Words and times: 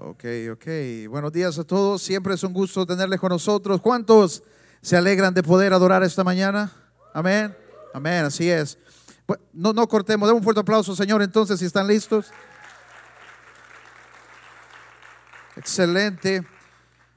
Ok, 0.00 0.24
ok. 0.52 0.66
Buenos 1.08 1.32
días 1.32 1.58
a 1.58 1.64
todos. 1.64 2.00
Siempre 2.00 2.32
es 2.34 2.44
un 2.44 2.52
gusto 2.52 2.86
tenerles 2.86 3.18
con 3.18 3.30
nosotros. 3.30 3.80
¿Cuántos 3.80 4.44
se 4.80 4.96
alegran 4.96 5.34
de 5.34 5.42
poder 5.42 5.72
adorar 5.72 6.04
esta 6.04 6.22
mañana? 6.22 6.70
Amén. 7.12 7.52
Amén, 7.92 8.24
así 8.24 8.48
es. 8.48 8.78
No, 9.52 9.72
no 9.72 9.88
cortemos. 9.88 10.28
Demos 10.28 10.38
un 10.38 10.44
fuerte 10.44 10.60
aplauso, 10.60 10.94
Señor, 10.94 11.20
entonces, 11.20 11.58
si 11.58 11.64
están 11.64 11.88
listos. 11.88 12.30
Excelente. 15.56 16.46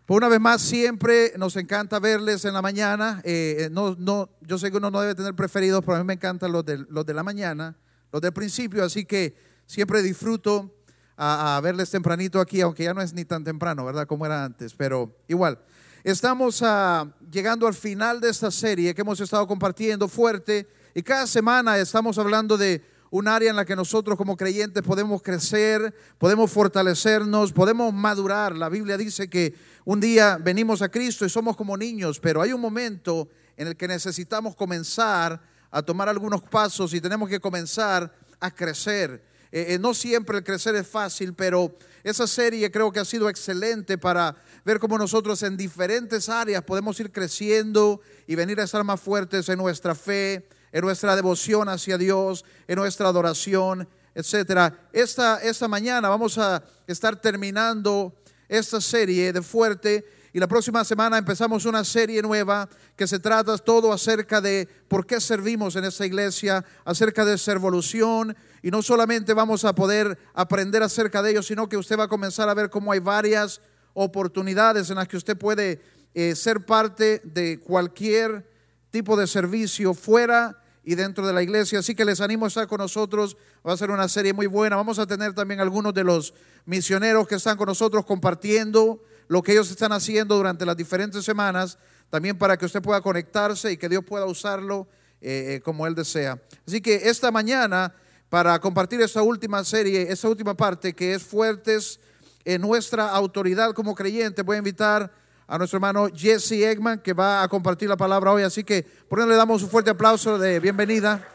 Una 0.07 0.27
vez 0.27 0.39
más, 0.39 0.59
siempre 0.63 1.33
nos 1.37 1.55
encanta 1.57 1.99
verles 1.99 2.45
en 2.45 2.55
la 2.55 2.63
mañana. 2.63 3.21
Eh, 3.23 3.69
no, 3.71 3.95
no, 3.99 4.31
yo 4.41 4.57
sé 4.57 4.71
que 4.71 4.77
uno 4.77 4.89
no 4.89 5.01
debe 5.01 5.13
tener 5.13 5.35
preferidos, 5.35 5.81
pero 5.85 5.97
a 5.97 5.99
mí 5.99 6.05
me 6.05 6.13
encantan 6.13 6.51
los 6.51 6.65
de, 6.65 6.79
los 6.89 7.05
de 7.05 7.13
la 7.13 7.21
mañana, 7.21 7.77
los 8.11 8.23
del 8.23 8.33
principio, 8.33 8.83
así 8.83 9.05
que 9.05 9.35
siempre 9.67 10.01
disfruto 10.01 10.80
a, 11.17 11.57
a 11.57 11.61
verles 11.61 11.89
tempranito 11.89 12.39
aquí, 12.39 12.61
aunque 12.61 12.83
ya 12.83 12.93
no 12.93 13.01
es 13.01 13.13
ni 13.13 13.25
tan 13.25 13.43
temprano, 13.43 13.85
¿verdad? 13.85 14.07
Como 14.07 14.25
era 14.25 14.43
antes, 14.43 14.73
pero 14.73 15.15
igual. 15.27 15.59
Estamos 16.03 16.63
ah, 16.63 17.07
llegando 17.31 17.67
al 17.67 17.75
final 17.75 18.19
de 18.19 18.29
esta 18.29 18.49
serie 18.49 18.95
que 18.95 19.01
hemos 19.01 19.19
estado 19.19 19.45
compartiendo 19.45 20.07
fuerte 20.07 20.67
y 20.95 21.03
cada 21.03 21.27
semana 21.27 21.77
estamos 21.77 22.17
hablando 22.17 22.57
de 22.57 22.83
un 23.11 23.27
área 23.27 23.51
en 23.51 23.55
la 23.55 23.65
que 23.65 23.75
nosotros 23.75 24.17
como 24.17 24.35
creyentes 24.35 24.81
podemos 24.81 25.21
crecer, 25.21 25.93
podemos 26.17 26.49
fortalecernos, 26.49 27.51
podemos 27.51 27.93
madurar. 27.93 28.55
La 28.55 28.69
Biblia 28.69 28.97
dice 28.97 29.29
que 29.29 29.53
un 29.85 29.99
día 29.99 30.39
venimos 30.41 30.81
a 30.81 30.89
Cristo 30.89 31.23
y 31.23 31.29
somos 31.29 31.55
como 31.55 31.77
niños, 31.77 32.19
pero 32.19 32.41
hay 32.41 32.51
un 32.51 32.61
momento 32.61 33.29
en 33.55 33.67
el 33.67 33.77
que 33.77 33.87
necesitamos 33.87 34.55
comenzar 34.55 35.39
a 35.69 35.83
tomar 35.83 36.09
algunos 36.09 36.41
pasos 36.41 36.95
y 36.95 37.01
tenemos 37.01 37.29
que 37.29 37.39
comenzar 37.39 38.11
a 38.39 38.49
crecer. 38.49 39.23
Eh, 39.51 39.73
eh, 39.73 39.79
no 39.79 39.93
siempre 39.93 40.37
el 40.37 40.43
crecer 40.43 40.75
es 40.75 40.87
fácil, 40.87 41.33
pero 41.33 41.75
esa 42.03 42.25
serie 42.25 42.71
creo 42.71 42.91
que 42.91 43.01
ha 43.01 43.05
sido 43.05 43.29
excelente 43.29 43.97
para 43.97 44.35
ver 44.63 44.79
cómo 44.79 44.97
nosotros 44.97 45.43
en 45.43 45.57
diferentes 45.57 46.29
áreas 46.29 46.63
podemos 46.63 46.99
ir 46.99 47.11
creciendo 47.11 47.99
y 48.27 48.35
venir 48.35 48.61
a 48.61 48.63
estar 48.63 48.83
más 48.83 49.01
fuertes 49.01 49.49
en 49.49 49.57
nuestra 49.57 49.93
fe, 49.93 50.47
en 50.71 50.81
nuestra 50.81 51.15
devoción 51.15 51.67
hacia 51.67 51.97
Dios, 51.97 52.45
en 52.67 52.77
nuestra 52.77 53.09
adoración, 53.09 53.87
etcétera. 54.15 54.87
Esta, 54.93 55.41
esta 55.43 55.67
mañana 55.67 56.07
vamos 56.07 56.37
a 56.37 56.63
estar 56.87 57.19
terminando 57.19 58.15
esta 58.47 58.79
serie 58.79 59.33
de 59.33 59.41
fuerte 59.41 60.05
y 60.33 60.39
la 60.39 60.47
próxima 60.47 60.85
semana 60.85 61.17
empezamos 61.17 61.65
una 61.65 61.83
serie 61.83 62.21
nueva 62.21 62.69
que 62.95 63.05
se 63.05 63.19
trata 63.19 63.57
todo 63.57 63.91
acerca 63.91 64.39
de 64.39 64.67
por 64.87 65.05
qué 65.05 65.19
servimos 65.19 65.75
en 65.75 65.83
esta 65.83 66.05
iglesia, 66.05 66.63
acerca 66.85 67.25
de 67.25 67.37
servolución. 67.37 68.35
Y 68.61 68.71
no 68.71 68.81
solamente 68.81 69.33
vamos 69.33 69.65
a 69.65 69.75
poder 69.75 70.17
aprender 70.33 70.83
acerca 70.83 71.21
de 71.21 71.31
ello, 71.31 71.43
sino 71.43 71.67
que 71.67 71.75
usted 71.75 71.99
va 71.99 72.05
a 72.05 72.07
comenzar 72.07 72.47
a 72.47 72.53
ver 72.53 72.69
cómo 72.69 72.93
hay 72.93 72.99
varias 72.99 73.59
oportunidades 73.93 74.89
en 74.89 74.95
las 74.95 75.07
que 75.09 75.17
usted 75.17 75.37
puede 75.37 75.81
eh, 76.13 76.33
ser 76.35 76.65
parte 76.65 77.21
de 77.25 77.59
cualquier 77.59 78.49
tipo 78.89 79.17
de 79.17 79.27
servicio 79.27 79.93
fuera 79.93 80.61
y 80.85 80.95
dentro 80.95 81.27
de 81.27 81.33
la 81.33 81.43
iglesia. 81.43 81.79
Así 81.79 81.93
que 81.93 82.05
les 82.05 82.21
animo 82.21 82.45
a 82.45 82.47
estar 82.47 82.67
con 82.67 82.77
nosotros. 82.77 83.35
Va 83.67 83.73
a 83.73 83.77
ser 83.77 83.91
una 83.91 84.07
serie 84.07 84.31
muy 84.31 84.47
buena. 84.47 84.77
Vamos 84.77 84.97
a 84.97 85.05
tener 85.05 85.33
también 85.33 85.59
algunos 85.59 85.93
de 85.93 86.05
los 86.05 86.33
misioneros 86.63 87.27
que 87.27 87.35
están 87.35 87.57
con 87.57 87.67
nosotros 87.67 88.05
compartiendo 88.05 89.01
lo 89.31 89.41
que 89.41 89.53
ellos 89.53 89.71
están 89.71 89.93
haciendo 89.93 90.35
durante 90.35 90.65
las 90.65 90.75
diferentes 90.75 91.23
semanas, 91.23 91.77
también 92.09 92.37
para 92.37 92.57
que 92.57 92.65
usted 92.65 92.81
pueda 92.81 92.99
conectarse 92.99 93.71
y 93.71 93.77
que 93.77 93.87
Dios 93.87 94.03
pueda 94.03 94.25
usarlo 94.25 94.89
eh, 95.21 95.53
eh, 95.55 95.61
como 95.61 95.87
Él 95.87 95.95
desea. 95.95 96.37
Así 96.67 96.81
que 96.81 96.95
esta 97.09 97.31
mañana, 97.31 97.93
para 98.27 98.59
compartir 98.59 98.99
esta 98.99 99.21
última 99.21 99.63
serie, 99.63 100.11
esta 100.11 100.27
última 100.27 100.53
parte 100.53 100.91
que 100.91 101.13
es 101.13 101.23
fuertes 101.23 102.01
en 102.43 102.59
nuestra 102.59 103.07
autoridad 103.07 103.71
como 103.71 103.95
creyente, 103.95 104.41
voy 104.41 104.55
a 104.55 104.57
invitar 104.57 105.09
a 105.47 105.57
nuestro 105.57 105.77
hermano 105.77 106.09
Jesse 106.13 106.51
Eggman 106.51 106.99
que 106.99 107.13
va 107.13 107.41
a 107.41 107.47
compartir 107.47 107.87
la 107.87 107.95
palabra 107.95 108.33
hoy. 108.33 108.43
Así 108.43 108.65
que 108.65 108.83
por 109.07 109.19
eso 109.19 109.29
le 109.29 109.35
damos 109.35 109.63
un 109.63 109.69
fuerte 109.69 109.91
aplauso 109.91 110.37
de 110.37 110.59
bienvenida. 110.59 111.25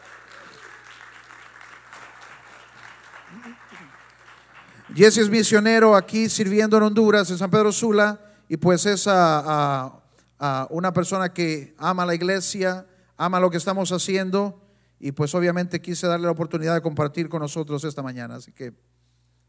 Jesse 4.97 5.19
es 5.19 5.29
misionero 5.29 5.95
aquí 5.95 6.27
sirviendo 6.27 6.75
en 6.77 6.83
Honduras, 6.83 7.29
en 7.29 7.37
San 7.37 7.51
Pedro 7.51 7.71
Sula, 7.71 8.19
y 8.49 8.57
pues 8.57 8.83
es 8.87 9.05
a, 9.07 9.39
a- 9.85 10.03
a 10.39 10.67
una 10.71 10.91
persona 10.91 11.31
que 11.33 11.75
ama 11.77 12.03
la 12.05 12.15
iglesia, 12.15 12.85
ama 13.15 13.39
lo 13.39 13.49
que 13.51 13.57
estamos 13.57 13.91
haciendo, 13.91 14.59
y 14.99 15.11
pues 15.11 15.35
obviamente 15.35 15.81
quise 15.81 16.07
darle 16.07 16.25
la 16.25 16.31
oportunidad 16.31 16.73
de 16.73 16.81
compartir 16.81 17.29
con 17.29 17.41
nosotros 17.41 17.83
esta 17.83 18.01
mañana. 18.01 18.35
Así 18.35 18.51
que, 18.51 18.73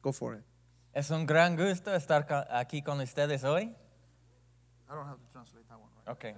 go 0.03 0.12
for 0.12 0.37
it. 0.37 0.44
Es 0.92 1.10
un 1.10 1.25
gran 1.26 1.56
gusto 1.56 1.94
estar 1.94 2.26
aquí 2.50 2.82
con 2.82 3.00
ustedes 3.00 3.42
hoy. 3.44 3.62
I 3.64 3.75
don't 4.91 5.06
have 5.08 5.19
to 5.19 5.28
translate 5.32 5.66
that 5.69 5.78
one, 5.78 5.91
right? 5.97 6.08
Okay. 6.16 6.34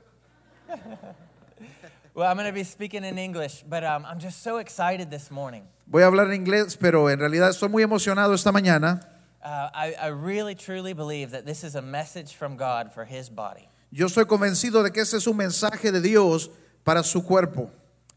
well, 2.15 2.28
I'm 2.31 2.37
going 2.37 2.47
to 2.48 2.53
be 2.53 2.65
speaking 2.65 3.04
in 3.04 3.19
English, 3.19 3.65
but 3.69 3.84
um, 3.84 4.04
I'm 4.06 4.19
just 4.19 4.43
so 4.43 4.59
excited 4.59 5.10
this 5.10 5.31
morning. 5.31 5.65
Voy 5.87 6.03
a 6.03 6.06
hablar 6.06 6.26
en 6.32 6.44
inglés, 6.44 6.76
pero 6.78 7.09
en 7.09 7.19
realidad 7.19 7.50
estoy 7.50 7.69
muy 7.69 7.82
emocionado 7.82 8.34
esta 8.34 8.53
mañana. 8.53 9.00
Uh, 9.43 9.69
I, 9.75 9.94
I 10.00 10.06
really, 10.09 10.54
truly 10.54 10.93
believe 10.93 11.31
that 11.31 11.47
this 11.47 11.65
is 11.65 11.75
a 11.75 11.82
message 11.82 12.34
from 12.34 12.56
God 12.56 12.93
for 12.93 13.04
His 13.04 13.28
body, 13.31 13.69
Yo 13.91 14.06
estoy 14.06 14.25
convencido 14.26 14.82
de 14.84 14.91
que 14.91 15.03
este 15.03 15.16
es 15.16 15.26
un 15.26 15.37
mensaje 15.37 15.91
de 15.91 16.00
Dios 16.00 16.49
para 16.84 17.03
su 17.03 17.22
cuerpo, 17.22 17.70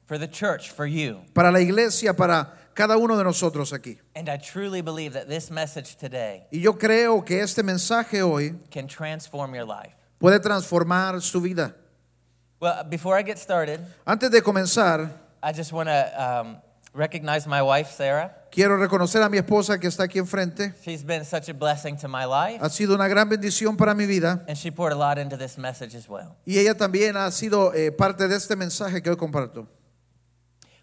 for 0.06 0.18
the 0.18 0.28
church, 0.28 0.70
for 0.72 0.86
you. 0.86 1.22
para 1.34 1.50
la 1.52 1.60
iglesia, 1.60 2.14
para 2.14 2.48
cada 2.76 2.98
uno 2.98 3.18
de 3.18 3.24
nosotros 3.24 3.72
aquí. 3.72 3.98
And 4.16 4.28
I 4.30 4.38
truly 4.38 4.82
believe 4.82 5.14
that 5.14 5.28
this 5.30 5.50
message 5.50 5.96
today 5.96 6.44
Y 6.52 6.60
yo 6.60 6.74
creo 6.74 7.24
que 7.26 7.40
este 7.42 7.64
mensaje 7.64 8.22
hoy 8.22 8.56
can 8.70 8.88
transform 8.88 9.56
your 9.56 9.66
life. 9.66 9.94
puede 10.20 10.40
transformar 10.42 11.22
su 11.22 11.40
vida. 11.42 11.74
Well, 12.64 12.86
before 12.90 13.18
I 13.20 13.24
get 13.24 13.38
started, 13.38 13.82
Antes 14.06 14.32
de 14.32 14.42
comenzar, 14.42 15.12
I 15.44 15.52
just 15.52 15.74
want 15.74 15.90
to 15.90 16.14
um, 16.18 16.58
recognize 16.94 17.46
my 17.46 17.62
wife, 17.62 17.92
Sarah. 17.92 18.32
quiero 18.52 18.78
reconocer 18.78 19.22
a 19.22 19.28
mi 19.28 19.38
esposa 19.38 19.78
que 19.78 19.90
está 19.90 20.04
aquí 20.06 20.18
enfrente. 20.18 20.74
She's 20.82 21.04
been 21.04 21.26
such 21.26 21.50
a 21.50 21.54
blessing 21.54 21.98
to 21.98 22.08
my 22.08 22.24
life, 22.24 22.62
Ha 22.62 22.70
sido 22.70 22.96
una 22.96 23.10
gran 23.10 23.28
bendición 23.28 23.76
para 23.76 23.94
mi 23.94 24.06
vida 24.06 24.46
and 24.48 24.58
she 24.58 24.72
poured 24.72 24.94
a 24.94 24.96
lot 24.96 25.18
into 25.18 25.36
this 25.36 25.58
message 25.58 25.94
as 25.94 26.08
well. 26.08 26.38
y 26.46 26.58
ella 26.58 26.74
también 26.74 27.18
ha 27.18 27.30
sido 27.32 27.74
eh, 27.74 27.92
parte 27.92 28.30
de 28.30 28.38
este 28.38 28.56
mensaje 28.56 29.02
que 29.02 29.10
hoy 29.10 29.18
comparto. 29.18 29.68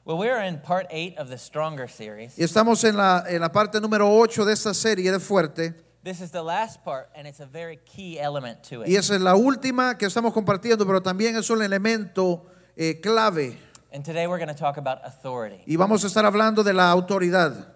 Well, 0.04 0.18
we're 0.18 0.42
in 0.46 0.60
part 0.60 0.86
eight 0.90 1.16
of 1.18 1.30
the 1.30 1.38
Stronger 1.38 1.88
series. 1.88 2.38
Y 2.38 2.42
estamos 2.42 2.84
en 2.84 2.98
la, 2.98 3.24
en 3.26 3.40
la 3.40 3.50
parte 3.50 3.80
número 3.80 4.06
8 4.06 4.44
de 4.44 4.52
esta 4.52 4.74
serie 4.74 5.10
de 5.10 5.18
Fuerte. 5.18 5.74
This 6.02 6.22
is 6.22 6.30
the 6.30 6.42
last 6.42 6.82
part, 6.82 7.10
and 7.14 7.26
it's 7.26 7.40
a 7.40 7.46
very 7.46 7.78
key 7.84 8.18
element 8.18 8.62
to 8.70 8.80
Y 8.80 8.92
it. 8.92 8.98
esa 8.98 9.14
es 9.16 9.20
la 9.20 9.34
última 9.36 9.98
que 9.98 10.06
estamos 10.08 10.32
compartiendo, 10.32 10.86
pero 10.86 11.00
también 11.02 11.36
es 11.36 11.50
un 11.50 11.60
elemento 11.60 12.46
eh, 12.76 13.00
clave. 13.02 13.58
And 13.92 14.02
today 14.04 14.26
we're 14.26 14.38
going 14.38 14.48
to 14.48 14.54
talk 14.54 14.78
about 14.78 15.00
authority. 15.04 15.62
Y 15.66 15.76
vamos 15.76 16.02
a 16.04 16.06
estar 16.06 16.24
hablando 16.24 16.62
de 16.64 16.72
la 16.72 16.90
autoridad. 16.90 17.66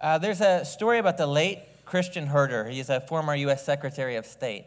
Uh, 0.00 0.16
there's 0.18 0.40
a 0.40 0.64
story 0.64 0.98
about 0.98 1.18
the 1.18 1.26
late 1.26 1.58
Christian 1.84 2.26
Herter. 2.28 2.66
He's 2.68 2.88
a 2.88 3.00
former 3.00 3.34
U.S. 3.34 3.62
Secretary 3.62 4.16
of 4.16 4.24
State. 4.24 4.64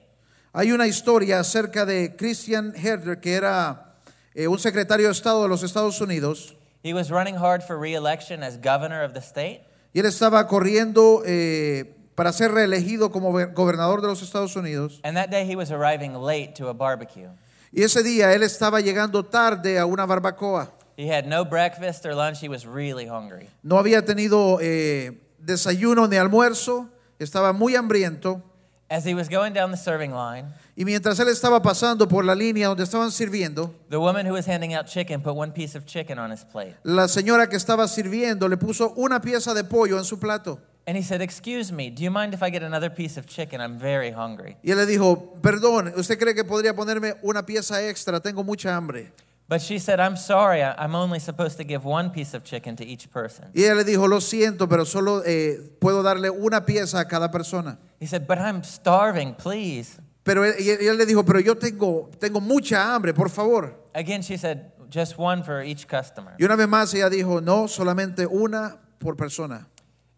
Hay 0.54 0.72
una 0.72 0.86
historia 0.86 1.40
acerca 1.40 1.86
de 1.88 2.16
Christian 2.16 2.74
Herder, 2.76 3.16
que 3.22 3.34
era 3.34 3.96
eh, 4.36 4.48
un 4.48 4.60
secretario 4.60 5.08
de 5.08 5.14
Estado 5.14 5.42
de 5.44 5.48
los 5.48 5.64
Estados 5.64 6.00
Unidos. 6.02 6.54
He 6.84 6.94
was 6.94 7.10
running 7.10 7.36
hard 7.38 7.64
for 7.64 7.80
re-election 7.80 8.44
as 8.44 8.58
governor 8.58 9.02
of 9.04 9.14
the 9.14 9.22
state, 9.22 9.62
Y 9.94 10.00
él 10.02 10.06
estaba 10.06 10.48
corriendo 10.48 11.24
eh, 11.26 11.96
para 12.16 12.32
ser 12.34 12.52
reelegido 12.52 13.12
como 13.12 13.32
gober- 13.32 13.54
gobernador 13.54 14.02
de 14.02 14.08
los 14.08 14.22
Estados 14.22 14.56
Unidos. 14.56 15.00
and 15.04 15.16
that 15.18 15.30
day 15.30 15.46
he 15.46 15.56
was 15.56 15.72
arriving 15.72 16.14
late 16.14 16.54
to 16.56 16.68
a 16.70 16.74
barbecue. 16.74 17.30
Y 17.74 17.84
ese 17.84 18.04
día 18.04 18.34
él 18.34 18.44
estaba 18.44 18.82
llegando 18.82 19.24
tarde 19.24 19.80
a 19.80 19.86
una 19.86 20.06
barbacoa. 20.06 20.72
He 20.98 21.08
had 21.10 21.26
no 21.26 21.46
breakfast 21.46 22.06
or 22.06 22.14
lunch. 22.14 22.42
He 22.44 22.50
was 22.50 22.66
really 22.66 23.08
hungry. 23.08 23.48
No 23.64 23.78
había 23.78 24.04
tenido 24.06 24.60
eh, 24.62 25.20
desayuno 25.40 26.08
ni 26.08 26.18
almuerzo. 26.18 26.90
Estaba 27.18 27.54
muy 27.54 27.76
hambriento. 27.76 28.42
As 28.90 29.06
he 29.06 29.14
was 29.16 29.30
going 29.30 29.54
down 29.54 29.72
the 29.72 29.78
serving 29.78 30.12
line, 30.12 30.48
Y 30.76 30.84
mientras 30.84 31.18
él 31.20 31.30
estaba 31.30 31.62
pasando 31.62 32.10
por 32.10 32.26
la 32.26 32.36
línea 32.36 32.68
donde 32.68 32.84
estaban 32.84 33.10
sirviendo, 33.12 33.74
the 33.90 33.98
woman 33.98 34.26
who 34.28 34.34
was 34.34 34.46
handing 34.48 34.74
out 34.74 34.86
chicken 34.88 35.22
put 35.22 35.34
one 35.34 35.54
piece 35.54 35.78
of 35.78 35.86
chicken 35.86 36.20
on 36.20 36.30
his 36.30 36.44
plate. 36.44 36.76
la 36.84 37.08
señora 37.08 37.48
que 37.48 37.56
estaba 37.56 37.88
sirviendo 37.88 38.50
le 38.50 38.58
puso 38.58 38.92
una 38.98 39.22
pieza 39.22 39.54
de 39.54 39.64
pollo 39.64 39.98
en 39.98 40.04
su 40.04 40.20
plato. 40.20 40.60
And 40.88 40.98
he 40.98 41.04
said, 41.04 41.22
Excuse 41.22 41.72
me, 41.72 41.90
do 41.92 42.02
you 42.04 42.10
mind 42.10 42.34
if 42.34 42.42
I 42.42 42.50
get 42.50 42.64
another 42.64 42.90
piece 42.90 43.16
of 43.18 43.28
chicken? 43.28 43.62
I'm 43.62 43.78
very 43.78 44.12
hungry. 44.12 44.58
Y 44.64 44.72
él 44.72 44.78
le 44.78 44.86
dijo, 44.86 45.36
perdón, 45.42 45.94
¿usted 45.96 46.18
cree 46.18 46.34
que 46.34 46.44
podría 46.44 46.74
ponerme 46.76 47.16
una 47.24 47.46
pieza 47.46 47.88
extra? 47.88 48.20
Tengo 48.20 48.44
mucha 48.44 48.76
hambre. 48.76 49.12
But 49.48 49.62
she 49.62 49.80
said, 49.80 50.00
I'm 50.00 50.16
sorry, 50.16 50.64
I'm 50.64 50.96
only 50.96 51.20
supposed 51.20 51.58
to 51.58 51.64
give 51.66 51.84
one 51.84 52.10
piece 52.10 52.34
of 52.34 52.44
chicken 52.46 52.76
to 52.78 52.86
each 52.86 53.12
person. 53.12 53.50
Y 53.54 53.64
ella 53.64 53.76
le 53.76 53.84
dijo, 53.84 54.08
lo 54.08 54.20
siento, 54.22 54.68
pero 54.70 54.86
solo 54.86 55.22
eh, 55.26 55.60
puedo 55.80 56.02
darle 56.02 56.30
una 56.32 56.66
pieza 56.66 57.00
a 57.02 57.06
cada 57.06 57.30
persona. 57.30 57.78
He 58.00 58.06
said, 58.08 58.26
But 58.28 58.40
I'm 58.40 58.64
starving, 58.64 59.36
please. 59.36 60.00
Pero 60.24 60.46
él, 60.46 60.54
él- 60.58 60.78
y 60.82 60.88
él 60.88 60.98
le 60.98 61.06
dijo, 61.06 61.24
pero 61.26 61.40
yo 61.42 61.56
tengo, 61.56 62.10
tengo 62.20 62.40
mucha 62.40 62.94
hambre, 62.96 63.14
por 63.14 63.30
favor. 63.30 63.76
Again, 63.94 64.22
she 64.24 64.38
said, 64.38 64.72
Just 64.90 65.18
one 65.18 65.44
for 65.44 65.62
each 65.62 65.86
customer. 65.88 66.34
Y 66.40 66.46
una 66.46 66.56
vez 66.56 66.68
más 66.68 66.94
ella 66.94 67.10
dijo, 67.10 67.42
no, 67.42 67.68
solamente 67.68 68.26
una 68.26 68.78
por 69.00 69.16
persona. 69.16 69.68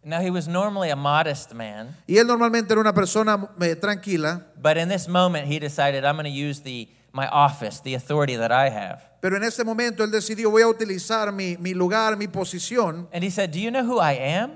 Now, 0.06 0.20
he 0.20 0.30
was 0.30 0.48
normally 0.48 0.90
a 0.90 0.96
modest 0.96 1.54
man, 1.54 1.96
Y 2.08 2.18
él 2.18 2.28
normalmente 2.28 2.72
era 2.74 2.82
una 2.82 2.94
persona 2.94 3.50
eh, 3.62 3.76
tranquila, 3.76 4.42
but 4.62 4.78
in 4.78 4.90
this 4.90 5.08
moment, 5.08 5.48
he 5.48 5.60
decided, 5.60 6.04
I'm 6.04 6.16
going 6.16 6.26
to 6.26 6.30
use 6.30 6.60
the, 6.62 6.88
my 7.14 7.28
office, 7.28 7.80
the 7.80 7.94
authority 7.96 8.36
that 8.36 8.52
I 8.52 8.70
have. 8.70 9.02
pero 9.22 9.38
en 9.38 9.44
este 9.44 9.64
momento 9.64 10.04
él 10.04 10.12
decidió, 10.12 10.52
voy 10.52 10.64
a 10.64 10.68
utilizar 10.68 11.32
mi, 11.32 11.56
mi 11.58 11.74
lugar, 11.74 12.18
mi 12.18 12.28
posición. 12.28 13.08
And 13.14 13.24
he 13.24 13.30
said, 13.30 13.52
Do 13.52 13.60
you 13.60 13.72
know 13.72 13.86
who 13.86 13.98
I 14.00 14.18
am? 14.18 14.52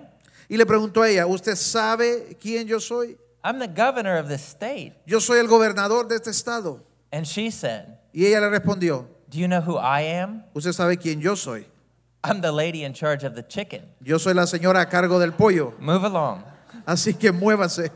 Y 0.49 0.57
le 0.57 0.65
preguntó 0.65 1.01
a 1.03 1.09
ella, 1.09 1.25
¿usted 1.25 1.55
sabe 1.55 2.37
quién 2.41 2.67
yo 2.67 2.79
soy? 2.79 3.17
I'm 3.43 3.59
the 3.59 3.67
governor 3.67 4.17
of 4.17 4.27
this 4.27 4.41
state. 4.41 4.93
Yo 5.05 5.19
soy 5.21 5.39
el 5.39 5.47
gobernador 5.47 6.09
de 6.09 6.15
este 6.15 6.31
estado. 6.31 6.81
And 7.13 7.25
she 7.25 7.49
said, 7.51 7.97
Y 8.11 8.25
ella 8.25 8.41
le 8.41 8.49
respondió, 8.49 9.07
Do 9.29 9.37
you 9.37 9.47
know 9.47 9.61
who 9.61 9.77
I 9.77 10.01
am? 10.01 10.43
¿usted 10.53 10.73
sabe 10.73 10.97
quién 10.97 11.21
yo 11.21 11.35
soy? 11.35 11.65
I'm 12.23 12.41
the 12.41 12.51
lady 12.51 12.83
in 12.83 12.93
charge 12.93 13.23
of 13.23 13.35
the 13.35 13.43
chicken. 13.43 13.83
Yo 14.03 14.17
soy 14.17 14.33
la 14.33 14.43
señora 14.43 14.81
a 14.81 14.85
cargo 14.85 15.19
del 15.19 15.31
pollo. 15.31 15.73
Move 15.79 16.05
along. 16.05 16.43
Así 16.85 17.17
que 17.17 17.31
muévase. 17.31 17.89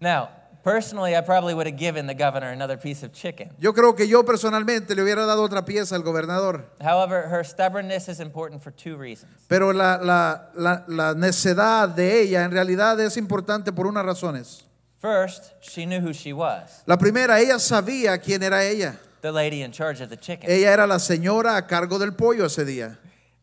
Now, 0.00 0.28
personally, 0.62 1.16
I 1.16 1.22
probably 1.22 1.54
would 1.54 1.66
have 1.66 1.78
given 1.78 2.06
the 2.06 2.14
governor 2.14 2.50
another 2.50 2.76
piece 2.76 3.02
of 3.02 3.12
chicken. 3.12 3.50
Yo 3.58 3.72
creo 3.72 3.96
que 3.96 4.06
yo 4.06 4.24
personalmente 4.24 4.94
le 4.94 5.02
hubiera 5.02 5.24
dado 5.26 5.42
otra 5.42 5.64
pieza 5.64 5.94
al 5.94 6.02
gobernador. 6.02 6.66
However, 6.80 7.28
her 7.28 7.42
stubbornness 7.44 8.08
is 8.08 8.20
important 8.20 8.62
for 8.62 8.70
two 8.70 8.96
reasons. 8.96 9.32
Pero 9.48 9.72
la, 9.72 9.96
la, 10.02 10.50
la, 10.54 10.84
la 10.86 11.14
necedad 11.14 11.88
de 11.94 12.20
ella 12.20 12.44
en 12.44 12.50
realidad 12.50 13.00
es 13.00 13.16
importante 13.16 13.72
por 13.72 13.86
unas 13.86 14.04
razones. 14.04 14.64
First, 15.00 15.52
she 15.60 15.86
knew 15.86 16.00
who 16.00 16.12
she 16.12 16.32
was 16.32 16.82
La 16.86 16.96
primera, 16.96 17.38
ella 17.38 17.58
sabía 17.58 18.18
quién 18.18 18.42
era 18.42 18.64
ella. 18.64 18.98
The 19.26 19.32
lady 19.32 19.62
in 19.62 19.72
charge 19.72 20.00
of 20.00 20.08
the 20.08 20.16
chicken. 20.16 20.48
Ella 20.48 20.70
era 20.70 20.86
la 20.86 20.98
señora 20.98 21.56
a 21.56 21.62
cargo 21.66 21.98
del 21.98 22.12
pollo 22.12 22.44
ese 22.46 22.64
día. 22.64 22.96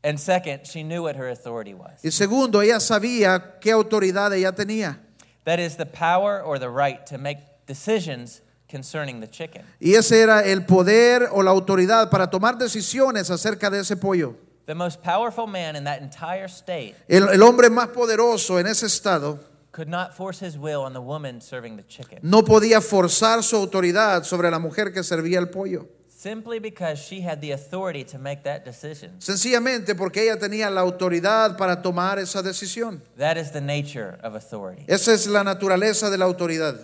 And 0.03 0.19
second, 0.19 0.65
she 0.65 0.83
knew 0.83 1.03
what 1.03 1.15
her 1.15 1.29
authority 1.29 1.73
was 1.73 1.91
Y 2.03 2.09
segundo, 2.11 2.61
ella 2.61 2.79
sabía 2.79 3.59
qué 3.61 3.71
autoridad 3.71 4.33
ella 4.33 4.51
tenía. 4.51 4.97
that 5.45 5.59
is, 5.59 5.75
the 5.75 5.85
power 5.85 6.41
or 6.41 6.57
the 6.57 6.69
right 6.69 7.05
to 7.05 7.17
make 7.17 7.37
decisions 7.67 8.41
concerning 8.69 9.19
the 9.19 9.27
chicken. 9.27 9.63
Y 9.79 9.93
ese 9.95 10.13
era 10.13 10.41
el 10.41 10.61
poder 10.61 11.27
o 11.31 11.41
la 11.41 11.51
autoridad 11.51 12.09
para 12.09 12.27
tomar 12.29 12.57
decisiones 12.57 13.29
acerca 13.29 13.69
de 13.69 13.79
ese 13.79 13.95
pollo. 13.97 14.35
The 14.65 14.75
most 14.75 15.01
powerful 15.03 15.47
man 15.47 15.75
in 15.75 15.83
that 15.83 16.01
entire 16.01 16.47
state 16.47 16.95
El, 17.09 17.27
el 17.29 17.43
hombre 17.43 17.69
más 17.69 17.87
poderoso 17.89 18.59
en 18.59 18.67
ese 18.67 18.85
estado 18.85 19.37
could 19.73 19.89
not 19.89 20.13
force 20.15 20.39
his 20.39 20.57
will 20.57 20.83
on 20.83 20.93
the 20.93 21.01
woman 21.01 21.41
serving 21.41 21.75
the 21.75 21.83
chicken 21.83 22.19
no 22.21 22.43
podía 22.45 22.79
forzar 22.79 23.43
su 23.43 23.57
autoridad 23.57 24.23
sobre 24.23 24.49
la 24.49 24.59
mujer 24.59 24.93
que 24.93 25.03
servía 25.03 25.39
el 25.39 25.49
pollo. 25.49 25.89
simply 26.23 26.57
because 26.57 26.99
she 26.99 27.19
had 27.19 27.41
the 27.41 27.51
authority 27.51 28.05
to 28.05 28.17
make 28.17 28.43
that 28.43 28.63
decision. 28.63 29.11
Sencillamente 29.19 29.93
porque 29.93 30.23
ella 30.23 30.37
tenía 30.37 30.69
la 30.69 30.81
autoridad 30.81 31.57
para 31.57 31.81
tomar 31.81 32.17
esa 32.17 32.41
decisión. 32.41 33.01
That 33.17 33.37
is 33.37 33.51
the 33.51 33.59
nature 33.59 34.17
of 34.23 34.35
authority. 34.35 34.85
Esa 34.87 35.13
es 35.13 35.27
la 35.27 35.43
naturaleza 35.43 36.09
de 36.09 36.17
la 36.17 36.25
autoridad. 36.25 36.79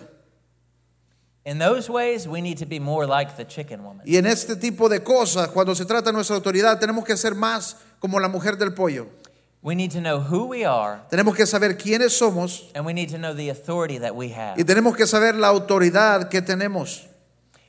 In 1.46 1.58
those 1.58 1.88
ways, 1.88 2.28
we 2.28 2.42
need 2.42 2.58
to 2.58 2.66
be 2.66 2.78
more 2.78 3.06
like 3.06 3.34
the 3.36 3.46
chicken 3.46 3.82
woman. 3.82 4.02
Y 4.06 4.16
en 4.16 4.26
este 4.26 4.56
tipo 4.56 4.90
de 4.90 5.02
cosas, 5.02 5.48
cuando 5.48 5.74
se 5.74 5.86
trata 5.86 6.10
de 6.10 6.12
nuestra 6.12 6.36
autoridad, 6.36 6.78
tenemos 6.78 7.02
que 7.04 7.16
ser 7.16 7.34
más 7.34 7.78
como 7.98 8.20
la 8.20 8.28
mujer 8.28 8.58
del 8.58 8.74
pollo. 8.74 9.08
We 9.62 9.74
need 9.74 9.90
to 9.92 10.00
know 10.00 10.20
who 10.20 10.46
we 10.46 10.64
are, 10.64 11.02
Tenemos 11.10 11.36
que 11.36 11.44
saber 11.44 11.76
quiénes 11.76 12.12
somos 12.16 12.70
and 12.74 12.86
we 12.86 12.94
need 12.94 13.10
to 13.10 13.18
know 13.18 13.34
the 13.34 13.50
authority 13.50 13.98
that 13.98 14.14
we 14.16 14.30
have. 14.30 14.58
y 14.58 14.64
tenemos 14.64 14.96
que 14.96 15.06
saber 15.06 15.34
la 15.34 15.48
autoridad 15.48 16.30
que 16.30 16.40
tenemos. 16.40 17.06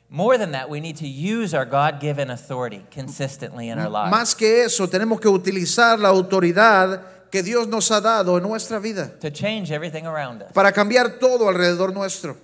More 0.10 0.38
than 0.38 0.52
that, 0.52 0.70
we 0.70 0.80
need 0.82 0.98
to 0.98 1.08
use 1.08 1.54
our 1.54 1.66
God 1.66 2.00
given 2.02 2.30
authority 2.30 2.86
consistently 2.94 3.70
in 3.70 3.78
our 3.80 3.90
lives. 3.90 4.12
Más 4.12 4.36
que 4.36 4.64
eso, 4.64 4.88
tenemos 4.88 5.20
que 5.20 5.28
utilizar 5.30 6.00
la 6.00 6.10
autoridad 6.10 7.02
que 7.30 7.42
Dios 7.44 7.68
nos 7.68 7.90
ha 7.92 8.00
dado 8.02 8.38
en 8.38 8.44
nuestra 8.44 8.80
vida 8.80 9.12
to 9.20 9.30
change 9.30 9.72
everything 9.72 10.06
around 10.06 10.42
us. 10.44 10.52
para 10.54 10.72
cambiar 10.72 11.20
todo 11.20 11.48
alrededor 11.50 11.94
nuestro. 11.94 12.38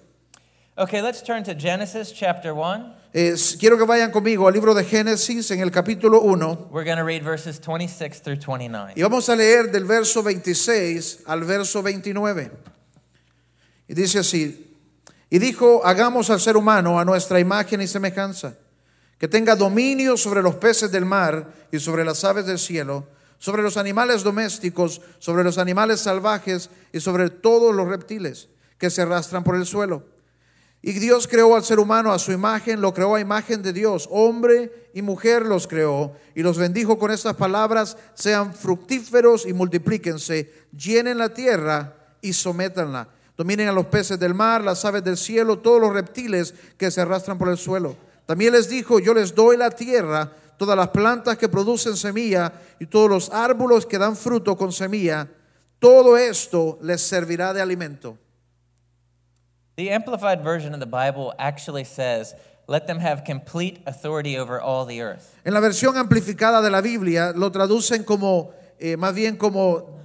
Okay, 0.77 1.01
let's 1.01 1.21
turn 1.23 1.43
to 1.43 1.53
Genesis 1.55 2.11
chapter 2.11 2.53
1. 2.53 2.93
Quiero 3.11 3.77
que 3.77 3.85
vayan 3.85 4.11
conmigo 4.11 4.47
al 4.47 4.53
libro 4.53 4.73
de 4.73 4.83
Génesis 4.83 5.49
en 5.51 5.61
el 5.61 5.71
capítulo 5.71 6.21
1 6.21 6.69
We're 6.71 6.83
going 6.83 6.97
to 6.97 7.05
read 7.05 7.23
verses 7.23 7.59
26 7.59 8.21
through 8.21 8.39
29. 8.39 8.93
y 8.95 9.01
vamos 9.01 9.29
a 9.29 9.35
leer 9.35 9.71
del 9.71 9.85
verso 9.85 10.21
26 10.21 11.19
al 11.25 11.43
verso 11.43 11.81
29. 11.81 12.51
Y 13.87 13.93
dice 13.93 14.19
así, 14.19 14.75
y 15.29 15.39
dijo, 15.39 15.81
hagamos 15.85 16.29
al 16.29 16.39
ser 16.41 16.57
humano 16.57 16.99
a 16.99 17.05
nuestra 17.05 17.39
imagen 17.39 17.81
y 17.81 17.87
semejanza, 17.87 18.55
que 19.17 19.27
tenga 19.27 19.55
dominio 19.55 20.17
sobre 20.17 20.41
los 20.41 20.55
peces 20.55 20.91
del 20.91 21.05
mar 21.05 21.47
y 21.71 21.79
sobre 21.79 22.03
las 22.03 22.23
aves 22.23 22.45
del 22.45 22.59
cielo, 22.59 23.07
sobre 23.39 23.63
los 23.63 23.77
animales 23.77 24.23
domésticos, 24.23 25.01
sobre 25.19 25.43
los 25.43 25.57
animales 25.57 26.01
salvajes 26.01 26.69
y 26.91 26.99
sobre 26.99 27.29
todos 27.29 27.73
los 27.73 27.87
reptiles 27.87 28.49
que 28.77 28.89
se 28.89 29.01
arrastran 29.01 29.43
por 29.43 29.55
el 29.55 29.65
suelo. 29.65 30.16
Y 30.87 30.93
Dios 30.93 31.27
creó 31.27 31.53
al 31.57 31.65
ser 31.65 31.81
humano 31.81 32.13
a 32.13 32.17
su 32.17 32.31
imagen, 32.31 32.79
lo 32.79 32.93
creó 32.93 33.15
a 33.15 33.19
imagen 33.19 33.61
de 33.61 33.73
Dios, 33.73 34.07
hombre 34.09 34.89
y 34.93 35.01
mujer 35.01 35.45
los 35.45 35.67
creó, 35.67 36.13
y 36.33 36.41
los 36.41 36.57
bendijo 36.57 36.97
con 36.97 37.11
estas 37.11 37.35
palabras, 37.35 37.97
sean 38.13 38.53
fructíferos 38.53 39.45
y 39.45 39.51
multiplíquense, 39.51 40.49
llenen 40.71 41.17
la 41.17 41.33
tierra 41.33 41.93
y 42.21 42.31
sométanla. 42.31 43.09
Dominen 43.35 43.67
a 43.67 43.73
los 43.73 43.87
peces 43.87 44.17
del 44.17 44.33
mar, 44.33 44.63
las 44.63 44.85
aves 44.85 45.03
del 45.03 45.17
cielo, 45.17 45.59
todos 45.59 45.81
los 45.81 45.91
reptiles 45.91 46.53
que 46.77 46.89
se 46.89 47.01
arrastran 47.01 47.37
por 47.37 47.49
el 47.49 47.57
suelo. 47.57 47.97
También 48.25 48.53
les 48.53 48.69
dijo, 48.69 48.99
yo 48.99 49.13
les 49.13 49.35
doy 49.35 49.57
la 49.57 49.71
tierra, 49.71 50.31
todas 50.55 50.77
las 50.77 50.87
plantas 50.87 51.37
que 51.37 51.49
producen 51.49 51.97
semilla 51.97 52.53
y 52.79 52.85
todos 52.85 53.09
los 53.09 53.29
árboles 53.31 53.85
que 53.85 53.97
dan 53.97 54.15
fruto 54.15 54.55
con 54.55 54.71
semilla, 54.71 55.27
todo 55.79 56.15
esto 56.15 56.79
les 56.81 57.01
servirá 57.01 57.53
de 57.53 57.59
alimento. 57.59 58.17
The 59.77 59.91
Amplified 59.91 60.43
Version 60.43 60.73
of 60.73 60.79
the 60.79 60.87
Bible 60.87 61.33
actually 61.37 61.83
says, 61.85 62.33
let 62.67 62.87
them 62.87 62.99
have 62.99 63.23
complete 63.23 63.79
authority 63.85 64.35
over 64.37 64.59
all 64.59 64.85
the 64.85 65.01
earth. 65.01 65.35
En 65.45 65.53
la 65.53 65.59
versión 65.61 65.95
amplificada 65.97 66.61
de 66.61 66.69
la 66.69 66.81
Biblia 66.81 67.31
lo 67.35 67.51
traducen 67.51 68.03
como, 68.03 68.51
eh, 68.79 68.97
más 68.97 69.13
bien 69.15 69.37
como, 69.37 69.99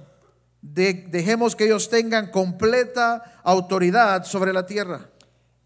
de- 0.61 1.07
dejemos 1.09 1.55
que 1.55 1.65
ellos 1.65 1.89
tengan 1.89 2.27
completa 2.31 3.23
autoridad 3.43 4.23
sobre 4.25 4.53
la 4.53 4.65
tierra. 4.65 5.09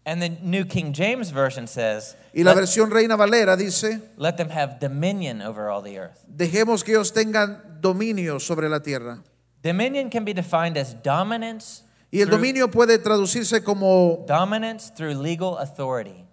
And 0.06 0.22
the 0.22 0.30
New 0.42 0.64
King 0.64 0.94
James 0.94 1.30
Version 1.30 1.66
says, 1.68 2.16
Y 2.32 2.42
la 2.42 2.54
versión 2.54 2.90
Reina 2.90 3.14
Valera 3.14 3.56
dice, 3.56 4.00
let 4.16 4.38
them 4.38 4.48
have 4.48 4.80
dominion 4.80 5.42
over 5.42 5.68
all 5.68 5.82
the 5.82 5.98
earth. 5.98 6.24
dejemos 6.26 6.82
que 6.82 6.94
ellos 6.94 7.12
tengan 7.12 7.78
dominio 7.82 8.40
sobre 8.40 8.70
la 8.70 8.80
tierra. 8.80 9.18
Dominion 9.62 10.08
can 10.08 10.24
be 10.24 10.32
defined 10.32 10.78
as 10.78 10.94
dominance, 11.02 11.82
Y 12.10 12.20
el 12.22 12.30
dominio 12.30 12.70
puede 12.70 12.98
traducirse 12.98 13.62
como 13.62 14.24
dominance 14.26 14.90
through 14.96 15.14
legal 15.14 15.58
authority. 15.58 16.24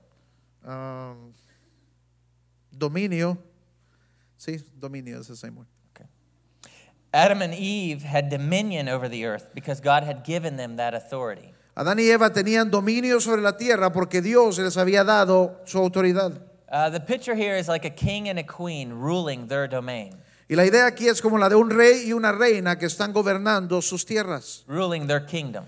um, 0.66 1.34
dominio. 2.72 3.38
Sí, 4.38 4.62
dominio 4.80 5.20
es 5.20 5.30
el 5.30 5.36
same 5.36 5.58
word. 5.58 5.68
Adam 7.14 7.42
and 7.42 7.54
Eve 7.54 8.04
had 8.04 8.30
dominion 8.30 8.90
over 8.90 9.08
the 9.08 9.24
earth 9.24 9.52
because 9.56 9.80
God 9.80 10.04
had 10.04 10.26
given 10.26 10.58
them 10.58 10.76
that 10.76 10.94
authority. 10.94 11.54
Adán 11.78 11.98
y 11.98 12.12
Eva 12.12 12.30
tenían 12.30 12.70
dominio 12.70 13.22
sobre 13.22 13.42
la 13.42 13.56
tierra 13.56 13.94
porque 13.94 14.22
Dios 14.22 14.60
les 14.60 14.76
había 14.76 15.06
dado 15.06 15.62
su 15.66 15.78
autoridad. 15.78 16.42
Uh, 16.70 16.90
the 16.90 17.00
picture 17.00 17.34
here 17.34 17.56
is 17.56 17.70
like 17.70 17.86
a 17.86 17.90
king 17.90 18.28
and 18.28 18.38
a 18.38 18.44
queen 18.44 18.92
ruling 18.92 19.48
their 19.48 19.66
domain, 19.66 20.14
Y 20.48 20.56
la 20.56 20.66
idea 20.66 20.86
aquí 20.86 21.08
es 21.08 21.22
como 21.22 21.38
la 21.38 21.50
de 21.50 21.56
un 21.56 21.70
rey 21.72 22.04
y 22.08 22.14
una 22.14 22.32
reina 22.32 22.78
que 22.78 22.86
están 22.86 23.12
gobernando 23.14 23.82
sus 23.82 24.06
tierras, 24.06 24.64
ruling 24.68 25.08
their 25.08 25.26
kingdom. 25.26 25.66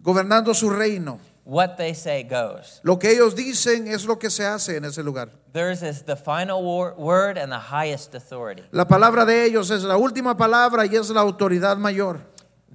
gobernando 0.00 0.52
su 0.54 0.68
reino. 0.70 1.20
What 1.44 1.76
they 1.76 1.94
say 1.94 2.24
goes. 2.24 2.80
Lo 2.82 2.98
que 2.98 3.12
ellos 3.12 3.36
dicen 3.36 3.86
es 3.86 4.04
lo 4.04 4.18
que 4.18 4.30
se 4.30 4.44
hace 4.44 4.76
en 4.78 4.84
ese 4.84 5.04
lugar. 5.04 5.30
Theirs 5.52 5.80
is 5.82 6.02
the 6.04 6.16
final 6.16 6.60
wor- 6.64 6.94
word 6.98 7.38
and 7.38 7.52
the 7.52 7.60
highest 7.60 8.16
authority. 8.16 8.64
La 8.72 8.88
palabra 8.88 9.24
de 9.24 9.44
ellos 9.44 9.70
es 9.70 9.84
la 9.84 9.96
última 9.96 10.36
palabra 10.36 10.86
y 10.86 10.96
es 10.96 11.08
la 11.10 11.20
autoridad 11.20 11.76
mayor. 11.76 12.18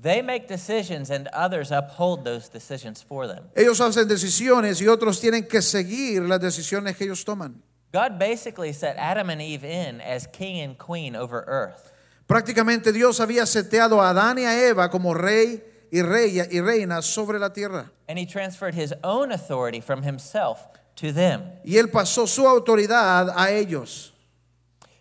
They 0.02 0.24
make 0.24 0.48
decisions 0.48 1.12
and 1.12 1.28
others 1.34 1.70
uphold 1.72 2.24
those 2.24 2.50
decisions 2.50 3.04
for 3.04 3.28
them. 3.28 3.44
Ellos 3.56 3.82
hacen 3.82 4.08
decisiones 4.08 4.82
y 4.82 4.88
otros 4.88 5.20
tienen 5.20 5.46
que 5.48 5.62
seguir 5.62 6.22
las 6.24 6.40
decisiones 6.40 6.96
que 6.96 7.04
ellos 7.04 7.26
toman. 7.26 7.62
God 7.92 8.18
basically 8.18 8.72
set 8.72 8.96
Adam 8.98 9.30
and 9.30 9.42
Eve 9.42 9.66
in 9.66 10.00
as 10.00 10.28
king 10.28 10.62
and 10.62 10.78
queen 10.78 11.16
over 11.16 11.44
earth. 11.46 11.92
Prácticamente 12.28 12.94
Dios 12.94 13.20
había 13.20 13.46
seteado 13.46 14.02
a 14.02 14.14
Adán 14.14 14.38
y 14.38 14.46
a 14.46 14.70
Eva 14.70 14.90
como 14.90 15.14
rey 15.14 15.62
y, 15.92 16.02
rey 16.02 16.40
y 16.40 16.62
reina 16.62 17.02
sobre 17.02 17.38
la 17.38 17.50
tierra. 17.50 17.92
And 18.08 18.18
he 18.18 18.26
transferred 18.26 18.76
his 18.76 18.94
own 19.04 19.32
authority 19.34 19.82
from 19.82 20.04
himself 20.04 20.66
to 20.96 21.12
them. 21.12 21.44
Y 21.66 21.78
él 21.78 21.92
pasó 21.92 22.28
su 22.28 22.44
autoridad 22.44 23.34
a 23.36 23.52
ellos. 23.52 24.14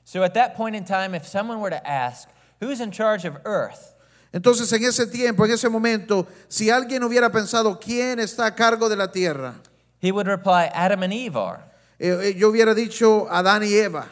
So 0.05 0.25
at 0.25 0.35
that 0.35 0.57
point 0.57 0.75
in 0.75 0.85
time, 0.85 1.15
if 1.15 1.25
someone 1.25 1.61
were 1.61 1.71
to 1.71 1.89
ask, 1.89 2.29
who's 2.59 2.81
in 2.81 2.91
charge 2.91 3.25
of 3.25 3.37
earth? 3.45 3.95
Entonces 4.35 4.73
en 4.73 4.83
ese 4.83 5.07
tiempo, 5.07 5.45
en 5.45 5.53
ese 5.53 5.69
momento, 5.69 6.27
si 6.49 6.69
alguien 6.69 7.05
hubiera 7.05 7.31
pensado 7.31 7.81
quién 7.81 8.19
está 8.19 8.47
a 8.47 8.51
cargo 8.57 8.89
de 8.89 8.97
la 8.97 9.07
tierra, 9.07 9.55
He 10.01 10.11
would 10.11 10.27
reply, 10.27 10.71
Adam 10.73 11.05
and 11.05 11.13
Eve 11.13 11.37
are. 11.37 11.63
Eh, 12.01 12.31
eh, 12.31 12.35
yo 12.35 12.49
hubiera 12.51 12.75
dicho 12.75 13.29
Adán 13.31 13.63
y 13.63 13.75
Eva. 13.75 14.09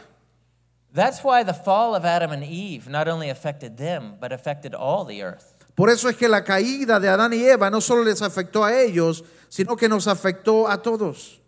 That's 0.92 1.25
why 1.25 1.42
the 1.42 1.54
fall 1.54 1.95
of 1.95 2.04
Adam 2.04 2.33
and 2.33 2.45
Eve 2.45 2.88
not 2.88 3.09
only 3.09 3.30
affected 3.30 3.76
them, 3.78 4.16
but 4.21 4.33
affected 4.33 4.75
all 4.75 5.04
the 5.04 5.23
earth. 5.23 5.54
Por 5.75 5.88
eso 5.90 6.09
es 6.09 6.16
que 6.16 6.28
la 6.28 6.42
caída 6.42 7.00
de 7.00 7.09
Adán 7.09 7.33
y 7.33 7.45
Eva 7.45 7.71
no 7.71 7.80
solo 7.80 8.02
les 8.02 8.21
afectó 8.21 8.64
a 8.64 8.75
ellos, 8.75 9.25
sino 9.49 9.76
que 9.76 9.88
nos 9.88 10.07
afectó 10.07 10.68
a 10.68 10.83
todos. 10.83 11.40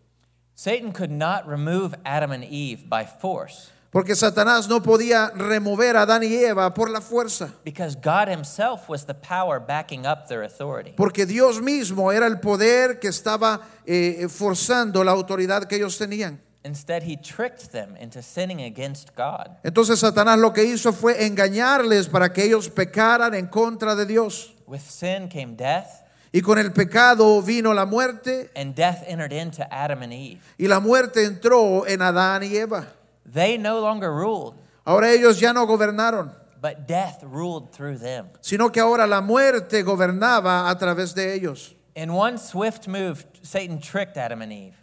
Satan 0.55 0.93
could 0.93 1.11
not 1.11 1.47
remove 1.47 1.95
Adam 2.05 2.33
and 2.33 2.45
Eve 2.45 2.89
by 2.89 3.05
force 3.05 3.71
Porque 3.91 4.15
Satanás 4.15 4.69
no 4.69 4.81
podía 4.83 5.31
remover 5.35 5.97
a 5.97 6.03
Adán 6.03 6.23
y 6.23 6.33
Eva 6.35 6.73
por 6.73 6.89
la 6.91 7.01
fuerza. 7.01 7.51
because 7.65 7.97
God 7.97 8.29
Himself 8.29 8.89
was 8.89 9.05
the 9.05 9.15
power 9.15 9.59
backing 9.59 10.07
up 10.07 10.29
their 10.29 10.43
authority. 10.45 10.93
Porque 10.97 11.27
Dios 11.27 11.61
mismo 11.61 12.13
era 12.13 12.27
el 12.29 12.39
poder 12.39 13.01
que 13.01 13.09
estaba 13.09 13.61
eh, 13.87 14.29
forzando 14.29 15.03
la 15.03 15.11
autoridad 15.11 15.65
que 15.65 15.75
ellos 15.77 15.99
tenían. 15.99 16.41
Instead, 16.63 17.03
He 17.03 17.17
tricked 17.17 17.73
them 17.73 17.97
into 18.01 18.23
sinning 18.23 18.61
against 18.61 19.17
God. 19.17 19.57
Entonces 19.65 19.99
Satanás 19.99 20.39
lo 20.39 20.53
que 20.53 20.63
hizo 20.63 20.93
fue 20.93 21.25
engañarles 21.27 22.07
para 22.07 22.33
que 22.33 22.45
ellos 22.45 22.69
pecaran 22.69 23.35
en 23.35 23.47
contra 23.49 23.97
de 23.97 24.07
Dios. 24.07 24.55
With 24.67 24.83
sin 24.87 25.29
came 25.29 25.57
death, 25.57 25.87
Y 26.33 26.43
con 26.43 26.59
el 26.61 26.73
pecado 26.73 27.43
vino 27.43 27.75
la 27.75 27.87
muerte 27.87 28.53
and 28.55 28.77
death 28.77 29.03
entered 29.09 29.33
into 29.33 29.67
Adam 29.69 30.03
and 30.03 30.13
Eve. 30.13 30.39
y 30.59 30.69
la 30.69 30.79
muerte 30.79 31.25
entró 31.25 31.89
en 31.89 32.03
Adán 32.03 32.45
y 32.45 32.55
Eva. 32.57 32.87
They 33.33 33.57
no 33.59 33.81
longer 33.81 34.13
ruled, 34.13 34.55
Ahora 34.85 35.13
ellos 35.13 35.39
ya 35.39 35.53
no 35.53 35.67
gobernaron, 35.67 36.33
but 36.61 36.87
death 36.89 37.23
ruled 37.23 37.71
through 37.73 37.99
them. 37.99 38.29
sino 38.41 38.71
que 38.71 38.81
ahora 38.81 39.07
la 39.07 39.21
muerte 39.21 39.83
gobernaba 39.83 40.69
a 40.69 40.77
través 40.79 41.15
de 41.15 41.35
ellos. 41.35 41.75
In 41.95 42.11
one 42.13 42.39
swift 42.39 42.89
move, 42.89 43.25
Satan 43.43 43.79
tricked 43.81 44.17
Adam 44.17 44.43
and 44.43 44.53
Eve. 44.53 44.75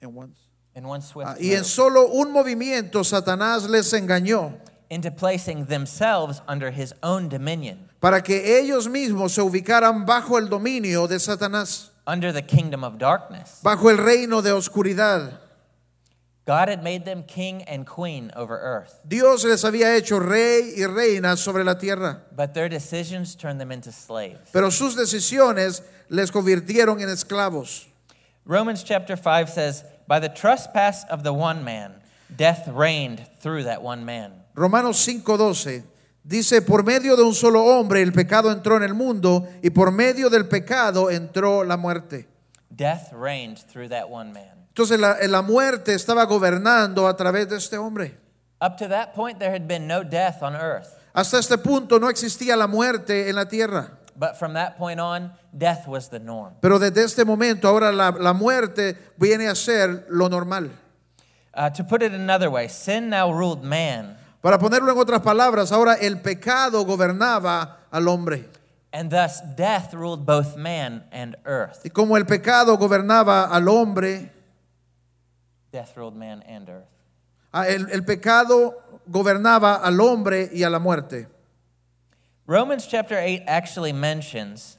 In 0.00 0.84
one 0.86 1.00
swift 1.02 1.28
Ah, 1.30 1.36
Y 1.38 1.52
en 1.54 1.64
solo 1.64 2.06
un 2.12 2.32
movimiento 2.32 3.04
Satanás 3.04 3.68
les 3.68 3.92
engañó 3.92 4.54
into 4.90 5.10
placing 5.10 5.66
themselves 5.66 6.40
under 6.48 6.70
his 6.70 6.92
own 7.02 7.28
dominion, 7.28 7.88
para 8.00 8.22
que 8.22 8.58
ellos 8.60 8.88
mismos 8.88 9.32
se 9.32 9.40
ubicaran 9.42 10.04
bajo 10.04 10.38
el 10.38 10.48
dominio 10.48 11.06
de 11.08 11.18
Satanás, 11.18 11.90
under 12.06 12.32
the 12.32 12.42
kingdom 12.42 12.84
of 12.84 12.98
darkness. 12.98 13.60
bajo 13.62 13.88
el 13.90 13.96
reino 13.98 14.42
de 14.42 14.52
oscuridad. 14.52 15.40
God 16.46 16.68
had 16.68 16.82
made 16.82 17.06
them 17.06 17.22
king 17.22 17.62
and 17.62 17.86
queen 17.86 18.30
over 18.36 18.58
earth, 18.58 19.00
Dios 19.08 19.44
les 19.44 19.62
había 19.64 19.96
hecho 19.96 20.18
rey 20.20 20.74
y 20.76 20.84
reina 20.84 21.36
sobre 21.36 21.64
la 21.64 21.74
tierra, 21.74 22.20
but 22.36 22.52
their 22.52 22.68
decisions 22.68 23.34
turned 23.34 23.58
them 23.60 23.72
into 23.72 23.90
slaves. 23.90 24.50
pero 24.52 24.68
sus 24.70 24.94
decisiones 24.94 25.82
les 26.10 26.30
convirtieron 26.30 27.00
en 27.00 27.08
esclavos. 27.08 27.86
Romans 28.44 28.82
chapter 28.82 29.16
5 29.16 29.48
says, 29.48 29.84
By 30.06 30.20
the 30.20 30.28
trespass 30.28 31.04
of 31.08 31.22
the 31.22 31.32
one 31.32 31.64
man, 31.64 31.94
death 32.34 32.68
reigned 32.68 33.26
through 33.40 33.62
that 33.64 33.82
one 33.82 34.04
man. 34.04 34.32
Romanos 34.54 34.98
5:12 35.06 35.82
dice, 36.22 36.60
por 36.60 36.82
medio 36.82 37.16
de 37.16 37.22
un 37.22 37.32
solo 37.34 37.64
hombre 37.64 38.02
el 38.02 38.12
pecado 38.12 38.50
entró 38.50 38.76
en 38.76 38.82
el 38.82 38.94
mundo 38.94 39.48
y 39.62 39.70
por 39.70 39.90
medio 39.90 40.28
del 40.28 40.46
pecado 40.46 41.10
entró 41.10 41.64
la 41.64 41.78
muerte. 41.78 42.26
Death 42.74 43.12
reigned 43.14 43.58
through 43.58 43.88
that 43.88 44.10
one 44.10 44.32
man. 44.32 44.63
Entonces 44.74 44.98
la, 44.98 45.16
la 45.28 45.40
muerte 45.42 45.94
estaba 45.94 46.24
gobernando 46.24 47.06
a 47.06 47.16
través 47.16 47.48
de 47.48 47.56
este 47.58 47.78
hombre. 47.78 48.18
Up 48.60 48.76
to 48.78 48.88
that 48.88 49.14
point, 49.14 49.38
there 49.38 49.52
had 49.52 49.68
been 49.68 49.86
no 49.86 50.02
death 50.02 50.42
on 50.42 50.56
earth. 50.56 50.88
Hasta 51.14 51.38
este 51.38 51.58
punto 51.58 52.00
no 52.00 52.08
existía 52.08 52.56
la 52.56 52.66
muerte 52.66 53.28
en 53.28 53.36
la 53.36 53.44
tierra. 53.44 53.92
But 54.16 54.36
from 54.36 54.54
that 54.54 54.76
point 54.76 54.98
on, 54.98 55.32
death 55.56 55.86
was 55.86 56.08
the 56.08 56.18
norm. 56.18 56.54
Pero 56.60 56.80
desde 56.80 57.04
este 57.04 57.24
momento 57.24 57.68
ahora 57.68 57.92
la, 57.92 58.10
la 58.10 58.32
muerte 58.32 58.96
viene 59.16 59.48
a 59.48 59.54
ser 59.54 60.06
lo 60.08 60.28
normal. 60.28 60.70
Uh, 61.56 61.70
to 61.70 61.84
put 61.84 62.02
it 62.02 62.12
another 62.12 62.50
way, 62.50 62.66
sin 62.66 63.08
now 63.08 63.30
ruled 63.30 63.62
man, 63.62 64.16
Para 64.42 64.58
ponerlo 64.58 64.90
en 64.90 64.98
otras 64.98 65.20
palabras, 65.22 65.70
ahora 65.70 65.94
el 66.00 66.16
pecado 66.20 66.84
gobernaba 66.84 67.76
al 67.92 68.08
hombre. 68.08 68.48
and 68.92 69.10
thus 69.10 69.40
death 69.56 69.94
ruled 69.94 70.26
both 70.26 70.56
man 70.56 71.04
and 71.12 71.36
earth. 71.44 71.80
Y 71.84 71.90
como 71.90 72.16
el 72.16 72.24
pecado 72.26 72.76
gobernaba 72.76 73.44
al 73.52 73.68
hombre, 73.68 74.32
Death 75.74 75.96
ruled 75.96 76.14
man 76.14 76.40
and 76.46 76.68
earth. 76.68 76.86
ah, 77.52 77.64
el, 77.66 77.90
el 77.90 78.02
pecado 78.02 78.74
gobernaba 79.10 79.80
al 79.82 80.00
hombre 80.00 80.48
y 80.52 80.62
a 80.62 80.70
la 80.70 80.78
muerte. 80.78 81.26
Romans 82.46 82.86
chapter 82.86 83.18
8 83.18 83.42
actually 83.48 83.92
mentions 83.92 84.78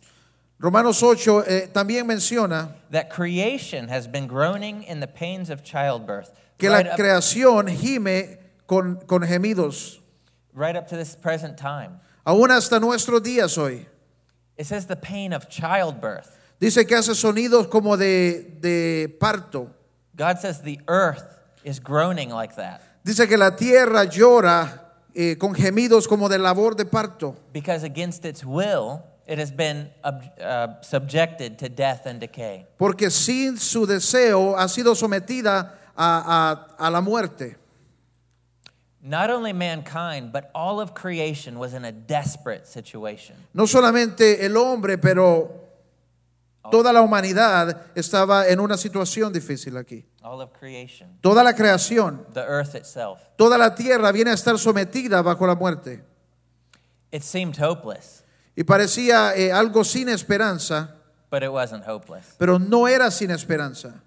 Romanos 0.57 1.03
8 1.03 1.43
eh, 1.45 1.67
también 1.73 2.05
menciona 2.07 2.75
that 2.91 3.09
creation 3.09 3.89
has 3.89 4.07
been 4.07 4.25
groaning 4.25 4.83
in 4.83 5.01
the 5.01 5.07
pains 5.07 5.49
of 5.49 5.63
childbirth 5.65 6.31
que 6.57 6.69
right, 6.69 6.85
la 6.85 6.93
up, 6.93 6.97
creación 6.97 7.67
gime 7.67 8.37
con, 8.65 8.95
con 9.05 9.21
gemidos, 9.23 9.99
right 10.53 10.77
up 10.77 10.87
to 10.87 10.95
this 10.95 11.13
present 11.13 11.57
time. 11.57 11.99
aún 12.25 12.51
hasta 12.51 12.79
nuestros 12.79 13.21
días 13.21 13.57
hoy. 13.57 13.85
It 14.57 14.65
says 14.65 14.85
the 14.85 14.95
pain 14.95 15.33
of 15.33 15.49
childbirth. 15.49 16.31
Dice 16.57 16.85
que 16.87 16.95
hace 16.95 17.13
sonidos 17.15 17.69
como 17.69 17.97
de, 17.97 18.55
de 18.61 19.09
parto. 19.19 19.74
God 20.15 20.39
says 20.39 20.61
the 20.61 20.79
earth 20.87 21.39
is 21.63 21.79
groaning 21.79 22.29
like 22.29 22.55
that 22.55 22.81
Dice 23.03 23.27
que 23.27 23.37
la 23.37 23.51
tierra 23.55 24.05
llora 24.05 24.81
eh, 25.15 25.35
con 25.37 25.53
gemidos 25.53 26.07
como 26.07 26.27
de 26.27 26.37
labor 26.37 26.75
de 26.75 26.85
parto, 26.85 27.35
because 27.53 27.83
against 27.83 28.25
its 28.25 28.43
will, 28.43 29.03
it 29.27 29.37
has 29.39 29.51
been 29.51 29.89
uh, 30.03 30.81
subjected 30.81 31.57
to 31.59 31.69
death 31.69 32.05
and 32.05 32.19
decay. 32.19 32.65
porque 32.77 33.09
sin 33.11 33.57
su 33.57 33.85
deseo 33.85 34.55
ha 34.57 34.67
sido 34.67 34.95
sometida 34.95 35.73
a, 35.95 36.65
a- 36.77 36.87
a 36.87 36.89
la 36.91 37.01
muerte. 37.01 37.55
Not 39.01 39.29
only 39.29 39.53
mankind, 39.53 40.31
but 40.33 40.49
all 40.55 40.79
of 40.81 40.95
creation 40.95 41.59
was 41.59 41.73
in 41.75 41.85
a 41.85 41.91
desperate 41.91 42.65
situation. 42.67 43.35
No 43.53 43.65
solamente 43.67 44.43
el 44.43 44.57
hombre, 44.57 44.97
pero 44.97 45.64
toda 46.71 46.91
la 46.93 47.01
humanidad 47.01 47.81
estaba 47.95 48.47
en 48.47 48.59
una 48.59 48.77
situación 48.77 49.31
difícil 49.33 49.77
aquí. 49.77 50.05
All 50.21 50.41
of 50.41 50.51
creation, 50.59 51.17
Toda 51.21 51.43
la 51.43 51.53
creación, 51.53 52.25
the 52.33 52.41
earth 52.41 52.75
itself. 52.75 53.19
toda 53.37 53.57
la 53.57 53.75
tierra 53.75 54.11
viene 54.11 54.31
a 54.31 54.33
estar 54.33 54.57
sometida 54.57 55.21
bajo 55.21 55.45
la 55.45 55.55
muerte. 55.55 56.03
It 57.11 57.21
seemed 57.23 57.57
hopeless, 57.57 58.23
Y 58.55 58.63
parecía 58.63 59.35
eh, 59.35 59.51
algo 59.51 59.83
sin 59.83 60.09
esperanza, 60.09 60.95
but 61.29 61.43
it 61.43 61.51
wasn't 61.51 61.83
hopeless. 61.85 62.35
pero 62.37 62.57
no 62.57 62.87
era 62.87 63.11
sin 63.11 63.29
esperanza. 63.31 64.01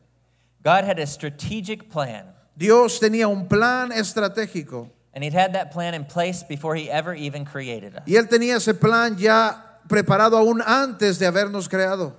God 0.65 0.85
had 0.85 0.99
a 0.99 1.07
strategic 1.07 1.89
plan, 1.91 2.35
Dios 2.57 2.99
tenía 2.99 3.29
un 3.29 3.47
plan 3.47 3.93
estratégico 3.93 4.91
and 5.15 5.23
He'd 5.25 5.35
had 5.35 5.53
that 5.53 5.71
plan 5.73 5.95
in 5.95 6.05
place 6.05 6.43
before 6.43 6.75
He 6.77 6.91
ever 6.91 7.15
even 7.15 7.45
created 7.45 7.95
us. 7.95 8.03
y 8.07 8.17
Él 8.17 8.29
tenía 8.29 8.57
ese 8.57 8.75
plan 8.75 9.17
ya 9.17 9.81
preparado 9.89 10.37
aún 10.37 10.61
antes 10.67 11.19
de 11.19 11.27
habernos 11.27 11.69
creado. 11.69 12.17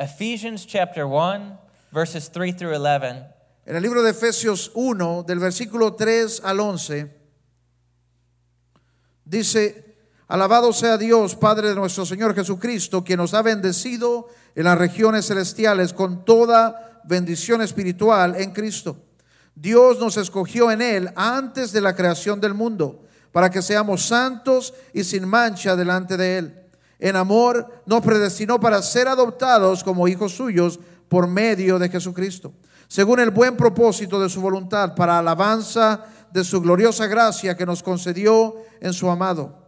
Ephesians 0.00 0.66
chapter 0.66 1.06
1, 1.06 1.58
verses 1.92 2.30
3 2.30 2.56
through 2.56 2.74
11 2.74 3.22
En 3.66 3.76
el 3.76 3.82
libro 3.82 4.02
de 4.02 4.12
Efesios 4.12 4.70
1, 4.74 5.24
del 5.24 5.38
versículo 5.38 5.94
3 5.94 6.40
al 6.42 6.58
11, 6.58 7.10
dice, 9.26 9.96
alabado 10.26 10.72
sea 10.72 10.96
Dios, 10.96 11.36
Padre 11.36 11.68
de 11.68 11.74
nuestro 11.74 12.06
Señor 12.06 12.34
Jesucristo, 12.34 13.04
quien 13.04 13.18
nos 13.18 13.34
ha 13.34 13.42
bendecido 13.42 14.28
en 14.54 14.64
las 14.64 14.78
regiones 14.78 15.26
celestiales 15.26 15.92
con 15.92 16.24
toda 16.24 17.02
bendición 17.04 17.60
espiritual 17.60 18.36
en 18.36 18.52
Cristo. 18.52 18.96
Dios 19.54 20.00
nos 20.00 20.16
escogió 20.16 20.70
en 20.70 20.80
Él 20.80 21.10
antes 21.14 21.72
de 21.72 21.82
la 21.82 21.94
creación 21.94 22.40
del 22.40 22.54
mundo, 22.54 23.04
para 23.32 23.50
que 23.50 23.60
seamos 23.60 24.06
santos 24.06 24.72
y 24.94 25.04
sin 25.04 25.28
mancha 25.28 25.76
delante 25.76 26.16
de 26.16 26.38
Él. 26.38 26.60
En 27.00 27.16
amor 27.16 27.82
nos 27.86 28.02
predestinó 28.02 28.60
para 28.60 28.82
ser 28.82 29.08
adoptados 29.08 29.82
como 29.82 30.06
hijos 30.06 30.32
suyos 30.32 30.78
por 31.08 31.26
medio 31.26 31.78
de 31.78 31.88
Jesucristo, 31.88 32.52
según 32.86 33.20
el 33.20 33.30
buen 33.30 33.56
propósito 33.56 34.20
de 34.20 34.28
su 34.28 34.40
voluntad, 34.40 34.94
para 34.94 35.18
alabanza 35.18 36.04
de 36.30 36.44
su 36.44 36.60
gloriosa 36.60 37.06
gracia 37.06 37.56
que 37.56 37.66
nos 37.66 37.82
concedió 37.82 38.54
en 38.80 38.92
su 38.92 39.10
amado. 39.10 39.64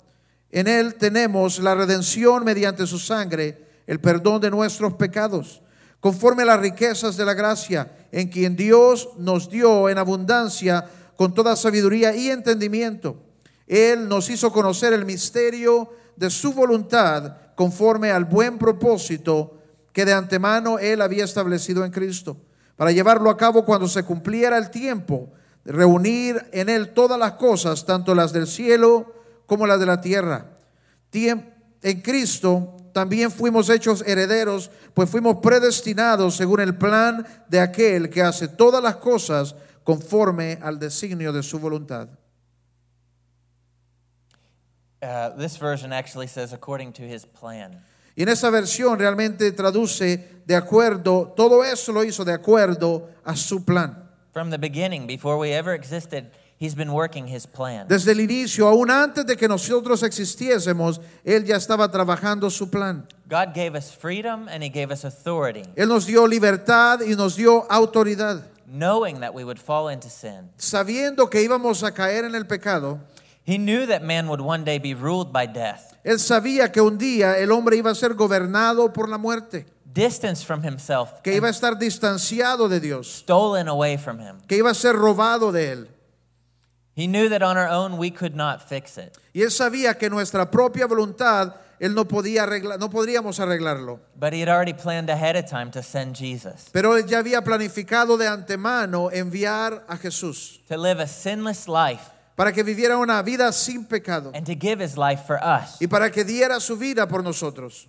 En 0.51 0.69
Él 0.69 0.95
tenemos 0.97 1.59
la 1.59 1.75
redención 1.75 2.45
mediante 2.45 2.87
su 2.87 2.99
sangre, 2.99 3.67
el 3.87 4.01
perdón 4.01 4.41
de 4.43 4.51
nuestros 4.51 4.93
pecados, 4.95 5.62
conforme 6.01 6.43
a 6.43 6.47
las 6.47 6.61
riquezas 6.61 7.17
de 7.17 7.25
la 7.25 7.33
gracia, 7.35 7.91
en 8.12 8.29
quien 8.29 8.55
Dios 8.57 9.09
nos 9.17 9.49
dio 9.49 9.89
en 9.89 9.97
abundancia 9.97 10.85
con 11.17 11.33
toda 11.33 11.57
sabiduría 11.57 12.15
y 12.15 12.29
entendimiento. 12.29 13.17
Él 13.67 14.09
nos 14.09 14.29
hizo 14.29 14.53
conocer 14.53 14.93
el 14.93 15.07
misterio 15.07 15.89
de 16.16 16.31
su 16.31 16.52
voluntad 16.52 17.37
conforme 17.54 18.11
al 18.11 18.25
buen 18.25 18.59
propósito 18.59 19.59
que 19.92 20.04
de 20.04 20.12
antemano 20.12 20.78
Él 20.78 21.02
había 21.02 21.25
establecido 21.25 21.85
en 21.85 21.92
Cristo, 21.92 22.37
para 22.76 22.92
llevarlo 22.92 23.31
a 23.31 23.37
cabo 23.37 23.64
cuando 23.64 23.88
se 23.88 24.02
cumpliera 24.02 24.57
el 24.59 24.71
tiempo, 24.71 25.31
reunir 25.64 26.49
en 26.52 26.69
Él 26.69 26.92
todas 26.92 27.19
las 27.19 27.33
cosas, 27.33 27.85
tanto 27.85 28.14
las 28.14 28.33
del 28.33 28.47
cielo 28.47 29.14
como 29.47 29.66
las 29.66 29.78
de 29.78 29.87
la 29.87 30.00
tierra. 30.00 30.47
En 31.12 32.00
Cristo 32.00 32.76
también 32.92 33.31
fuimos 33.31 33.69
hechos 33.69 34.02
herederos, 34.07 34.71
pues 34.95 35.11
fuimos 35.11 35.38
predestinados 35.42 36.37
según 36.37 36.61
el 36.61 36.76
plan 36.76 37.26
de 37.49 37.61
aquel 37.61 38.09
que 38.09 38.23
hace 38.23 38.49
todas 38.49 38.83
las 38.83 38.97
cosas 38.97 39.54
conforme 39.83 40.59
al 40.62 40.78
designio 40.78 41.33
de 41.33 41.42
su 41.42 41.59
voluntad. 41.59 42.09
Uh, 45.02 45.30
this 45.37 45.56
version 45.56 45.92
actually 45.92 46.28
says 46.28 46.52
according 46.52 46.92
to 46.92 47.02
his 47.02 47.26
plan. 47.26 47.82
Y 48.14 48.23
en 48.23 48.28
esa 48.28 48.50
versión 48.50 48.99
realmente 48.99 49.50
traduce 49.52 50.42
de 50.47 50.54
acuerdo, 50.54 51.32
todo 51.35 51.64
eso 51.64 51.92
lo 51.92 52.04
hizo 52.04 52.25
de 52.25 52.32
acuerdo 52.32 53.09
a 53.25 53.35
su 53.35 53.64
plan. 53.64 53.97
From 54.32 54.50
the 54.50 54.59
beginning, 54.59 55.06
before 55.06 55.38
we 55.38 55.52
ever 55.52 55.75
existed, 55.75 56.30
he's 56.59 56.75
been 56.75 56.92
working 56.92 57.26
his 57.26 57.47
plan. 57.47 57.88
Desde 57.88 58.12
el 58.12 58.21
inicio, 58.21 58.68
aún 58.68 58.90
antes 58.90 59.26
de 59.26 59.37
que 59.37 59.49
nosotros 59.49 60.02
existiésemos, 60.02 61.00
Él 61.25 61.44
ya 61.44 61.56
estaba 61.56 61.90
trabajando 61.90 62.49
su 62.50 62.71
plan. 62.71 63.06
God 63.28 63.54
gave 63.54 63.75
us 63.75 63.90
freedom 63.90 64.47
and 64.49 64.62
he 64.62 64.68
gave 64.68 64.92
us 64.92 65.04
authority, 65.04 65.64
Él 65.75 65.88
nos 65.88 66.06
dio 66.06 66.26
libertad 66.26 67.00
y 67.00 67.16
nos 67.16 67.37
dio 67.37 67.66
autoridad. 67.68 68.42
knowing 68.73 69.21
that 69.21 69.35
we 69.35 69.44
would 69.44 69.59
fall 69.59 69.88
into 69.88 70.09
sin. 70.09 70.50
Sabiendo 70.56 71.28
que 71.28 71.42
íbamos 71.42 71.82
a 71.82 71.92
caer 71.92 72.25
en 72.25 72.35
el 72.35 72.47
pecado, 72.47 73.00
He 73.45 73.59
knew 73.59 73.87
that 73.87 74.03
man 74.03 74.29
would 74.29 74.41
one 74.41 74.65
day 74.65 74.79
be 74.79 74.95
ruled 74.95 75.33
by 75.33 75.47
death, 75.47 75.95
Él 76.05 76.19
sabía 76.19 76.71
que 76.73 76.81
un 76.81 76.97
día 76.99 77.39
el 77.39 77.51
hombre 77.51 77.77
iba 77.77 77.91
a 77.91 77.95
ser 77.95 78.15
gobernado 78.15 78.93
por 78.93 79.09
la 79.09 79.19
muerte, 79.19 79.67
distanced 79.93 80.45
from 80.47 80.63
himself, 80.63 81.21
que 81.23 81.35
iba 81.35 81.49
a 81.49 81.51
estar 81.51 81.77
distanciado 81.79 82.69
de 82.69 82.79
Dios, 82.81 83.09
stolen 83.09 83.69
away 83.69 83.97
from 83.97 84.21
him. 84.21 84.41
que 84.47 84.57
iba 84.59 84.71
a 84.71 84.75
ser 84.75 84.95
robado 84.95 85.51
de 85.53 85.73
Él. 85.73 85.89
He 86.95 87.07
knew 87.07 87.29
that 87.31 87.43
on 87.43 87.57
our 87.57 87.69
own 87.69 87.97
we 87.97 88.11
could 88.11 88.35
not 88.37 88.61
fix 88.69 88.97
it, 88.99 89.17
Y 89.35 89.41
Él 89.43 89.51
sabía 89.51 89.99
que 89.99 90.09
nuestra 90.11 90.51
propia 90.51 90.87
voluntad, 90.87 91.55
Él 91.81 91.95
no 91.95 92.05
podía 92.05 92.45
arreglar, 92.45 92.79
no 92.79 92.91
podríamos 92.91 93.41
arreglarlo. 93.41 93.99
but 94.15 94.33
he 94.33 94.41
had 94.41 94.49
already 94.49 94.73
planned 94.75 95.11
ahead 95.11 95.35
of 95.37 95.47
time 95.47 95.71
to 95.73 95.83
send 95.83 96.15
Jesus 96.15 96.69
Pero 96.73 96.97
Él 96.97 97.07
ya 97.07 97.19
había 97.19 97.43
planificado 97.43 98.17
de 98.17 98.29
antemano 98.29 99.11
enviar 99.11 99.85
a 99.89 99.97
Jesús 99.97 100.61
to 100.69 100.77
live 100.77 101.01
a 101.01 101.09
sinless 101.09 101.67
life 101.67 102.11
para 102.37 102.53
que 102.53 102.62
viviera 102.62 102.97
una 102.99 103.23
vida 103.23 103.53
sin 103.53 103.85
pecado 103.85 104.31
and 104.35 104.47
to 104.47 104.55
give 104.55 104.81
his 104.81 104.97
life 104.97 105.27
for 105.27 105.39
us. 105.43 105.81
y 105.81 105.87
para 105.87 106.11
que 106.11 106.25
diera 106.25 106.61
su 106.61 106.77
vida 106.77 107.07
por 107.07 107.23
nosotros. 107.23 107.89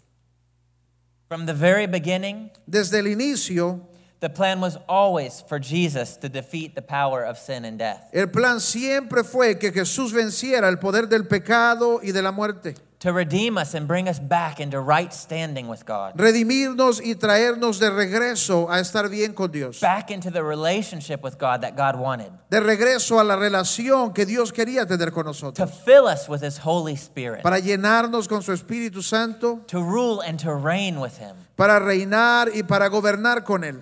From 1.28 1.46
the 1.46 1.54
very 1.54 1.88
beginning, 1.88 2.52
Desde 2.68 3.00
el 3.00 3.06
inicio, 3.08 3.88
the 4.20 4.30
plan 4.30 4.62
was 4.62 4.78
always 4.88 5.42
for 5.48 5.60
Jesus 5.60 6.16
to 6.18 6.30
defeat 6.30 6.76
the 6.76 6.82
power 6.82 7.24
of 7.24 7.38
sin 7.38 7.66
and 7.66 7.78
death, 7.80 8.04
el 8.14 8.28
plan 8.28 8.60
siempre 8.60 9.24
fue 9.24 9.56
que 9.58 9.72
Jesús 9.72 10.12
venciera 10.14 10.68
el 10.70 10.78
poder 10.78 11.08
del 11.08 11.26
pecado 11.28 12.00
y 12.04 12.12
de 12.12 12.22
la 12.22 12.32
muerte, 12.32 12.76
to 13.04 13.12
redeem 13.12 13.58
us 13.58 13.74
and 13.74 13.86
bring 13.86 14.08
us 14.08 14.18
back 14.18 14.62
into 14.62 14.80
right 14.80 15.14
standing 15.14 15.68
with 15.68 15.86
God, 15.86 16.14
redimirnos 16.16 17.02
y 17.04 17.16
traernos 17.16 17.78
de 17.78 17.90
regreso 17.90 18.70
a 18.70 18.80
estar 18.80 19.10
bien 19.10 19.34
con 19.34 19.52
Dios, 19.52 19.82
back 19.82 20.10
into 20.10 20.32
the 20.32 20.42
relationship 20.42 21.22
with 21.22 21.38
God 21.38 21.62
that 21.64 21.76
God 21.76 22.00
wanted, 22.00 22.32
de 22.50 22.62
regreso 22.62 23.20
a 23.20 23.24
la 23.26 23.36
relación 23.36 24.14
que 24.14 24.26
Dios 24.26 24.54
quería 24.54 24.88
tener 24.88 25.12
con 25.12 25.26
nosotros. 25.26 25.56
to 25.56 25.68
fill 25.68 26.08
us 26.08 26.30
with 26.30 26.42
his 26.42 26.58
Holy 26.58 26.96
Spirit, 26.96 27.44
para 27.44 27.60
llenarnos 27.60 28.30
con 28.30 28.42
su 28.42 28.54
Espíritu 28.54 29.04
Santo, 29.04 29.60
to 29.68 29.84
rule 29.84 30.22
and 30.22 30.40
to 30.40 30.56
reign 30.56 31.02
with 31.02 31.18
him, 31.18 31.36
para 31.56 31.80
reinar 31.80 32.50
y 32.54 32.64
para 32.64 32.88
gobernar 32.88 33.44
con 33.44 33.64
Él. 33.64 33.80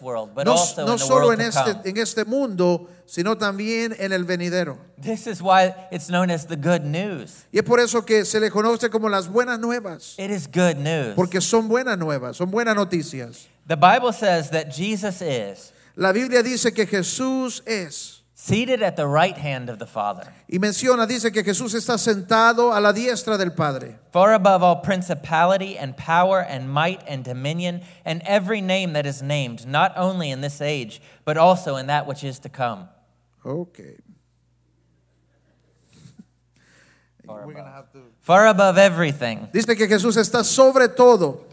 world, 0.00 0.32
No, 0.44 0.86
no 0.86 0.98
solo 0.98 1.32
en 1.32 1.40
este, 1.40 1.76
en 1.84 1.96
este 1.96 2.24
mundo, 2.24 2.88
sino 3.06 3.36
también 3.36 3.94
en 3.98 4.12
el 4.12 4.24
venidero. 4.24 4.78
This 5.00 5.26
is 5.26 5.40
why 5.40 5.74
it's 5.90 6.06
known 6.06 6.30
as 6.30 6.46
the 6.46 6.56
good 6.56 6.82
news. 6.82 7.46
Y 7.52 7.58
es 7.58 7.64
por 7.64 7.80
eso 7.80 8.04
que 8.04 8.24
se 8.24 8.38
le 8.38 8.50
conoce 8.50 8.90
como 8.90 9.08
las 9.08 9.28
buenas 9.28 9.58
nuevas, 9.58 10.14
It 10.18 10.30
is 10.30 10.46
good 10.46 10.76
news. 10.76 11.14
porque 11.16 11.40
son 11.40 11.68
buenas 11.68 11.98
nuevas, 11.98 12.36
son 12.36 12.50
buenas 12.50 12.76
noticias. 12.76 13.48
The 13.66 13.76
Bible 13.76 14.12
says 14.12 14.50
that 14.50 14.68
Jesus 14.70 15.20
is 15.20 15.72
La 15.94 16.12
Biblia 16.12 16.42
dice 16.42 16.72
que 16.72 16.86
Jesús 16.86 17.62
es, 17.66 18.21
seated 18.44 18.82
at 18.82 18.96
the 18.96 19.06
right 19.06 19.38
hand 19.38 19.70
of 19.70 19.78
the 19.78 19.86
Father, 19.86 20.24
y 20.50 20.58
menciona, 20.58 21.06
dice 21.06 21.30
que 21.32 21.44
Jesús 21.44 21.74
está 21.74 21.96
sentado 21.96 22.76
a 22.76 22.80
la 22.80 22.92
diestra 22.92 23.38
del 23.38 23.50
Padre, 23.52 23.98
far 24.10 24.34
above 24.34 24.64
all 24.64 24.76
principality 24.82 25.78
and 25.78 25.96
power 25.96 26.40
and 26.40 26.68
might 26.68 27.00
and 27.06 27.24
dominion 27.24 27.80
and 28.04 28.20
every 28.26 28.60
name 28.60 28.94
that 28.94 29.06
is 29.06 29.22
named, 29.22 29.64
not 29.66 29.92
only 29.96 30.30
in 30.30 30.40
this 30.40 30.60
age, 30.60 31.00
but 31.24 31.36
also 31.36 31.76
in 31.76 31.86
that 31.86 32.04
which 32.06 32.24
is 32.24 32.40
to 32.40 32.48
come. 32.48 32.88
Ok. 33.44 33.80
Far 37.24 37.36
We're 37.46 37.52
above. 37.52 37.54
gonna 37.54 37.70
have 37.70 37.92
to- 37.92 38.02
Far 38.22 38.48
above 38.48 38.76
everything. 38.76 39.48
Dice 39.52 39.66
que 39.76 39.86
Jesús 39.86 40.16
está 40.16 40.42
sobre 40.44 40.88
todo. 40.88 41.46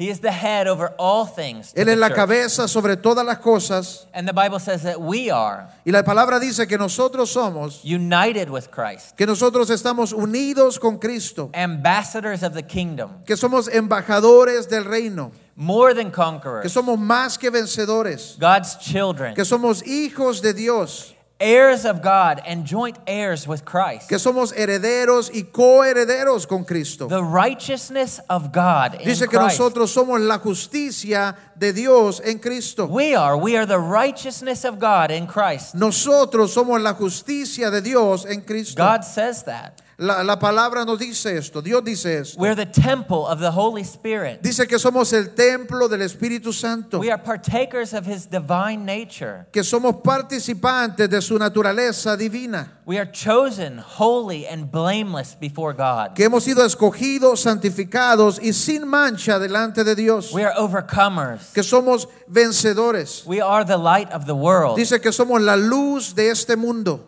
He 0.00 0.08
is 0.08 0.20
the 0.20 0.32
head 0.32 0.66
over 0.66 0.94
all 0.98 1.26
things. 1.26 1.74
to 1.74 1.80
Él 1.82 1.84
the 1.84 1.92
es 1.92 1.98
la 1.98 2.08
church. 2.08 2.16
cabeza 2.16 2.68
sobre 2.68 2.96
todas 2.96 3.22
las 3.22 3.36
cosas. 3.36 4.06
And 4.14 4.26
the 4.26 4.32
Bible 4.32 4.58
says 4.58 4.82
that 4.84 4.98
we 4.98 5.28
are 5.30 5.68
Y 5.84 5.92
la 5.92 6.02
palabra 6.02 6.40
dice 6.40 6.66
que 6.66 6.78
nosotros 6.78 7.30
somos, 7.30 7.84
united 7.84 8.48
with 8.48 8.70
Christ, 8.70 9.14
que 9.14 9.26
nosotros 9.26 9.68
estamos 9.68 10.14
unidos 10.14 10.78
con 10.80 10.96
Cristo, 10.98 11.50
ambassadors 11.52 12.42
of 12.42 12.54
the 12.54 12.62
kingdom, 12.62 13.10
que 13.26 13.36
somos 13.36 13.68
embajadores 13.68 14.70
del 14.70 14.84
reino, 14.86 15.32
more 15.54 15.92
than 15.92 16.06
que 16.06 16.12
conquerors, 16.12 16.72
somos 16.72 16.98
más 16.98 17.38
que 17.38 17.50
vencedores, 17.50 18.38
God's 18.40 18.76
children, 18.78 19.34
que 19.34 19.44
somos 19.44 19.82
hijos 19.86 20.40
de 20.40 20.54
Dios, 20.54 21.14
heirs 21.40 21.84
of 21.84 22.02
God, 22.02 22.40
and 22.46 22.64
joint 22.66 22.98
heirs 23.06 23.48
with 23.48 23.64
Christ. 23.64 24.08
que 24.08 24.18
somos 24.18 24.52
herederos 24.52 25.30
y 25.32 25.44
coherederos 25.50 26.46
con 26.46 26.64
Cristo. 26.64 27.08
The 27.08 27.24
righteousness 27.24 28.20
of 28.28 28.52
God 28.52 28.94
in 28.94 29.06
Dice 29.08 29.20
que 29.26 29.38
Christ. 29.38 29.58
nosotros 29.58 29.90
somos 29.90 30.20
la 30.20 30.38
justicia 30.38 31.36
de 31.58 31.72
Dios 31.72 32.20
en 32.20 32.38
Cristo. 32.38 32.86
We 32.86 33.14
are. 33.14 33.36
We 33.36 33.56
are 33.56 33.66
the 33.66 33.78
righteousness 33.78 34.64
of 34.64 34.78
God 34.78 35.10
in 35.10 35.26
Christ. 35.26 35.74
Nosotros 35.74 36.54
somos 36.54 36.82
la 36.82 36.94
justicia 36.94 37.70
de 37.70 37.80
Dios 37.80 38.24
en 38.26 38.42
Cristo. 38.42 38.76
God 38.82 39.04
says 39.04 39.42
that. 39.44 39.80
La, 40.02 40.22
la 40.24 40.38
palabra 40.38 40.86
nos 40.86 40.98
dice 40.98 41.36
esto, 41.36 41.60
Dios 41.60 41.84
dice 41.84 42.20
esto. 42.20 42.40
We're 42.40 42.54
the 42.56 42.64
temple 42.64 43.26
of 43.26 43.38
the 43.38 43.50
Holy 43.50 43.82
Spirit. 43.84 44.40
Dice 44.42 44.66
que 44.66 44.78
somos 44.78 45.12
el 45.12 45.34
templo 45.34 45.88
del 45.88 46.00
Espíritu 46.00 46.54
Santo, 46.54 46.98
We 47.00 47.10
are 47.10 47.22
partakers 47.22 47.92
of 47.92 48.06
His 48.06 48.24
divine 48.30 48.86
nature. 48.86 49.44
que 49.52 49.62
somos 49.62 49.96
participantes 50.02 51.10
de 51.10 51.20
su 51.20 51.38
naturaleza 51.38 52.16
divina, 52.16 52.78
We 52.86 52.96
are 52.98 53.04
chosen, 53.12 53.76
holy, 53.76 54.46
and 54.48 54.70
blameless 54.72 55.34
before 55.38 55.74
God. 55.74 56.14
que 56.14 56.24
hemos 56.24 56.44
sido 56.44 56.64
escogidos, 56.64 57.40
santificados 57.42 58.40
y 58.42 58.54
sin 58.54 58.88
mancha 58.88 59.38
delante 59.38 59.84
de 59.84 59.94
Dios, 59.94 60.32
We 60.32 60.44
are 60.44 60.54
overcomers. 60.56 61.52
que 61.52 61.62
somos 61.62 62.08
vencedores. 62.26 63.24
We 63.26 63.42
are 63.42 63.66
the 63.66 63.76
light 63.76 64.10
of 64.12 64.24
the 64.24 64.34
world. 64.34 64.76
Dice 64.78 64.98
que 65.02 65.12
somos 65.12 65.42
la 65.42 65.56
luz 65.56 66.14
de 66.14 66.30
este 66.30 66.56
mundo. 66.56 67.06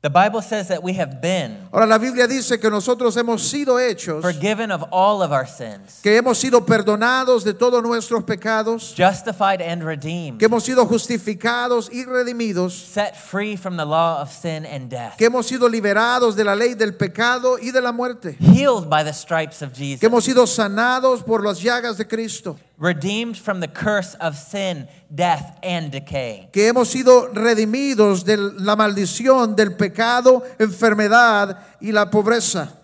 The 0.00 0.10
Bible 0.10 0.42
says 0.42 0.68
that 0.68 0.80
we 0.80 0.92
have 0.92 1.20
been 1.20 1.66
Ahora 1.72 1.84
la 1.84 1.98
Biblia 1.98 2.28
dice 2.28 2.60
que 2.60 2.70
nosotros 2.70 3.16
hemos 3.16 3.42
sido 3.42 3.80
hechos, 3.80 4.22
forgiven 4.22 4.70
of 4.70 4.84
all 4.92 5.22
of 5.24 5.32
our 5.32 5.44
sins, 5.44 5.98
que 6.04 6.16
hemos 6.16 6.38
sido 6.38 6.64
perdonados 6.64 7.42
de 7.42 7.52
todos 7.52 7.82
nuestros 7.82 8.22
pecados, 8.22 8.94
justified 8.94 9.60
and 9.60 9.82
redeemed, 9.82 10.38
que 10.38 10.46
hemos 10.46 10.62
sido 10.62 10.86
justificados 10.86 11.90
y 11.92 12.04
redimidos, 12.04 12.74
set 12.74 13.16
free 13.16 13.56
from 13.56 13.76
the 13.76 13.84
law 13.84 14.22
of 14.22 14.30
sin 14.30 14.64
and 14.66 14.88
death, 14.88 15.16
que 15.18 15.26
hemos 15.26 15.46
sido 15.48 15.68
liberados 15.68 16.36
de 16.36 16.44
la 16.44 16.54
ley 16.54 16.74
del 16.74 16.92
pecado 16.92 17.58
y 17.60 17.72
de 17.72 17.80
la 17.80 17.90
muerte, 17.90 18.36
healed 18.38 18.88
by 18.88 19.02
the 19.02 19.12
stripes 19.12 19.62
of 19.62 19.72
que 19.72 19.84
Jesus, 19.84 20.04
hemos 20.04 20.24
sido 20.24 20.46
sanados 20.46 21.24
por 21.24 21.42
las 21.42 21.60
llagas 21.60 21.96
de 21.96 22.06
Cristo, 22.06 22.56
redeemed 22.78 23.36
from 23.36 23.60
the 23.60 23.66
curse 23.68 24.14
of 24.20 24.36
sin, 24.36 24.86
death, 25.12 25.58
and 25.62 25.90
decay. 25.90 26.48
que 26.52 26.68
hemos 26.68 26.88
sido 26.88 27.28
redimidos 27.34 28.24
de 28.24 28.36
la 28.36 28.76
maldición 28.76 29.56
del 29.56 29.76
pecado, 29.76 30.42
enfermedad 30.58 31.58
y 31.80 31.90
la 31.92 32.06
pobreza, 32.10 32.74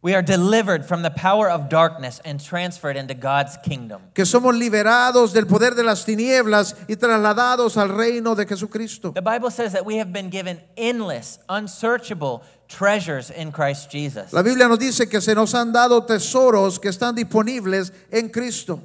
We 0.00 0.14
are 0.14 0.22
delivered 0.22 0.84
from 0.86 1.02
the 1.02 1.10
power 1.10 1.50
of 1.50 1.68
darkness 1.68 2.20
and 2.24 2.40
transferred 2.40 2.96
into 2.96 3.14
God's 3.14 3.56
kingdom. 3.64 4.00
que 4.14 4.24
somos 4.24 4.54
liberados 4.56 5.32
del 5.32 5.46
poder 5.46 5.74
de 5.74 5.82
las 5.82 6.04
tinieblas 6.04 6.76
y 6.88 6.94
trasladados 6.94 7.76
al 7.76 7.88
reino 7.88 8.36
de 8.36 8.46
Jesucristo. 8.46 9.12
The 9.12 9.20
Bible 9.22 9.50
says 9.50 9.72
that 9.72 9.84
we 9.84 9.96
have 9.96 10.12
been 10.12 10.30
given 10.30 10.60
endless, 10.76 11.40
unsearchable 11.48 12.44
treasures 12.68 13.30
in 13.30 13.50
Christ 13.50 13.90
Jesus. 13.90 14.32
La 14.32 14.42
Biblia 14.42 14.68
nos 14.68 14.78
dice 14.78 15.08
que 15.08 15.20
se 15.20 15.34
nos 15.34 15.54
han 15.54 15.72
dado 15.72 16.04
tesoros 16.04 16.78
que 16.78 16.88
están 16.90 17.14
disponibles 17.14 17.92
en 18.10 18.28
Cristo, 18.28 18.80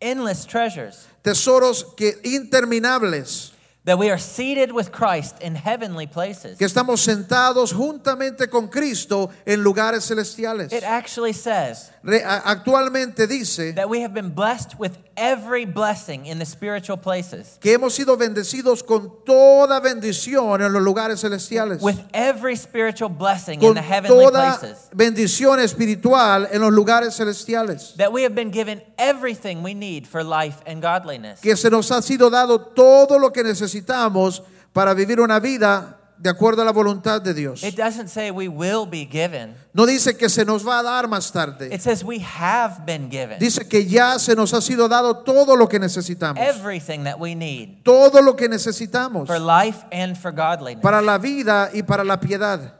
Endless 0.00 0.46
treasures. 0.46 1.06
tesoros 1.22 1.84
que 1.96 2.18
interminables, 2.24 3.52
that 3.84 3.98
we 3.98 4.10
are 4.10 4.18
seated 4.18 4.72
with 4.72 4.92
Christ 4.92 5.40
in 5.40 5.54
heavenly 5.54 6.06
places. 6.06 6.58
que 6.58 6.66
estamos 6.66 7.00
sentados 7.00 7.72
juntamente 7.72 8.48
con 8.50 8.68
Cristo 8.68 9.30
en 9.46 9.62
lugares 9.64 10.04
celestiales. 10.04 10.70
It 10.72 10.84
actually 10.84 11.32
says 11.32 11.90
Re- 12.02 12.22
actualmente 12.22 13.26
dice 13.26 13.72
that 13.74 13.88
we 13.88 14.02
have 14.02 14.12
been 14.12 14.30
blessed 14.34 14.78
with 14.78 14.98
every 15.16 15.64
blessing 15.64 16.26
in 16.26 16.38
the 16.38 16.44
spiritual 16.46 16.98
places, 16.98 17.58
que 17.60 17.72
hemos 17.72 17.94
sido 17.94 18.16
bendecidos 18.18 18.82
con 18.82 19.24
toda 19.24 19.80
bendición 19.80 20.60
en 20.62 20.72
los 20.72 20.82
lugares 20.82 21.20
celestiales. 21.22 21.80
with 21.80 21.98
every 22.12 22.56
spiritual 22.56 23.08
blessing 23.08 23.62
in 23.62 23.74
the 23.74 23.82
heavenly 23.82 24.14
toda 24.26 24.58
places. 24.58 24.88
bendición 24.94 25.58
espiritual 25.58 26.48
en 26.52 26.60
los 26.60 26.72
lugares 26.72 27.16
celestiales. 27.16 27.96
That 27.96 28.12
we 28.12 28.24
have 28.24 28.34
been 28.34 28.50
given 28.50 28.82
everything 28.98 29.62
we 29.62 29.72
need 29.72 30.06
for 30.06 30.22
life 30.22 30.60
and 30.66 30.82
godliness. 30.82 31.40
Que 31.40 31.56
se 31.56 31.70
nos 31.70 31.90
ha 31.90 32.02
sido 32.02 32.28
dado 32.30 32.60
todo 32.60 33.18
lo 33.18 33.30
que 33.32 33.42
necesitamos 33.42 33.69
para 34.72 34.94
vivir 34.94 35.20
una 35.20 35.40
vida 35.40 35.96
de 36.20 36.28
acuerdo 36.28 36.60
a 36.60 36.64
la 36.66 36.72
voluntad 36.72 37.22
de 37.22 37.32
Dios. 37.32 37.62
It 37.64 37.76
doesn't 37.76 38.08
say 38.08 38.30
we 38.30 38.46
will 38.46 38.86
be 38.86 39.06
given, 39.06 39.54
No 39.72 39.86
dice 39.86 40.16
que 40.18 40.28
se 40.28 40.44
nos 40.44 40.66
va 40.66 40.80
a 40.80 40.82
dar 40.82 41.08
más 41.08 41.32
tarde. 41.32 41.74
it 41.74 41.80
says 41.80 42.04
we 42.04 42.18
have 42.20 42.84
been 42.84 43.08
given 43.10 43.38
Dice 43.38 43.66
que 43.66 43.86
ya 43.86 44.18
se 44.18 44.34
nos 44.34 44.52
ha 44.52 44.60
sido 44.60 44.86
dado 44.86 45.24
todo 45.24 45.56
lo 45.56 45.66
que 45.66 45.78
necesitamos. 45.78 46.42
everything 46.42 47.04
that 47.04 47.18
we 47.18 47.34
need 47.34 47.82
Todo 47.84 48.20
lo 48.20 48.36
que 48.36 48.48
necesitamos 48.48 49.26
for 49.26 49.38
life 49.40 49.78
and 49.90 50.14
for 50.16 50.30
godliness. 50.30 50.82
para 50.82 51.00
la 51.00 51.16
vida 51.16 51.70
y 51.72 51.82
para 51.82 52.04
la 52.04 52.20
piedad. 52.20 52.74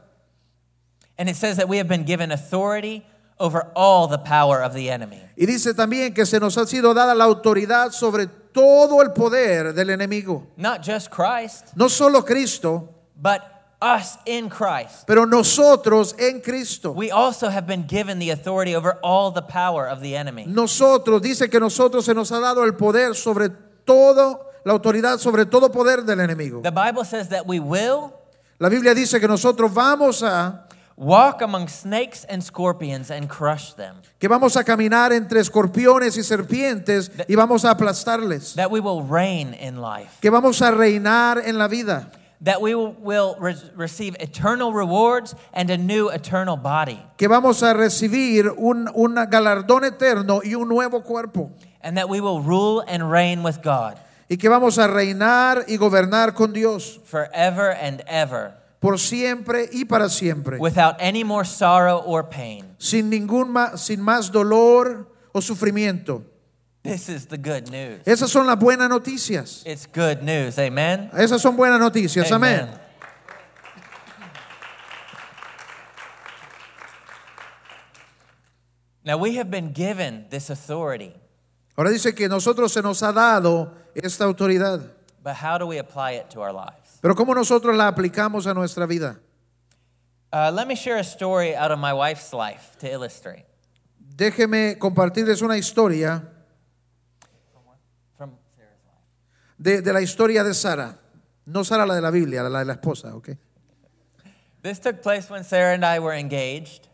And 1.17 1.27
it 1.27 1.35
says 1.35 1.57
that 1.57 1.67
we 1.67 1.77
have 1.77 1.87
been 1.87 2.05
given 2.05 2.31
authority 2.31 3.03
over 3.39 3.71
all 3.75 4.07
the 4.07 4.19
power 4.19 4.61
of 4.61 4.73
the 4.75 4.91
enemy. 4.91 5.19
Y 5.35 5.47
dice 5.47 5.73
también 5.73 6.13
que 6.13 6.27
se 6.27 6.39
nos 6.39 6.57
ha 6.59 6.67
sido 6.67 6.93
dada 6.93 7.15
la 7.15 7.23
autoridad 7.23 7.91
sobre 7.91 8.29
todo 8.53 9.01
el 9.01 9.11
poder 9.11 9.73
del 9.73 9.89
enemigo. 9.89 10.47
Not 10.57 10.81
just 10.83 11.09
Christ, 11.09 11.75
No 11.75 11.87
solo 11.87 12.21
Cristo, 12.23 12.89
but 13.15 13.41
us 13.81 14.17
in 14.25 14.49
Christ. 14.49 15.07
pero 15.07 15.25
nosotros 15.25 16.15
en 16.19 16.41
Cristo. 16.41 16.91
We 16.91 17.11
also 17.11 17.49
have 17.49 17.65
been 17.65 17.87
given 17.87 18.19
the 18.19 18.29
authority 18.29 18.75
over 18.75 18.99
all 19.03 19.31
the 19.31 19.41
power 19.41 19.87
of 19.87 20.01
the 20.01 20.15
enemy. 20.15 20.45
Nosotros, 20.45 21.21
dice 21.21 21.49
que 21.49 21.59
nosotros 21.59 22.05
se 22.05 22.13
nos 22.13 22.31
ha 22.31 22.39
dado 22.39 22.63
el 22.63 22.73
poder 22.73 23.15
sobre 23.15 23.49
todo, 23.85 24.39
la 24.63 24.73
autoridad 24.73 25.17
sobre 25.19 25.45
todo 25.45 25.71
poder 25.71 26.03
del 26.03 26.19
enemigo. 26.19 26.61
The 26.61 26.71
Bible 26.71 27.03
says 27.05 27.29
that 27.29 27.47
we 27.47 27.59
will 27.59 28.13
La 28.61 28.69
Biblia 28.69 28.93
dice 28.93 29.19
que 29.19 29.27
nosotros 29.27 29.73
vamos 29.73 30.21
a, 30.21 30.67
walk 30.95 31.41
among 31.41 31.67
snakes 31.67 32.25
and 32.25 32.43
scorpions 32.43 33.09
and 33.11 33.29
crush 33.29 33.73
them. 33.73 33.95
que 34.19 34.29
vamos 34.29 34.55
a 34.55 34.63
caminar 34.63 35.11
entre 35.11 35.39
escorpiones 35.39 36.17
y 36.17 36.23
serpientes 36.23 37.11
y 37.27 37.35
vamos 37.35 37.65
a 37.65 37.71
aplastarles. 37.71 38.55
That 38.55 38.71
we 38.71 38.79
will 38.79 39.03
reign 39.03 39.53
in 39.53 39.81
life. 39.81 40.19
Que 40.21 40.29
vamos 40.29 40.61
a 40.61 40.71
reinar 40.71 41.41
en 41.45 41.57
la 41.57 41.67
vida. 41.67 42.11
That 42.43 42.59
we 42.59 42.73
will, 42.73 42.95
will 42.99 43.35
re- 43.39 43.55
receive 43.75 44.15
eternal 44.19 44.73
rewards 44.73 45.35
and 45.53 45.69
a 45.69 45.77
new 45.77 46.09
eternal 46.09 46.57
body. 46.57 46.99
Que 47.17 47.27
vamos 47.27 47.61
a 47.61 47.73
recibir 47.73 48.51
un, 48.57 48.87
un 48.95 49.15
galardón 49.29 49.83
eterno 49.83 50.41
y 50.43 50.55
un 50.55 50.67
nuevo 50.67 51.01
cuerpo. 51.01 51.51
And 51.81 51.97
that 51.97 52.09
we 52.09 52.19
will 52.19 52.41
rule 52.41 52.83
and 52.87 53.11
reign 53.11 53.43
with 53.43 53.61
God 53.61 53.97
Y 54.29 54.37
que 54.37 54.49
vamos 54.49 54.77
a 54.77 54.87
reinar 54.87 55.65
y 55.67 55.75
gobernar 55.75 56.33
con 56.33 56.53
Dios 56.53 57.01
forever 57.03 57.71
and 57.71 58.01
ever 58.07 58.53
por 58.81 58.97
siempre 58.97 59.69
y 59.71 59.85
para 59.85 60.09
siempre. 60.09 60.57
without 60.59 60.95
any 60.99 61.23
more 61.23 61.45
sorrow 61.45 61.99
or 62.03 62.23
pain. 62.27 62.75
Sin 62.79 63.09
ningún 63.09 63.49
ma- 63.51 63.77
sin 63.77 64.01
más 64.01 64.31
dolor 64.31 65.07
o 65.33 65.39
sufrimiento. 65.39 66.23
This 66.83 67.07
is 67.09 67.27
the 67.27 67.37
good 67.37 67.69
news. 67.69 68.01
Esas 68.07 68.31
son 68.31 68.47
las 68.47 68.57
buenas 68.57 68.89
noticias. 68.89 69.61
It's 69.67 69.85
good 69.85 70.23
news. 70.23 70.57
Amen. 70.57 71.11
Esas 71.13 71.39
son 71.41 71.55
buenas 71.55 71.79
noticias. 71.79 72.31
Amén. 72.31 72.61
Amen. 72.61 72.79
Now 79.03 79.17
we 79.17 79.35
have 79.35 79.49
been 79.49 79.73
given 79.73 80.25
this 80.29 80.49
authority, 80.49 81.13
Ahora 81.77 81.89
dice 81.89 82.13
que 82.13 82.27
nosotros 82.27 82.71
se 82.73 82.81
nos 82.81 83.01
ha 83.01 83.11
dado 83.11 83.73
esta 83.95 84.25
autoridad. 84.25 84.81
but 85.23 85.35
how 85.35 85.57
do 85.57 85.65
we 85.65 85.77
apply 85.77 86.11
it 86.13 86.29
to 86.31 86.41
our 86.41 86.51
lives? 86.53 86.90
Pero 87.01 87.15
¿cómo 87.15 87.33
nosotros 87.33 87.75
la 87.75 87.87
aplicamos 87.87 88.45
a 88.45 88.53
nuestra 88.53 88.85
vida? 88.85 89.19
Uh, 90.31 90.49
let 90.51 90.67
me 90.67 90.75
share 90.75 90.97
a 90.97 91.03
story 91.03 91.55
out 91.55 91.71
of 91.71 91.79
my 91.79 91.91
wife's 91.91 92.31
life 92.31 92.77
to 92.79 92.87
illustrate. 92.87 93.45
Déjeme 94.15 94.77
compartirles 94.77 95.41
una 95.41 95.57
historia 95.57 96.23
From 98.15 98.37
de, 99.57 99.81
de 99.81 99.93
la 99.93 100.01
historia 100.01 100.43
de 100.43 100.53
Sara. 100.53 100.99
No 101.45 101.63
Sara 101.63 101.85
la 101.85 101.95
de 101.95 102.01
la 102.01 102.11
Biblia, 102.11 102.43
la 102.43 102.59
de 102.59 102.65
la 102.65 102.73
esposa, 102.73 103.15
¿ok? 103.15 103.29
This 104.61 104.79
took 104.79 105.01
place 105.01 105.29
when 105.29 105.43
Sarah 105.43 105.73
and 105.73 105.83
I 105.83 105.99
were 105.99 106.13
engaged. 106.13 106.87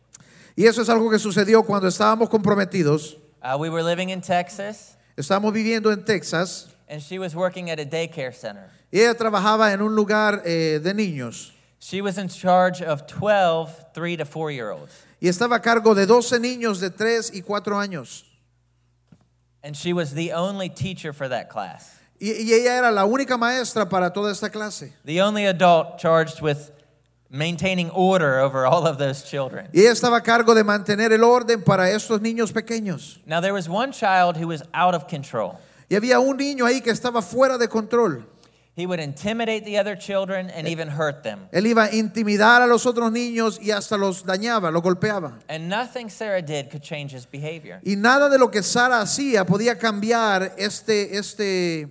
Y 0.56 0.66
eso 0.66 0.82
es 0.82 0.90
algo 0.90 1.12
que 1.12 1.20
sucedió 1.20 1.64
cuando 1.64 1.88
estábamos 1.88 2.30
comprometidos. 2.30 3.18
Uh, 3.44 3.58
we 3.60 3.70
were 3.70 3.84
living 3.84 4.10
in 4.10 4.22
Texas, 4.22 4.96
Estábamos 5.18 5.54
viviendo 5.54 5.92
en 5.92 6.04
Texas 6.06 6.74
and 6.88 7.02
she 7.02 7.20
was 7.20 7.36
working 7.36 7.70
at 7.70 7.80
a 7.80 7.86
daycare 7.86 8.34
center. 8.34 8.72
Y 8.92 9.00
ella 9.02 9.14
trabajaba 9.16 9.74
en 9.74 9.82
un 9.82 9.96
lugar 9.96 10.42
eh, 10.46 10.80
de 10.82 10.94
niños. 10.94 11.52
She 11.80 12.02
was 12.02 12.18
in 12.18 12.28
charge 12.30 12.82
of 12.82 13.06
12 13.08 13.94
three 13.94 14.18
to 14.18 14.26
four 14.26 14.52
year 14.52 14.72
olds. 14.72 14.94
Y 15.22 15.28
estaba 15.28 15.56
a 15.58 15.62
cargo 15.62 15.94
de 15.94 16.06
12 16.06 16.40
niños 16.40 16.80
de 16.80 16.90
3 16.90 17.32
y 17.34 17.42
4 17.42 17.76
años. 17.80 18.24
And 19.64 19.76
she 19.76 19.94
was 19.94 20.14
the 20.14 20.32
only 20.34 20.70
teacher 20.70 21.12
for 21.14 21.28
that 21.28 21.50
class, 21.50 21.94
Y, 22.20 22.32
y 22.32 22.54
ella 22.54 22.78
era 22.78 22.92
la 22.92 23.06
única 23.06 23.38
maestra 23.38 23.88
para 23.88 24.12
toda 24.12 24.32
esta 24.32 24.50
clase. 24.50 24.92
the 25.06 25.22
only 25.22 25.46
adult 25.46 26.00
charged 26.00 26.42
with 26.42 26.72
maintaining 27.30 27.90
order 27.92 28.40
over 28.40 28.66
all 28.66 28.88
of 28.88 28.98
those 28.98 29.24
children. 29.24 29.68
Y 29.74 29.82
ella 29.82 29.92
estaba 29.92 30.18
a 30.18 30.22
cargo 30.22 30.56
de 30.56 30.64
mantener 30.64 31.12
el 31.12 31.24
orden 31.24 31.62
para 31.64 31.90
estos 31.92 32.22
niños 32.22 32.52
pequeños. 32.54 33.20
Now, 33.26 33.42
there 33.42 33.54
was 33.54 33.68
one 33.68 33.92
child 33.92 34.38
who 34.38 34.48
was 34.48 34.64
out 34.74 34.96
of 34.96 35.08
control. 35.08 35.60
Y 35.90 35.96
había 35.96 36.20
un 36.20 36.38
niño 36.38 36.66
ahí 36.66 36.82
que 36.82 36.92
estaba 36.92 37.22
fuera 37.22 37.58
de 37.58 37.68
control. 37.68 38.24
He 38.78 38.86
would 38.86 39.00
intimidate 39.00 39.66
the 39.66 39.80
other 39.80 39.96
children 39.96 40.52
and 40.52 40.68
even 40.68 40.88
hurt 40.88 41.24
them. 41.24 41.50
Él 41.52 41.66
iba 41.66 41.86
a 41.86 41.96
intimidar 41.96 42.62
a 42.62 42.68
los 42.68 42.86
otros 42.86 43.12
niños 43.12 43.60
y 43.60 43.72
hasta 43.72 43.98
los 43.98 44.24
dañaba, 44.24 44.72
los 44.72 44.84
golpeaba. 44.84 45.40
And 45.50 45.68
nothing 45.68 46.12
Sarah 46.12 46.44
did 46.44 46.70
could 46.70 46.84
change 46.84 47.12
his 47.12 47.26
behavior. 47.26 47.80
Y 47.84 47.96
nada 47.96 48.30
de 48.30 48.38
lo 48.38 48.52
que 48.52 48.62
Sara 48.62 49.02
hacía 49.02 49.48
podía 49.48 49.80
cambiar 49.80 50.54
este, 50.60 51.18
este 51.18 51.88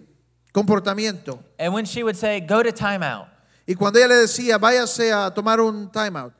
comportamiento. 0.53 1.40
And 1.59 1.75
when 1.75 1.87
she 1.87 2.05
would 2.05 2.14
say, 2.14 2.38
Go 2.38 2.62
to 2.62 2.70
timeout, 2.70 3.27
Y 3.66 3.75
cuando 3.75 3.99
ella 3.99 4.07
le 4.07 4.14
decía, 4.14 4.57
váyase 4.57 5.12
a 5.12 5.35
tomar 5.35 5.61
un 5.61 5.90
timeout, 5.90 6.33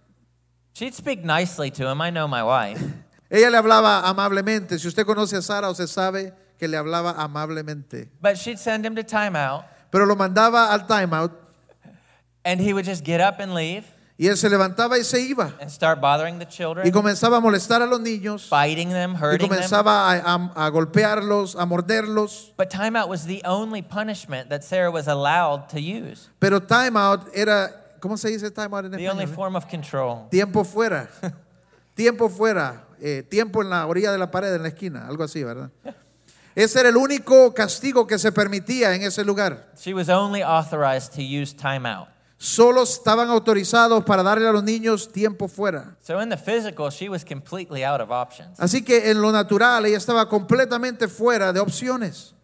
she'd 0.75 0.95
speak 0.95 1.25
nicely 1.25 1.73
to 1.73 1.91
him. 1.91 2.01
I 2.01 2.11
know 2.11 2.29
my 2.29 2.45
wife. 2.45 2.81
ella 3.31 3.51
le 3.51 3.59
hablaba 3.59 4.09
amablemente. 4.09 4.79
Si 4.79 4.87
usted 4.87 5.05
conoce 5.05 5.37
a 5.37 5.43
Sara, 5.43 5.69
usted 5.71 5.89
sabe 5.89 6.33
que 6.57 6.69
le 6.69 6.77
hablaba 6.77 7.17
amablemente. 7.19 8.09
But 8.23 8.39
she'd 8.39 8.61
send 8.61 8.87
him 8.87 8.95
to 8.95 9.03
timeout, 9.03 9.65
Pero 9.91 10.07
lo 10.07 10.17
mandaba 10.17 10.73
al 10.73 10.87
timeout 10.87 11.33
and 12.45 12.61
he 12.61 12.73
would 12.73 12.85
just 12.85 13.05
get 13.05 13.21
up 13.21 13.41
and 13.41 13.55
leave 13.55 13.85
y 14.19 14.29
él 14.29 14.37
se 14.39 14.49
levantaba 14.49 14.99
y 14.99 15.03
se 15.05 15.21
iba. 15.21 15.53
and 15.61 15.71
start 15.71 16.01
bothering 16.01 16.39
the 16.39 16.47
Y 16.47 16.49
children, 16.51 16.91
comenzaba 16.91 17.37
a 17.37 17.41
molestar 17.41 17.83
a 17.83 17.87
los 17.87 18.01
niños. 18.01 18.49
biting 18.51 18.89
them, 18.91 19.13
Y 19.15 19.17
hurting 19.19 19.49
them. 19.49 19.59
comenzaba 19.59 20.11
a, 20.11 20.35
a- 20.35 20.67
a 20.67 20.71
golpearlos, 20.71 21.55
a 21.55 21.67
morderlos. 21.67 22.53
But 22.57 22.71
timeout 22.71 23.09
was 23.09 23.27
the 23.27 23.43
only 23.45 23.83
punishment 23.83 24.49
that 24.49 24.65
Sarah 24.65 24.91
was 24.91 25.07
allowed 25.07 25.69
to 25.71 25.81
use, 25.81 26.29
Pero 26.39 26.61
timeout 26.61 27.29
era, 27.35 27.69
¿cómo 28.01 28.17
se 28.17 28.29
dice 28.31 28.51
timeout 28.51 28.87
en 28.87 28.93
the 28.93 29.09
only 29.11 29.25
español? 29.25 29.35
form 29.35 29.57
of 29.57 29.69
control. 29.69 30.29
Tiempo 30.31 30.65
fuera. 30.65 31.09
tiempo 31.95 32.29
fuera. 32.31 32.85
Eh, 32.99 33.23
tiempo 33.23 33.61
en 33.61 33.69
la 33.69 33.87
orilla 33.87 34.11
de 34.13 34.17
la 34.19 34.31
pared, 34.31 34.55
en 34.55 34.63
la 34.63 34.69
esquina. 34.69 35.07
Algo 35.07 35.25
así, 35.25 35.45
¿verdad? 35.45 35.71
Ese 36.57 36.81
era 36.81 36.89
el 36.89 36.97
único 36.97 37.53
castigo 37.53 38.07
que 38.07 38.19
se 38.19 38.33
permitía 38.33 38.95
en 38.95 39.03
ese 39.03 39.23
lugar. 39.23 39.71
She 39.79 39.93
was 39.93 40.09
only 40.09 40.43
authorized 40.43 41.13
to 41.13 41.21
use 41.21 41.55
timeout. 41.55 42.09
Solo 42.39 42.83
estaban 42.83 43.29
autorizados 43.29 44.03
para 44.05 44.23
darle 44.23 44.49
a 44.49 44.53
los 44.53 44.65
niños 44.65 45.13
tiempo 45.13 45.49
fuera. 45.49 45.97
So 46.01 46.19
in 46.21 46.31
the 46.31 46.37
physical, 46.39 46.91
she 46.91 47.11
was 47.11 47.27
completely 47.27 47.85
out 47.85 48.01
of 48.01 48.11
options. 48.11 48.59
Así 48.59 48.83
que 48.83 49.11
en 49.11 49.21
lo 49.21 49.33
natural 49.33 49.85
ella 49.85 49.99
estaba 49.99 50.31
completamente 50.31 51.09
fuera 51.09 51.53
de 51.53 51.61
opciones. 51.61 52.35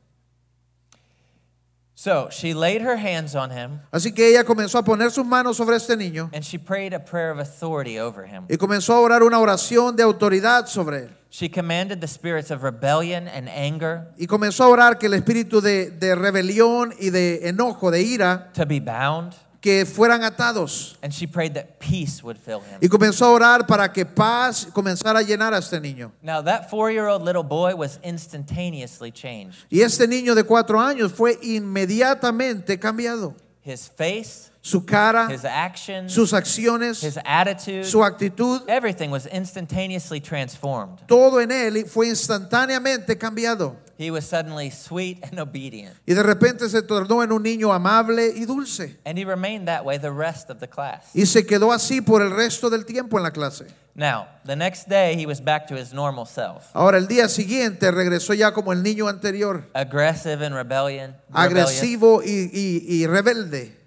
So 2.02 2.30
she 2.32 2.52
laid 2.52 2.82
her 2.82 2.96
hands 2.96 3.36
on 3.36 3.52
him 3.52 3.78
Así 3.92 4.12
que 4.12 4.26
ella 4.26 4.42
comenzó 4.42 4.76
a 4.78 4.82
poner 4.82 5.12
sus 5.12 5.24
manos 5.24 5.56
sobre 5.56 5.76
este 5.76 5.96
niño 5.96 6.30
and 6.34 6.42
she 6.42 6.58
prayed 6.58 6.92
a 6.92 6.98
prayer 6.98 7.30
of 7.30 7.38
authority 7.38 7.96
over 8.00 8.26
him. 8.26 8.44
y 8.48 8.56
comenzó 8.56 8.94
a 8.94 8.98
orar 8.98 9.22
una 9.22 9.38
oración 9.38 9.94
de 9.94 10.02
autoridad 10.02 10.66
sobre 10.66 11.04
él. 11.04 11.10
She 11.30 11.48
commanded 11.48 12.00
the 12.00 12.08
spirits 12.08 12.50
of 12.50 12.64
rebellion 12.64 13.28
and 13.28 13.48
anger 13.48 14.08
Y 14.18 14.26
comenzó 14.26 14.64
a 14.64 14.68
orar 14.68 14.98
que 14.98 15.06
el 15.06 15.14
espíritu 15.14 15.60
de, 15.60 15.92
de 15.92 16.16
rebelión 16.16 16.92
y 16.98 17.10
de 17.10 17.48
enojo, 17.48 17.92
de 17.92 18.02
ira, 18.02 18.50
to 18.52 18.66
be 18.66 18.80
bound, 18.80 19.34
que 19.62 19.86
fueran 19.86 20.24
atados. 20.24 20.98
And 21.02 21.14
she 21.14 21.26
prayed 21.26 21.54
that 21.54 21.78
peace 21.78 22.22
would 22.22 22.36
fill 22.36 22.60
him. 22.60 22.80
Y 22.82 22.88
comenzó 22.88 23.26
a 23.26 23.30
orar 23.30 23.66
para 23.66 23.90
que 23.90 24.04
paz 24.04 24.66
comenzara 24.72 25.20
a 25.20 25.22
llenar 25.22 25.54
a 25.54 25.58
este 25.58 25.80
niño. 25.80 26.10
Now, 26.20 26.42
that 26.42 26.68
four 26.68 26.90
year 26.90 27.06
old 27.06 27.22
little 27.22 27.44
boy 27.44 27.74
was 27.74 27.98
instantaneously 28.02 29.12
changed. 29.12 29.64
Y 29.70 29.80
este 29.80 30.08
niño 30.08 30.34
de 30.34 30.42
cuatro 30.42 30.80
años 30.80 31.12
fue 31.12 31.38
inmediatamente 31.42 32.78
cambiado. 32.78 33.34
His 33.64 33.88
face, 33.88 34.50
Su 34.64 34.86
cara, 34.86 35.26
his 35.28 35.44
actions, 35.44 36.12
sus 36.12 36.32
acciones, 36.32 37.02
his 37.02 37.18
attitude, 37.24 37.84
su 37.84 38.04
actitud, 38.04 38.62
everything 38.68 39.10
was 39.10 39.26
instantaneously 39.26 40.20
transformed. 40.20 41.00
todo 41.08 41.40
en 41.40 41.50
él 41.50 41.84
fue 41.86 42.06
instantáneamente 42.08 43.18
cambiado. 43.18 43.76
He 43.98 44.10
was 44.12 44.24
suddenly 44.24 44.70
sweet 44.70 45.18
and 45.24 45.38
obedient. 45.40 45.94
Y 46.06 46.14
de 46.14 46.22
repente 46.22 46.68
se 46.68 46.80
tornó 46.82 47.22
en 47.24 47.32
un 47.32 47.42
niño 47.42 47.72
amable 47.72 48.32
y 48.36 48.44
dulce. 48.44 48.98
And 49.04 49.18
he 49.18 49.24
remained 49.24 49.66
that 49.66 49.84
way 49.84 49.98
the 49.98 50.12
rest 50.12 50.48
of 50.48 50.58
the 50.60 50.68
class. 50.68 51.06
Y 51.12 51.26
se 51.26 51.44
quedó 51.44 51.72
así 51.72 52.00
por 52.00 52.22
el 52.22 52.30
resto 52.30 52.70
del 52.70 52.84
tiempo 52.84 53.16
en 53.16 53.24
la 53.24 53.32
clase. 53.32 53.66
Now, 53.94 54.26
the 54.46 54.56
next 54.56 54.88
day, 54.88 55.16
he 55.16 55.26
was 55.26 55.40
back 55.40 55.66
to 55.68 55.74
his 55.76 55.92
normal 55.92 56.24
self 56.24 56.64
Ahora 56.72 56.96
el 56.98 57.06
día 57.08 57.28
siguiente 57.28 57.90
regresó 57.90 58.32
ya 58.32 58.52
como 58.52 58.72
el 58.72 58.82
niño 58.82 59.06
anterior, 59.08 59.68
aggressive 59.74 60.44
and 60.46 60.54
rebellion. 60.54 61.14
agresivo 61.32 62.22
y, 62.24 62.48
y- 62.52 62.84
y 63.02 63.06
rebelde. 63.08 63.81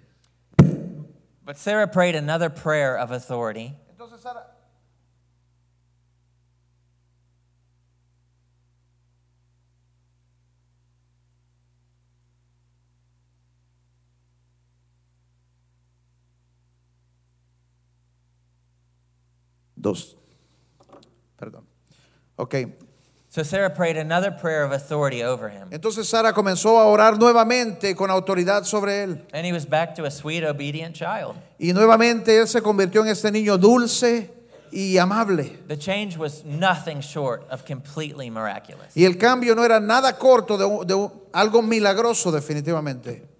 But 1.46 1.56
Sarah 1.56 1.86
prayed 1.86 2.16
another 2.16 2.50
prayer 2.50 2.98
of 2.98 3.12
authority. 3.12 3.76
Dos. 19.80 20.16
Perdón. 21.38 21.64
Ok. 22.36 22.85
So 23.36 23.42
Sarah 23.42 23.68
prayed 23.68 23.98
another 23.98 24.30
prayer 24.30 24.64
of 24.64 24.72
authority 24.72 25.22
over 25.22 25.50
him. 25.50 25.68
Entonces 25.70 26.08
Sara 26.08 26.32
comenzó 26.32 26.78
a 26.78 26.86
orar 26.86 27.18
nuevamente 27.18 27.94
con 27.94 28.10
autoridad 28.10 28.64
sobre 28.64 29.02
él. 29.02 29.26
And 29.34 29.44
he 29.44 29.52
was 29.52 29.66
back 29.68 29.94
to 29.96 30.06
a 30.06 30.10
sweet, 30.10 30.42
obedient 30.42 30.94
child. 30.94 31.36
Y 31.58 31.74
nuevamente 31.74 32.28
él 32.28 32.48
se 32.48 32.62
convirtió 32.62 33.02
en 33.02 33.08
este 33.08 33.30
niño 33.30 33.58
dulce 33.58 34.30
y 34.72 34.96
amable. 34.96 35.58
The 35.68 35.76
change 35.76 36.16
was 36.16 36.46
nothing 36.46 37.00
short 37.02 37.46
of 37.50 37.66
completely 37.66 38.30
miraculous. 38.30 38.96
Y 38.96 39.04
el 39.04 39.18
cambio 39.18 39.54
no 39.54 39.66
era 39.66 39.80
nada 39.80 40.16
corto 40.16 40.56
de, 40.56 41.10
algo 41.34 41.60
milagroso 41.60 42.32
definitivamente. 42.32 43.35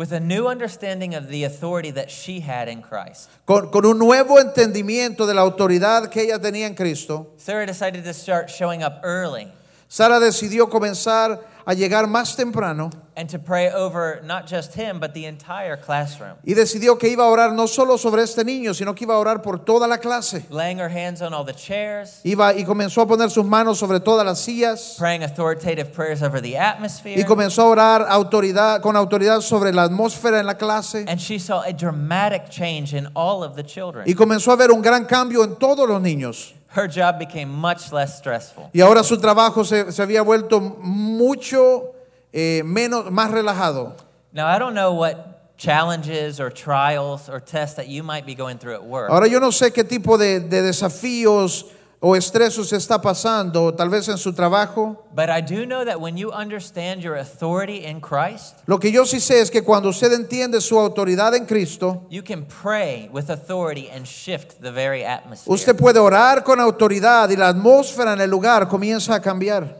With 0.00 0.12
a 0.12 0.18
new 0.18 0.48
understanding 0.48 1.14
of 1.14 1.28
the 1.28 1.44
authority 1.44 1.90
that 1.90 2.10
she 2.10 2.40
had 2.40 2.68
in 2.68 2.80
Christ, 2.80 3.28
Con, 3.44 3.68
con 3.70 3.84
un 3.84 3.98
nuevo 3.98 4.38
entendimiento 4.38 5.26
de 5.26 5.34
la 5.34 5.42
autoridad 5.42 6.08
que 6.08 6.22
ella 6.22 6.38
tenía 6.38 6.66
en 6.66 6.74
Cristo, 6.74 7.26
Sarah 7.36 7.66
decided 7.66 8.04
to 8.04 8.14
start 8.14 8.48
showing 8.48 8.82
up 8.82 9.00
early. 9.02 9.52
Sara 9.88 10.18
decidió 10.18 10.70
comenzar 10.70 11.40
a 11.66 11.74
llegar 11.74 12.06
más 12.06 12.36
temprano 12.36 12.90
and 13.16 13.28
to 13.28 13.38
pray 13.38 13.68
over 13.70 14.20
not 14.24 14.46
just 14.46 14.74
him, 14.74 14.98
but 14.98 15.12
the 15.12 15.26
entire 15.26 15.76
classroom, 15.76 16.36
y 16.44 16.54
decidió 16.54 16.98
que 16.98 17.08
iba 17.08 17.24
a 17.24 17.28
orar 17.28 17.52
no 17.52 17.66
solo 17.66 17.98
sobre 17.98 18.22
este 18.22 18.44
niño, 18.44 18.72
sino 18.74 18.94
que 18.94 19.04
iba 19.04 19.14
a 19.14 19.18
orar 19.18 19.42
por 19.42 19.58
toda 19.64 19.86
la 19.86 19.98
clase. 19.98 20.44
laying 20.50 20.78
her 20.78 20.88
hands 20.88 21.20
on 21.20 21.34
all 21.34 21.44
the 21.44 21.52
chairs, 21.52 22.20
Iba 22.24 22.54
y 22.54 22.64
comenzó 22.64 23.02
a 23.02 23.06
poner 23.06 23.30
sus 23.30 23.44
manos 23.44 23.78
sobre 23.78 24.00
todas 24.00 24.24
las 24.24 24.38
sillas 24.40 24.96
praying 24.98 25.22
authoritative 25.22 25.92
prayers 25.92 26.22
over 26.22 26.40
the 26.40 26.56
atmosphere. 26.56 27.18
y 27.20 27.24
comenzó 27.24 27.62
a 27.62 27.66
orar 27.66 28.06
autoridad 28.08 28.80
con 28.80 28.96
autoridad 28.96 29.40
sobre 29.42 29.72
la 29.72 29.82
atmósfera 29.84 30.40
en 30.40 30.46
la 30.46 30.54
clase 30.56 31.04
And 31.06 31.20
she 31.20 31.38
saw 31.38 31.62
a 31.62 31.72
dramatic 31.72 32.48
change 32.48 32.94
in 32.94 33.08
all 33.14 33.42
of 33.42 33.54
the 33.56 33.62
children. 33.64 34.04
y 34.08 34.14
comenzó 34.14 34.52
a 34.52 34.56
ver 34.56 34.70
un 34.70 34.80
gran 34.80 35.04
cambio 35.04 35.44
en 35.44 35.56
todos 35.56 35.86
los 35.88 36.00
niños. 36.00 36.54
Her 36.72 36.86
job 36.86 37.18
became 37.18 37.48
much 37.48 37.92
less 37.92 38.16
stressful. 38.16 38.70
Y 38.72 38.80
ahora 38.80 39.02
su 39.02 39.16
trabajo 39.16 39.64
se, 39.64 39.90
se 39.90 40.02
había 40.02 40.22
vuelto 40.22 40.60
mucho 40.60 41.94
eh, 42.32 42.62
menos, 42.64 43.10
más 43.10 43.30
relajado. 43.30 43.94
Now, 44.32 44.46
I 44.46 44.58
don't 44.58 44.74
know 44.74 44.94
what 44.94 45.56
challenges 45.58 46.40
or 46.40 46.48
trials 46.50 47.28
or 47.28 47.40
tests 47.40 47.74
that 47.76 47.88
you 47.88 48.02
might 48.02 48.24
be 48.24 48.34
going 48.34 48.58
through 48.58 48.74
at 48.74 48.84
work. 48.84 49.10
Ahora 49.10 49.28
yo 49.28 49.40
no 49.40 49.50
sé 49.50 49.72
qué 49.72 49.84
tipo 49.84 50.16
de, 50.16 50.40
de 50.40 50.62
desafíos 50.62 51.66
o 52.02 52.16
estresos 52.16 52.72
está 52.72 52.98
pasando, 53.00 53.74
tal 53.74 53.90
vez 53.90 54.08
en 54.08 54.16
su 54.16 54.32
trabajo. 54.32 54.96
But 55.14 55.28
I 55.28 55.42
do 55.42 55.66
know 55.66 55.84
that 55.84 56.00
when 56.00 56.16
you 56.16 56.30
understand 56.32 57.02
your 57.02 57.16
authority 57.16 57.84
in 57.84 58.00
Christ, 58.00 58.56
Lo 58.66 58.78
que 58.78 58.90
yo 58.90 59.04
sí 59.04 59.20
sé 59.20 59.40
es 59.40 59.50
que 59.50 59.62
cuando 59.62 59.90
usted 59.90 60.10
entiende 60.12 60.60
su 60.62 60.78
autoridad 60.78 61.34
en 61.34 61.44
Cristo, 61.44 62.06
you 62.08 62.22
can 62.22 62.46
pray 62.46 63.10
with 63.12 63.28
authority 63.28 63.90
and 63.90 64.06
shift 64.06 64.62
the 64.62 64.72
very 64.72 65.04
atmosphere. 65.04 65.52
usted 65.54 65.76
puede 65.76 65.98
orar 65.98 66.42
con 66.42 66.58
autoridad 66.58 67.28
y 67.30 67.36
la 67.36 67.48
atmósfera 67.48 68.14
en 68.14 68.22
el 68.22 68.30
lugar 68.30 68.66
comienza 68.66 69.14
a 69.14 69.20
cambiar. 69.20 69.76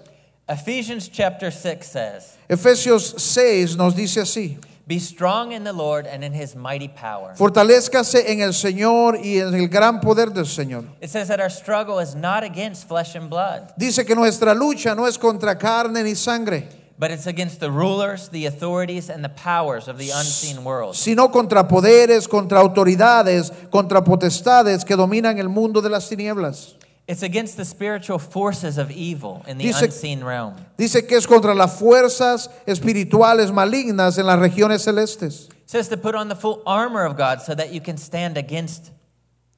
Ephesians 0.46 1.08
chapter 1.08 1.50
6 1.50 1.86
says, 1.86 2.36
Efesios 2.48 3.14
6 3.16 3.76
nos 3.76 3.94
dice 3.94 4.20
así, 4.20 4.58
Be 4.90 4.98
strong 4.98 5.52
in 5.52 5.62
the 5.62 5.72
Lord 5.72 6.04
and 6.08 6.24
in 6.24 6.32
his 6.32 6.56
mighty 6.56 6.88
power. 6.88 7.32
fortalezcase 7.36 8.28
en 8.32 8.40
el 8.40 8.52
Señor 8.52 9.20
y 9.22 9.38
en 9.38 9.54
el 9.54 9.68
gran 9.68 10.00
poder 10.00 10.32
del 10.32 10.46
Señor. 10.46 10.84
It 11.00 11.10
says 11.10 11.28
that 11.28 11.38
our 11.38 11.48
struggle 11.48 12.00
is 12.00 12.16
not 12.16 12.42
against 12.42 12.88
flesh 12.88 13.14
and 13.14 13.30
blood, 13.30 13.72
Dice 13.78 14.04
que 14.04 14.16
nuestra 14.16 14.52
lucha 14.52 14.96
no 14.96 15.06
es 15.06 15.16
contra 15.16 15.56
carne 15.56 16.02
ni 16.02 16.16
sangre, 16.16 16.66
but 16.98 17.12
it's 17.12 17.28
against 17.28 17.60
the 17.60 17.70
rulers, 17.70 18.30
the 18.30 18.46
authorities, 18.46 19.08
and 19.08 19.22
the 19.24 19.28
powers 19.28 19.86
of 19.86 19.96
the 19.96 20.10
unseen 20.10 20.64
world. 20.64 20.96
sino 20.96 21.28
contra 21.30 21.68
poderes, 21.68 22.26
contra 22.26 22.58
autoridades, 22.58 23.52
contra 23.70 24.02
potestades 24.02 24.84
que 24.84 24.96
dominan 24.96 25.38
el 25.38 25.48
mundo 25.48 25.80
de 25.80 25.88
las 25.88 26.08
tinieblas. 26.08 26.74
It's 27.10 27.24
against 27.24 27.56
the 27.56 27.64
spiritual 27.64 28.20
forces 28.20 28.78
of 28.78 28.92
evil 28.92 29.42
in 29.48 29.58
the 29.58 29.64
Dice- 29.64 29.82
unseen 29.82 30.22
realm. 30.22 30.54
Dice 30.78 31.04
que 31.08 31.16
es 31.16 31.26
contra 31.26 31.52
las 31.56 31.76
fuerzas 31.76 32.48
espirituales 32.66 33.50
malignas 33.50 34.16
en 34.16 34.26
las 34.26 34.38
regiones 34.38 34.82
celestes. 34.82 35.48
Says 35.66 35.88
to 35.88 35.96
put 35.96 36.14
on 36.14 36.28
the 36.28 36.36
full 36.36 36.62
armor 36.66 37.04
of 37.04 37.16
God 37.16 37.40
so 37.42 37.54
that 37.56 37.72
you 37.72 37.80
can 37.80 37.96
stand 37.98 38.36
against 38.38 38.92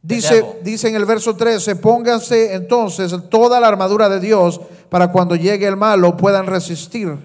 the 0.02 0.14
Dice, 0.16 0.30
devil. 0.30 0.60
dice 0.62 0.84
en 0.88 0.94
el 0.96 1.04
verso 1.04 1.34
13, 1.36 1.76
pónganse 1.76 2.54
entonces 2.54 3.12
toda 3.28 3.60
la 3.60 3.68
armadura 3.68 4.08
de 4.08 4.18
Dios 4.18 4.58
para 4.88 5.12
cuando 5.12 5.36
llegue 5.36 5.66
el 5.66 5.76
malo 5.76 6.16
puedan 6.16 6.46
resistir. 6.46 7.18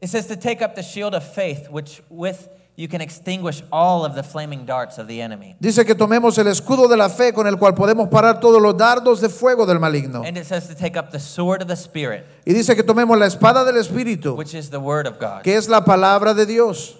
It 0.00 0.10
says 0.10 0.26
to 0.28 0.36
take 0.36 0.62
up 0.62 0.76
the 0.76 0.82
shield 0.82 1.12
of 1.14 1.24
faith, 1.24 1.68
which 1.70 2.02
with 2.08 2.48
you 2.76 2.88
can 2.88 3.00
extinguish 3.00 3.62
all 3.70 4.04
of 4.04 4.14
the 4.14 4.22
flaming 4.22 4.66
darts 4.66 4.98
of 4.98 5.06
the 5.06 5.20
enemy. 5.20 5.56
Dice 5.60 5.84
que 5.84 5.94
tomemos 5.94 6.38
el 6.38 6.46
escudo 6.46 6.88
de 6.88 6.96
la 6.96 7.08
fe 7.08 7.32
con 7.32 7.46
el 7.46 7.56
cual 7.56 7.74
podemos 7.74 8.08
parar 8.08 8.40
todos 8.40 8.60
los 8.60 8.74
dardos 8.76 9.20
de 9.20 9.28
fuego 9.28 9.64
del 9.64 9.78
maligno. 9.78 10.24
And 10.24 10.36
it 10.36 10.46
says 10.46 10.66
to 10.68 10.74
take 10.74 10.96
up 10.96 11.10
the 11.10 11.20
sword 11.20 11.62
of 11.62 11.68
the 11.68 11.76
Spirit, 11.76 12.26
Y 12.46 12.52
dice 12.52 12.74
que 12.74 12.82
tomemos 12.82 13.18
la 13.18 13.26
espada 13.26 13.64
del 13.64 13.76
Espíritu, 13.76 14.36
which 14.36 14.54
is 14.54 14.70
the 14.70 14.80
word 14.80 15.06
of 15.06 15.18
God. 15.18 15.42
que 15.44 15.56
es 15.56 15.68
la 15.68 15.82
palabra 15.82 16.34
de 16.34 16.46
Dios. 16.46 16.96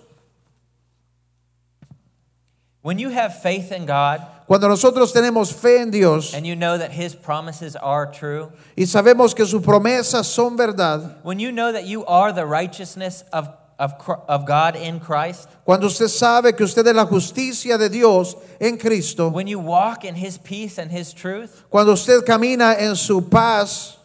When 2.82 2.98
you 2.98 3.08
have 3.08 3.40
faith 3.40 3.72
in 3.72 3.86
God 3.86 4.20
Cuando 4.46 4.68
nosotros 4.68 5.10
tenemos 5.12 5.54
fe 5.54 5.80
en 5.80 5.90
Dios 5.90 6.34
and 6.34 6.46
you 6.46 6.54
know 6.54 6.76
that 6.76 6.92
his 6.92 7.14
promises 7.14 7.76
are 7.76 8.06
true, 8.12 8.52
y 8.76 8.84
sabemos 8.84 9.34
que 9.34 9.46
sus 9.46 9.62
promesas 9.62 10.26
son 10.26 10.56
verdad, 10.56 11.16
when 11.22 11.38
you 11.38 11.50
know 11.50 11.72
that 11.72 11.86
you 11.86 12.04
are 12.04 12.30
the 12.30 12.44
righteousness 12.44 13.24
of, 13.32 13.48
of, 13.78 13.94
of 14.28 14.46
God 14.46 14.76
in 14.76 15.00
Christ, 15.00 15.48
cuando 15.64 15.86
usted 15.86 16.08
sabe 16.08 16.56
que 16.56 16.64
usted 16.64 16.86
es 16.86 16.94
la 16.94 17.06
justicia 17.06 17.78
de 17.78 17.88
Dios 17.88 18.36
en 18.60 18.76
Cristo, 18.76 19.28
when 19.28 19.46
you 19.46 19.58
walk 19.58 20.04
in 20.04 20.14
his 20.14 20.38
peace 20.38 20.78
and 20.78 20.90
his 20.90 21.12
truth, 21.12 21.64
cuando 21.70 21.92
usted 21.92 22.24
camina 22.24 22.76
en 22.78 22.96
su 22.96 23.20
paz 23.22 23.96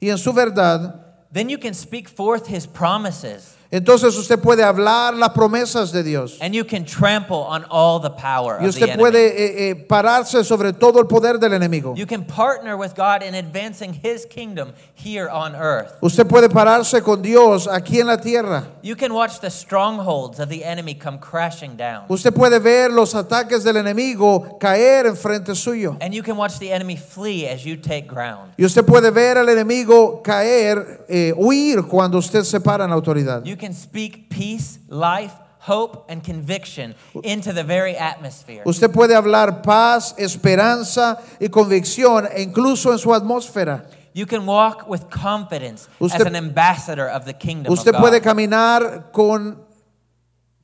y 0.00 0.08
en 0.08 0.18
su 0.18 0.32
verdad, 0.32 1.00
then 1.32 1.48
you 1.48 1.58
can 1.58 1.74
speak 1.74 2.08
forth 2.08 2.46
his 2.46 2.66
promises 2.66 3.56
entonces 3.74 4.16
usted 4.16 4.38
puede 4.38 4.62
hablar 4.62 5.14
las 5.14 5.30
promesas 5.30 5.90
de 5.90 6.02
Dios. 6.04 6.38
and 6.40 6.54
you 6.54 6.64
can 6.64 6.84
trample 6.84 7.38
on 7.38 7.64
all 7.70 7.98
the 8.00 8.10
power 8.10 8.58
Y 8.60 8.66
of 8.66 8.74
the 8.74 8.84
usted 8.84 8.96
puede 8.98 9.26
eh, 9.26 9.70
eh, 9.70 9.74
pararse 9.74 10.44
sobre 10.44 10.72
todo 10.72 11.00
el 11.00 11.06
poder 11.06 11.38
del 11.38 11.52
enemigo. 11.54 11.94
You 11.96 12.06
can 12.06 12.24
partner 12.24 12.76
with 12.76 12.94
God 12.94 13.22
in 13.22 13.34
advancing 13.34 13.92
his 13.92 14.26
kingdom 14.26 14.72
here 14.94 15.28
on 15.28 15.56
earth. 15.56 15.96
Usted 16.00 16.26
puede 16.28 16.48
pararse 16.48 17.02
con 17.02 17.20
Dios 17.20 17.66
aquí 17.66 18.00
en 18.00 18.06
la 18.06 18.18
tierra. 18.18 18.64
You 18.82 18.94
can 18.94 19.12
watch 19.12 19.40
the 19.40 19.50
strongholds 19.50 20.38
of 20.38 20.48
the 20.48 20.64
enemy 20.64 20.94
come 20.94 21.18
crashing 21.18 21.76
down. 21.76 22.04
Usted 22.08 22.32
puede 22.32 22.60
ver 22.60 22.90
los 22.90 23.14
ataques 23.14 23.64
del 23.64 23.76
enemigo 23.76 24.56
caer 24.60 25.06
en 25.06 25.16
frente 25.16 25.54
suyo. 25.54 25.96
And 26.00 26.14
you 26.14 26.22
can 26.22 26.36
watch 26.36 26.58
the 26.58 26.70
enemy 26.70 26.96
flee 26.96 27.48
as 27.48 27.64
you 27.64 27.76
take 27.76 28.06
ground. 28.06 28.52
Y 28.56 28.64
usted 28.64 28.84
puede 28.84 29.10
ver 29.10 29.36
al 29.38 29.48
enemigo 29.48 30.22
caer, 30.22 31.04
eh, 31.08 31.32
huir 31.36 31.82
cuando 31.88 32.18
usted 32.18 32.44
se 32.44 32.60
para 32.60 32.84
en 32.84 32.90
la 32.90 32.96
autoridad. 32.96 33.42
You 33.42 33.56
can 33.64 33.72
speak 33.72 34.28
peace, 34.28 34.78
life, 34.88 35.32
hope, 35.58 36.04
and 36.10 36.22
conviction 36.22 36.94
into 37.22 37.50
the 37.52 37.64
very 37.64 37.96
atmosphere. 37.96 38.62
Usted 38.66 38.92
puede 38.92 39.14
hablar 39.14 39.62
paz, 39.62 40.14
esperanza 40.18 41.18
y 41.40 41.48
convicción, 41.48 42.28
e 42.30 42.42
incluso 42.42 42.92
en 42.92 42.98
su 42.98 43.08
atmósfera. 43.08 43.86
You 44.12 44.26
can 44.26 44.44
walk 44.44 44.86
with 44.86 45.08
confidence 45.08 45.88
as 46.00 46.20
an 46.20 46.36
ambassador 46.36 47.08
of 47.08 47.24
the 47.24 47.32
kingdom 47.32 47.72
Usted 47.72 47.94
of 47.94 48.02
puede 48.02 48.20
caminar 48.20 49.10
con 49.12 49.64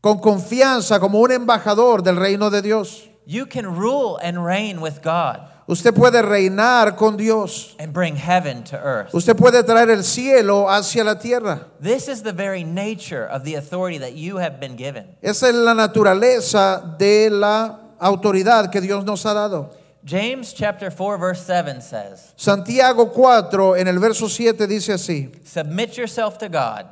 con 0.02 0.18
confianza 0.18 1.00
como 1.00 1.20
un 1.20 1.30
embajador 1.30 2.02
del 2.02 2.16
reino 2.16 2.50
de 2.50 2.60
Dios. 2.60 3.08
You 3.26 3.46
can 3.46 3.66
rule 3.66 4.18
and 4.22 4.44
reign 4.44 4.80
with 4.80 5.02
God 5.02 5.49
Usted 5.70 5.94
puede 5.94 6.20
reinar 6.20 6.96
con 6.96 7.16
Dios. 7.16 7.76
and 7.78 7.92
bring 7.92 8.16
heaven 8.16 8.64
to 8.64 8.76
earth. 8.76 9.14
Usted 9.14 9.36
puede 9.36 9.62
traer 9.62 9.88
el 9.90 10.02
cielo 10.02 10.68
hacia 10.68 11.04
la 11.04 11.14
tierra. 11.14 11.66
This 11.80 12.08
is 12.08 12.22
the 12.22 12.32
very 12.32 12.64
nature 12.64 13.24
of 13.24 13.44
the 13.44 13.54
authority 13.54 13.98
that 13.98 14.14
you 14.14 14.38
have 14.38 14.58
been 14.58 14.76
given. 14.76 15.06
Esa 15.22 15.48
es 15.48 15.54
la 15.54 15.74
naturaleza 15.74 16.98
de 16.98 17.30
la 17.30 17.78
autoridad 18.00 18.72
que 18.72 18.80
Dios 18.80 19.04
nos 19.04 19.24
ha 19.24 19.32
dado. 19.32 19.70
James 20.04 20.52
chapter 20.54 20.90
4 20.90 21.18
verse 21.18 21.44
7 21.46 21.80
says, 21.80 22.32
Santiago 22.36 23.12
4 23.12 23.76
en 23.76 23.86
el 23.86 23.98
verso 24.00 24.28
7 24.28 24.66
dice 24.66 24.92
así. 24.94 25.30
"Submit 25.44 25.92
yourself 25.96 26.36
to 26.38 26.48
God. 26.48 26.86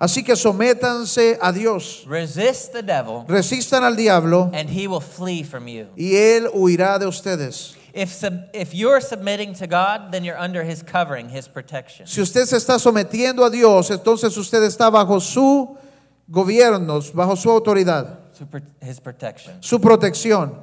Así 0.00 0.24
que 0.24 0.34
sométanse 0.36 1.38
a 1.40 1.52
Dios, 1.52 2.04
Resist 2.08 2.72
the 2.72 2.82
devil, 2.82 3.24
resistan 3.28 3.84
al 3.84 3.94
diablo 3.94 4.50
and 4.54 4.70
he 4.70 4.88
will 4.88 5.00
flee 5.02 5.42
from 5.44 5.66
you." 5.68 5.88
y 5.96 6.14
él 6.16 6.48
huirá 6.54 6.98
de 6.98 7.06
ustedes. 7.06 7.76
If 7.94 8.10
sub- 8.10 8.48
if 8.54 8.74
you're 8.74 9.00
submitting 9.00 9.54
to 9.54 9.66
God, 9.66 10.12
then 10.12 10.24
you're 10.24 10.38
under 10.38 10.62
his 10.64 10.82
covering, 10.82 11.28
his 11.28 11.46
protection. 11.48 12.06
Si 12.06 12.20
usted 12.22 12.46
se 12.46 12.56
está 12.56 12.78
sometiendo 12.78 13.44
a 13.44 13.50
Dios, 13.50 13.90
entonces 13.90 14.36
usted 14.36 14.62
está 14.62 14.90
bajo 14.90 15.20
su 15.20 15.76
gobierno, 16.28 17.00
bajo 17.14 17.36
su 17.36 17.50
autoridad, 17.50 18.18
Su 18.32 18.46
His 18.80 18.98
protection. 19.00 19.62
su 19.62 19.78
protección. 19.78 20.54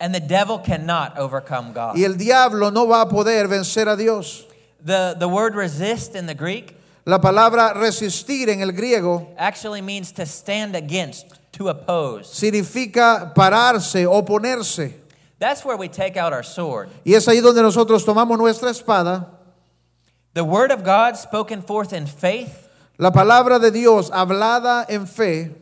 And 0.00 0.14
the 0.14 0.20
devil 0.20 0.58
cannot 0.60 1.18
overcome 1.18 1.72
God. 1.72 1.96
Y 1.98 2.04
el 2.04 2.16
diablo 2.16 2.70
no 2.70 2.86
va 2.86 3.02
a 3.02 3.08
poder 3.08 3.48
vencer 3.48 3.88
a 3.88 3.96
Dios. 3.96 4.46
The, 4.82 5.16
the 5.18 5.28
word 5.28 5.54
resist 5.54 6.14
in 6.14 6.26
the 6.26 6.34
Greek 6.34 6.74
La 7.04 7.18
palabra 7.20 7.74
resistir 7.74 8.48
en 8.48 8.60
el 8.60 8.70
griego 8.72 9.28
actually 9.36 9.80
means 9.82 10.12
to 10.12 10.24
stand 10.24 10.76
against, 10.76 11.26
to 11.52 11.68
oppose. 11.68 12.28
significa 12.32 13.32
pararse, 13.34 14.06
oponerse. 14.06 14.92
That's 15.38 15.64
where 15.64 15.76
we 15.76 15.88
take 15.88 16.16
out 16.16 16.32
our 16.32 16.42
sword. 16.42 16.88
Y 17.04 17.14
es 17.14 17.26
ahí 17.28 17.40
donde 17.40 17.62
nosotros 17.62 18.04
tomamos 18.04 18.38
nuestra 18.38 18.70
espada. 18.70 19.26
The 20.34 20.44
word 20.44 20.70
of 20.70 20.84
God 20.84 21.16
spoken 21.16 21.62
forth 21.62 21.92
in 21.92 22.06
faith 22.06 22.68
La 23.00 23.12
palabra 23.12 23.60
de 23.60 23.70
Dios 23.70 24.10
hablada 24.10 24.84
en 24.88 25.06
fe 25.06 25.54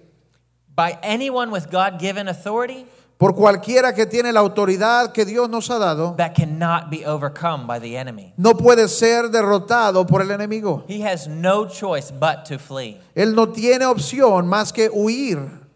by 0.74 0.98
anyone 1.02 1.50
with 1.50 1.70
God 1.70 1.98
given 1.98 2.28
authority 2.28 2.86
por 3.18 3.34
cualquiera 3.34 3.94
que 3.94 4.06
tiene 4.06 4.32
la 4.32 4.40
autoridad 4.40 5.12
que 5.12 5.26
Dios 5.26 5.48
nos 5.50 5.68
ha 5.68 5.78
dado, 5.78 6.16
that 6.16 6.34
cannot 6.34 6.90
be 6.90 7.04
overcome 7.04 7.66
by 7.66 7.78
the 7.78 7.96
enemy. 7.96 8.32
no 8.38 8.54
puede 8.54 8.88
ser 8.88 9.28
derrotado 9.28 10.06
por 10.06 10.22
el 10.22 10.28
enemigo. 10.28 10.84
He 10.88 11.02
has 11.02 11.28
no 11.28 11.66
choice 11.66 12.10
but 12.10 12.46
to 12.46 12.58
flee. 12.58 12.98
Él 13.14 13.34
no 13.34 13.48
tiene 13.52 13.84
opción 13.84 14.46
más 14.46 14.72
que 14.72 14.88
huir. 14.88 15.66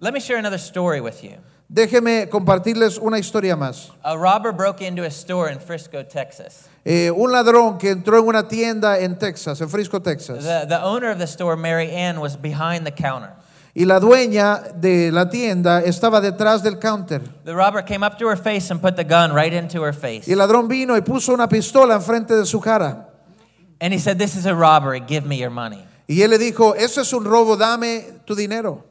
Let 0.00 0.14
me 0.14 0.20
share 0.20 0.38
another 0.38 0.58
story 0.58 1.02
with 1.02 1.22
you. 1.22 1.36
Déjeme 1.72 2.28
compartirles 2.28 2.98
una 2.98 3.18
historia 3.18 3.56
más. 3.56 3.90
A 4.04 4.14
robber 4.14 4.52
broke 4.52 4.82
into 4.82 5.02
a 5.04 5.10
store 5.10 5.50
in 5.50 5.58
Frisco, 5.58 6.04
Texas. 6.04 6.68
Eh, 6.84 7.10
un 7.10 7.32
ladrón 7.32 7.78
que 7.78 7.88
entró 7.88 8.18
en 8.18 8.26
una 8.26 8.46
tienda 8.46 8.98
en 8.98 9.18
Texas, 9.18 9.58
en 9.62 9.70
Frisco, 9.70 10.02
Texas, 10.02 10.44
The, 10.44 10.66
the 10.68 10.84
owner 10.84 11.10
of 11.10 11.18
the 11.18 11.26
store, 11.26 11.56
Mary 11.56 11.90
Ann, 11.90 12.20
was 12.20 12.36
behind 12.36 12.84
the 12.84 12.92
counter. 12.92 13.30
y 13.74 13.86
la 13.86 14.00
dueña 14.00 14.60
de 14.74 15.10
la 15.10 15.30
tienda 15.30 15.80
estaba 15.82 16.20
detrás 16.20 16.62
del 16.62 16.78
counter. 16.78 17.22
The 17.44 17.54
robber 17.54 17.82
came 17.82 18.04
up 18.04 18.18
to 18.18 18.28
her 18.28 18.36
face 18.36 18.70
and 18.70 18.82
put 18.82 18.96
the 18.96 19.04
gun 19.04 19.32
right 19.32 19.54
into 19.54 19.82
her 19.82 19.94
face. 19.94 20.28
Y 20.28 20.32
el 20.32 20.40
ladrón 20.40 20.68
vino 20.68 20.94
y 20.94 21.00
puso 21.00 21.32
una 21.32 21.48
pistola 21.48 21.94
enfrente 21.94 22.34
de 22.36 22.44
su 22.44 22.60
cara. 22.60 23.08
And 23.80 23.94
he 23.94 23.98
said, 23.98 24.18
This 24.18 24.36
is 24.36 24.44
a 24.44 24.54
robbery. 24.54 25.00
Give 25.00 25.24
me 25.24 25.38
your 25.38 25.50
money. 25.50 25.82
Y 26.06 26.20
él 26.20 26.28
le 26.28 26.36
dijo, 26.38 26.74
eso 26.74 27.00
es 27.00 27.12
un 27.14 27.24
robo, 27.24 27.56
dame 27.56 28.20
tu 28.26 28.34
dinero. 28.34 28.84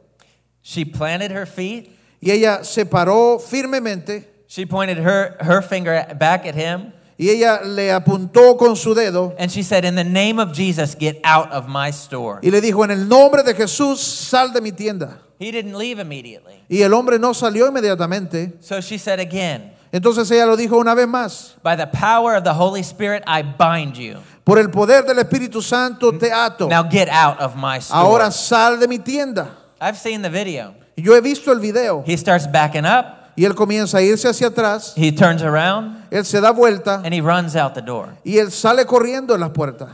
She 0.63 0.83
planted 0.83 1.29
her 1.29 1.45
feet. 1.45 1.91
Y 2.21 2.31
ella 2.31 2.63
se 2.63 2.85
paró 2.85 3.39
firmemente 3.39 4.27
She 4.47 4.65
pointed 4.65 4.97
her, 4.97 5.37
her 5.39 5.61
finger 5.61 6.05
back 6.19 6.45
at 6.45 6.55
him. 6.55 6.93
y 7.17 7.29
ella 7.29 7.61
le 7.63 7.91
apuntó 7.91 8.57
con 8.57 8.75
su 8.75 8.93
dedo 8.93 9.33
And 9.39 9.51
she 9.51 9.63
said, 9.63 9.85
In 9.85 9.95
the 9.95 10.03
name 10.03 10.39
of 10.39 10.53
Jesus, 10.53 10.95
get 10.99 11.19
out 11.23 11.51
of 11.51 11.67
my 11.67 11.89
store. 11.91 12.39
y 12.43 12.49
le 12.51 12.61
dijo, 12.61 12.83
en 12.83 12.91
el 12.91 13.07
nombre 13.07 13.43
de 13.43 13.53
Jesús, 13.53 13.99
sal 13.99 14.51
de 14.53 14.61
mi 14.61 14.71
tienda. 14.71 15.19
He 15.39 15.51
didn't 15.51 15.75
leave 15.75 15.99
immediately. 15.99 16.61
Y 16.69 16.81
el 16.83 16.93
hombre 16.93 17.17
no 17.17 17.33
salió 17.33 17.67
inmediatamente. 17.67 18.53
So 18.61 18.81
she 18.81 18.97
said 18.97 19.19
again, 19.19 19.71
Entonces 19.91 20.29
ella 20.31 20.45
lo 20.45 20.55
dijo 20.55 20.77
una 20.77 20.93
vez 20.95 21.07
más. 21.07 21.55
By 21.63 21.75
the 21.75 21.87
power 21.87 22.35
of 22.35 22.43
the 22.43 22.53
Holy 22.53 22.81
Spirit, 22.81 23.23
I 23.27 23.41
bind 23.41 23.95
you. 23.97 24.17
Por 24.43 24.57
el 24.59 24.69
poder 24.69 25.03
del 25.05 25.17
Espíritu 25.19 25.61
Santo 25.61 26.11
te 26.17 26.31
ato. 26.31 26.67
Now 26.67 26.83
get 26.83 27.07
out 27.09 27.39
of 27.39 27.55
my 27.55 27.79
store. 27.79 27.99
Ahora 27.99 28.31
sal 28.31 28.79
de 28.79 28.87
mi 28.87 28.99
tienda. 28.99 29.49
I've 29.79 29.97
seen 29.97 30.21
the 30.21 30.29
video. 30.29 30.75
Yo 31.01 31.15
he 31.15 31.21
visto 31.21 31.51
el 31.51 31.59
video. 31.59 32.03
He 32.05 32.15
starts 32.17 32.45
backing 32.51 32.85
up, 32.85 33.05
Y 33.35 33.45
él 33.45 33.55
comienza 33.55 33.97
a 33.97 34.01
irse 34.01 34.27
hacia 34.27 34.47
atrás. 34.47 34.93
he 34.97 35.11
turns 35.11 35.41
around, 35.41 36.05
Él 36.11 36.25
se 36.25 36.41
da 36.41 36.51
vuelta. 36.51 37.01
and 37.03 37.13
he 37.13 37.21
runs 37.21 37.55
out 37.55 37.73
the 37.73 37.81
door. 37.81 38.09
Y 38.25 38.37
él 38.37 38.51
sale 38.51 38.85
corriendo 38.85 39.33
en 39.33 39.39
las 39.41 39.51
puertas. 39.51 39.89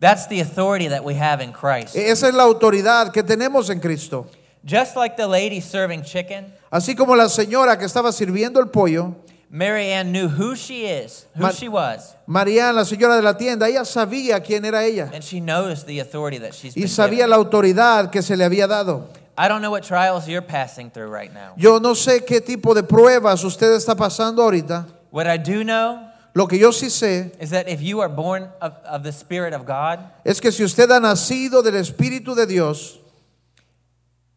That's 0.00 0.26
the 0.28 0.40
authority 0.40 0.88
that 0.88 1.04
we 1.04 1.14
have 1.14 1.40
in 1.42 1.52
Christ. 1.52 1.94
Esa 1.96 2.28
es 2.28 2.34
la 2.34 2.42
autoridad 2.44 3.12
que 3.12 3.22
tenemos 3.22 3.70
en 3.70 3.78
Cristo. 3.80 4.26
Just 4.64 4.96
like 4.96 5.16
the 5.16 5.26
lady 5.26 5.60
serving 5.60 6.02
chicken, 6.04 6.52
Así 6.70 6.94
como 6.96 7.14
la 7.16 7.28
señora 7.28 7.76
que 7.78 7.84
estaba 7.84 8.12
sirviendo 8.12 8.60
el 8.60 8.68
pollo, 8.68 9.14
Mary 9.50 9.92
Ann 9.92 10.10
knew 10.12 10.28
who 10.28 10.54
she 10.54 10.86
is, 10.86 11.26
who 11.34 11.42
Ma- 11.42 11.50
she 11.52 11.68
was, 11.68 12.14
María, 12.26 12.72
la 12.72 12.84
señora 12.84 13.16
de 13.16 13.22
la 13.22 13.36
tienda, 13.36 13.68
ella 13.68 13.84
sabía 13.84 14.40
quién 14.40 14.64
era 14.64 14.84
ella. 14.84 15.10
and 15.12 15.22
she 15.22 15.40
knows 15.40 15.84
the 15.84 16.00
authority 16.00 16.38
that 16.38 16.52
she's 16.54 16.74
Y 16.76 16.86
sabía 16.88 17.24
given. 17.26 17.30
la 17.30 17.36
autoridad 17.36 18.10
que 18.10 18.22
se 18.22 18.36
le 18.36 18.44
había 18.44 18.66
dado. 18.66 19.08
I 19.36 19.48
don't 19.48 19.62
know 19.62 19.70
what 19.70 19.84
trials 19.84 20.28
you're 20.28 20.42
passing 20.42 20.90
through 20.90 21.08
right 21.08 21.32
now. 21.32 21.54
Yo 21.56 21.78
no 21.78 21.94
sé 21.94 22.26
qué 22.26 22.40
tipo 22.40 22.74
de 22.74 22.82
pruebas 22.82 23.44
usted 23.44 23.72
está 23.72 23.94
pasando 23.94 24.42
ahorita. 24.42 24.86
What 25.10 25.26
I 25.26 25.36
do 25.36 25.64
know 25.64 26.12
Lo 26.34 26.46
que 26.46 26.58
yo 26.58 26.70
sí 26.70 26.88
sé 26.88 27.30
is 27.40 27.50
that 27.50 27.68
if 27.68 27.82
you 27.82 28.00
are 28.00 28.08
born 28.08 28.48
of, 28.62 28.72
of 28.86 29.02
the 29.02 29.12
Spirit 29.12 29.52
of 29.52 29.66
God, 29.66 29.98
es 30.24 30.40
que 30.40 30.50
si 30.50 30.64
usted 30.64 30.90
ha 30.90 30.98
nacido 30.98 31.62
del 31.62 31.74
Espíritu 31.74 32.34
de 32.34 32.46
Dios, 32.46 33.00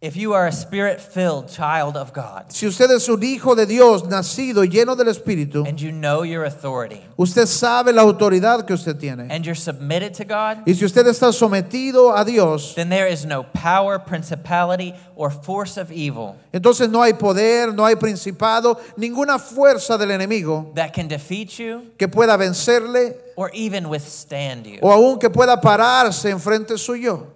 if 0.05 0.15
you 0.15 0.33
are 0.33 0.45
a 0.45 0.51
spirit 0.51 1.01
filled 1.01 1.49
child 1.49 1.97
of 1.97 2.13
God, 2.13 2.51
si 2.51 2.67
usted 2.67 2.91
es 2.91 3.09
un 3.09 3.23
hijo 3.23 3.55
de 3.55 3.65
Dios, 3.65 4.03
nacido 4.03 4.63
lleno 4.63 4.95
del 4.95 5.07
Espíritu, 5.07 5.67
and 5.67 5.81
you 5.81 5.91
know 5.91 6.21
your 6.21 6.43
authority, 6.45 7.01
usted 7.17 7.47
sabe 7.47 7.91
la 7.91 8.03
autoridad 8.03 8.67
que 8.67 8.75
usted 8.75 8.99
tiene. 8.99 9.27
and 9.31 9.45
you're 9.45 9.55
submitted 9.55 10.13
to 10.13 10.23
God, 10.23 10.59
Y 10.67 10.73
si 10.73 10.85
usted 10.85 11.07
está 11.07 11.33
sometido 11.33 12.15
a 12.15 12.23
Dios, 12.23 12.75
then 12.75 12.89
there 12.89 13.07
is 13.07 13.25
no 13.25 13.43
power, 13.43 13.97
principality, 13.97 14.93
or 15.15 15.31
force 15.31 15.75
of 15.77 15.91
evil 15.91 16.35
entonces 16.53 16.87
no 16.89 17.01
hay 17.01 17.13
poder, 17.13 17.73
no 17.73 17.83
hay 17.83 17.95
principado, 17.95 18.79
ninguna 18.97 19.39
fuerza 19.39 19.97
del 19.97 20.11
enemigo 20.11 20.71
that 20.75 20.93
can 20.93 21.07
defeat 21.07 21.57
you 21.57 21.81
que 21.97 22.07
pueda 22.07 22.37
vencerle 22.37 23.15
or 23.35 23.49
even 23.55 23.89
withstand 23.89 24.67
you. 24.67 24.77
o 24.83 24.91
aún 24.91 25.19
que 25.19 25.31
pueda 25.31 25.59
pararse 25.59 26.29
enfrente 26.29 26.77
suyo. 26.77 27.31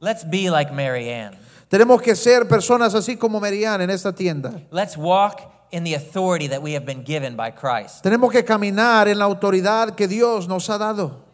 Let's 0.00 0.22
be 0.22 0.50
like 0.50 0.70
Mary 0.70 1.08
Ann. 1.08 1.34
Tenemos 1.74 2.00
que 2.00 2.14
ser 2.14 2.46
personas 2.46 2.94
así 2.94 3.16
como 3.16 3.40
Merian 3.40 3.80
en 3.80 3.90
esta 3.90 4.12
tienda. 4.12 4.52
Let's 4.70 4.96
walk 4.96 5.40
in 5.72 5.82
the 5.82 5.94
authority 5.94 6.46
that 6.46 6.62
we 6.62 6.74
have 6.74 6.86
been 6.86 7.02
given 7.02 7.34
by 7.34 7.50
Christ, 7.50 8.00
Tenemos 8.04 8.30
que 8.30 8.44
caminar 8.44 9.08
en 9.08 9.18
la 9.18 9.24
autoridad 9.24 9.96
que 9.96 10.06
Dios 10.06 10.46
nos 10.46 10.70
ha 10.70 10.78
dado, 10.78 11.24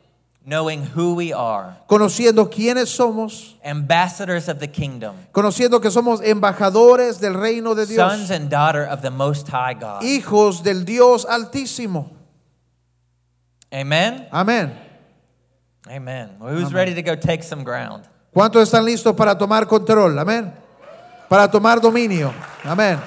knowing 0.47 0.83
who 0.97 1.15
we 1.15 1.35
are, 1.35 1.77
conociendo 1.87 2.49
quiénes 2.51 2.89
somos, 2.89 3.57
ambassadors 3.63 4.49
of 4.49 4.61
the 4.61 4.69
kingdom, 4.69 5.15
conociendo 5.31 5.79
que 5.79 5.91
somos 5.91 6.23
embajadores 6.23 7.21
del 7.21 7.35
reino 7.35 7.75
de 7.75 7.85
sons 7.85 8.29
Dios, 8.29 8.31
and 8.31 8.49
daughter 8.49 8.87
of 8.87 9.03
the 9.03 9.11
Most 9.11 9.47
High 9.49 9.75
God. 9.75 10.03
hijos 10.03 10.63
del 10.63 10.87
Dios 10.87 11.27
altísimo. 11.27 12.09
Amen. 13.71 14.27
Amén. 14.33 14.75
Amen. 15.87 16.31
Well, 16.41 16.55
who's 16.55 16.73
ready 16.73 16.95
to 16.95 17.03
go 17.03 17.15
take 17.15 17.43
some 17.43 17.63
ground? 17.63 18.09
¿Cuántos 18.33 18.63
están 18.63 18.85
listos 18.85 19.15
para 19.17 19.37
tomar 19.37 19.67
control? 19.67 20.17
Amén. 20.19 20.53
Para 21.29 21.51
tomar 21.51 21.81
dominio. 21.81 22.33
Amén. 22.65 23.01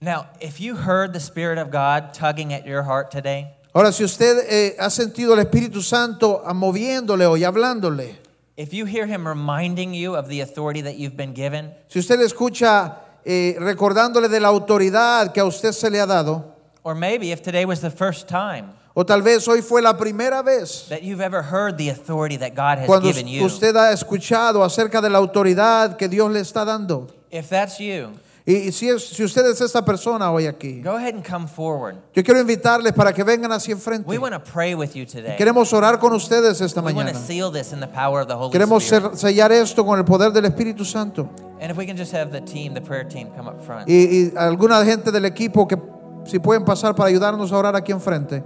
Now, 0.00 0.26
if 0.40 0.60
you 0.60 0.76
heard 0.76 1.12
the 1.12 1.20
Spirit 1.20 1.58
of 1.58 1.70
God 1.70 2.12
tugging 2.12 2.52
at 2.52 2.66
your 2.66 2.82
heart 2.82 3.10
today, 3.10 3.54
Ahora, 3.72 3.90
si 3.90 4.04
usted 4.04 4.44
eh, 4.48 4.76
ha 4.78 4.90
sentido 4.90 5.34
el 5.34 5.40
Espíritu 5.40 5.82
Santo 5.82 6.42
moviéndole 6.54 7.26
hoy, 7.26 7.42
hablándole, 7.42 8.16
if 8.56 8.72
you 8.72 8.84
hear 8.84 9.06
Him 9.06 9.26
reminding 9.26 9.94
you 9.94 10.14
of 10.14 10.28
the 10.28 10.40
authority 10.40 10.80
that 10.82 10.96
you've 10.96 11.16
been 11.16 11.32
given, 11.32 11.72
si 11.88 12.00
usted 12.00 12.18
le 12.18 12.26
escucha 12.26 12.98
eh, 13.24 13.56
recordándole 13.58 14.28
de 14.28 14.40
la 14.40 14.48
autoridad 14.48 15.32
que 15.32 15.40
a 15.40 15.44
usted 15.44 15.72
se 15.72 15.90
le 15.90 15.98
ha 16.00 16.06
dado, 16.06 16.44
or 16.82 16.94
maybe 16.94 17.32
if 17.32 17.40
today 17.42 17.64
was 17.64 17.80
the 17.80 17.90
first 17.90 18.28
time 18.28 18.74
o 18.94 19.04
tal 19.04 19.22
vez 19.22 19.46
hoy 19.48 19.60
fue 19.60 19.82
la 19.82 19.96
primera 19.96 20.40
vez 20.42 20.86
that 20.88 21.00
you've 21.02 21.20
ever 21.24 21.42
heard 21.42 21.76
the 21.76 21.90
authority 21.90 22.36
that 22.38 22.50
God 22.54 22.78
has 22.78 22.86
cuando 22.86 23.08
given 23.08 23.26
you, 23.26 23.44
usted 23.44 23.74
ha 23.76 23.92
escuchado 23.92 24.62
acerca 24.64 25.00
de 25.00 25.10
la 25.10 25.18
autoridad 25.18 25.96
que 25.96 26.08
Dios 26.08 26.30
le 26.30 26.40
está 26.40 26.64
dando. 26.64 27.08
if 27.30 27.48
that's 27.48 27.78
you, 27.78 28.10
Y, 28.46 28.70
si, 28.72 28.90
es- 28.90 29.08
si 29.08 29.24
usted 29.24 29.46
es 29.46 29.58
esta 29.62 29.82
persona 29.82 30.30
hoy 30.30 30.44
aquí, 30.46 30.82
go 30.82 30.96
ahead 30.96 31.14
and 31.14 31.24
come 31.26 31.48
forward. 31.48 31.96
yo 32.14 32.22
quiero 32.22 32.38
invitarles 32.38 32.92
para 32.92 33.10
que 33.14 33.24
vengan 33.24 33.50
hacia 33.52 33.72
enfrente. 33.72 34.06
We 34.06 34.18
want 34.18 34.34
to 34.34 34.40
pray 34.40 34.74
with 34.74 34.90
you 34.94 35.06
today. 35.06 35.34
Queremos 35.38 35.72
orar 35.72 35.98
con 35.98 36.12
ustedes 36.12 36.60
esta 36.60 36.82
We 36.82 36.92
want 36.92 37.08
to 37.08 37.14
mañana. 37.14 37.26
seal 37.26 37.50
this 37.50 37.72
in 37.72 37.80
the 37.80 37.86
power 37.88 38.20
of 38.20 38.28
the 38.28 38.34
Holy 38.36 38.52
Queremos 38.52 38.84
Spirit. 38.84 39.12
ser- 39.16 39.32
sellar 39.32 39.50
esto 39.50 39.82
con 39.86 39.98
el 39.98 40.04
poder 40.04 40.30
del 40.30 40.44
Espíritu 40.44 40.84
Santo. 40.84 41.30
And 41.58 41.70
if 41.70 41.78
we 41.78 41.86
can 41.86 41.96
just 41.96 42.12
have 42.12 42.30
the 42.32 42.42
team, 42.42 42.74
the 42.74 42.82
prayer 42.82 43.08
team, 43.08 43.30
come 43.34 43.48
up 43.48 43.64
front. 43.64 43.88
Y, 43.88 43.94
y 43.94 44.32
alguna 44.36 44.84
gente 44.84 45.10
del 45.10 45.24
equipo 45.24 45.66
que 45.66 45.78
si 46.26 46.38
pueden 46.38 46.66
pasar 46.66 46.94
para 46.94 47.08
ayudarnos 47.08 47.50
a 47.50 47.56
orar 47.56 47.74
aquí 47.74 47.92
enfrente. 47.92 48.44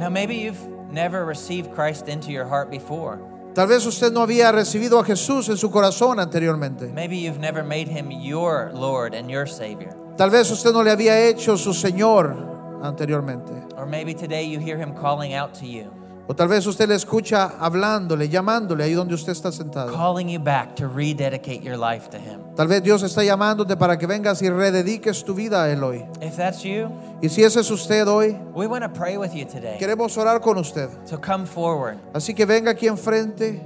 Now, 0.00 0.08
maybe 0.08 0.36
you've 0.36 0.58
never 0.90 1.26
received 1.26 1.74
Christ 1.74 2.08
into 2.08 2.32
your 2.32 2.46
heart 2.46 2.70
before. 2.70 3.20
Tal 3.54 3.66
vez 3.66 3.84
usted 3.84 4.10
no 4.14 4.22
había 4.22 4.50
recibido 4.50 4.98
a 4.98 5.04
Jesús 5.04 5.50
en 5.50 5.58
su 5.58 5.70
corazón 5.70 6.18
anteriormente. 6.18 6.90
Maybe 6.90 7.18
you've 7.18 7.38
never 7.38 7.62
made 7.62 7.86
him 7.86 8.10
your 8.10 8.70
Lord 8.72 9.14
and 9.14 9.30
your 9.30 9.46
Savior. 9.46 9.94
Tal 10.16 10.30
vez 10.30 10.50
usted 10.50 10.72
no 10.72 10.82
le 10.82 10.90
había 10.90 11.28
hecho 11.28 11.58
su 11.58 11.74
Señor 11.74 12.80
anteriormente. 12.82 13.52
Or 13.76 13.84
maybe 13.84 14.14
today 14.14 14.44
you 14.44 14.58
hear 14.58 14.78
him 14.78 14.94
calling 14.94 15.34
out 15.34 15.52
to 15.56 15.66
you, 15.66 15.92
O 16.30 16.34
tal 16.36 16.46
vez 16.46 16.64
usted 16.64 16.86
le 16.88 16.94
escucha 16.94 17.54
hablándole, 17.58 18.28
llamándole 18.28 18.84
ahí 18.84 18.92
donde 18.94 19.14
usted 19.14 19.32
está 19.32 19.50
sentado. 19.50 19.92
calling 19.92 20.28
you 20.28 20.38
back 20.38 20.76
to 20.76 20.86
rededicate 20.86 21.60
your 21.64 21.76
life 21.76 22.08
to 22.08 22.18
him. 22.18 22.38
Tal 22.54 22.68
vez 22.68 22.84
Dios 22.84 23.02
está 23.02 23.24
llamándote 23.24 23.76
para 23.76 23.98
que 23.98 24.06
vengas 24.06 24.40
y 24.40 24.48
redediques 24.48 25.24
tu 25.24 25.34
vida 25.34 25.64
a 25.64 25.72
Él 25.72 25.82
hoy. 25.82 26.04
If 26.22 26.36
that's 26.36 26.62
you, 26.62 26.88
Y 27.20 27.28
si 27.28 27.42
ese 27.42 27.58
es 27.58 27.68
usted 27.72 28.06
hoy, 28.06 28.36
we 28.54 28.68
want 28.68 28.84
to 28.84 28.88
pray 28.88 29.16
with 29.16 29.32
you 29.32 29.44
today. 29.44 29.76
queremos 29.80 30.16
orar 30.18 30.40
con 30.40 30.56
usted. 30.58 30.88
So 31.04 31.20
come 31.20 31.46
forward 31.46 31.96
Así 32.14 32.32
que 32.32 32.46
venga 32.46 32.70
aquí 32.70 32.86
enfrente 32.86 33.60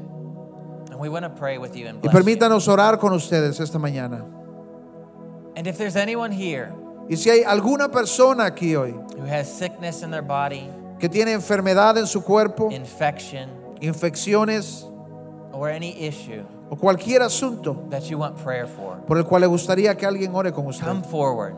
and 0.91 0.99
we 0.99 1.11
want 1.11 1.25
to 1.27 1.31
pray 1.39 1.59
with 1.59 1.75
you 1.77 1.87
and 1.87 1.99
y 1.99 2.09
bless 2.09 2.15
you. 2.15 2.19
permítanos 2.19 2.67
orar 2.67 2.99
con 2.99 3.13
ustedes 3.13 3.61
esta 3.61 3.79
mañana. 3.79 4.25
And 5.55 5.67
if 5.67 5.77
there's 5.77 5.97
anyone 5.97 6.33
here 6.33 6.73
Y 7.11 7.17
si 7.17 7.29
hay 7.29 7.43
alguna 7.45 7.91
persona 7.91 8.47
aquí 8.47 8.75
hoy 8.75 8.93
who 9.19 9.27
has 9.27 9.53
sickness 9.53 10.03
in 10.03 10.11
their 10.11 10.23
body, 10.23 10.67
que 11.05 11.09
tiene 11.11 11.33
enfermedad 11.33 11.99
en 11.99 12.07
su 12.07 12.25
cuerpo, 12.25 12.71
infection, 12.73 13.51
infecciones 13.83 14.87
or 15.53 15.69
any 15.69 15.91
issue 16.03 16.43
o 16.71 16.77
cualquier 16.77 17.21
asunto 17.21 17.77
that 17.91 18.05
you 18.05 18.17
want 18.17 18.35
prayer 18.43 18.67
for, 18.67 18.97
por 19.07 19.19
el 19.19 19.25
cual 19.27 19.43
le 19.43 19.47
gustaría 19.47 19.95
que 19.99 20.07
alguien 20.07 20.35
ore 20.35 20.51
con 20.51 20.67
usted, 20.67 20.87
come 20.87 21.03
forward. 21.05 21.53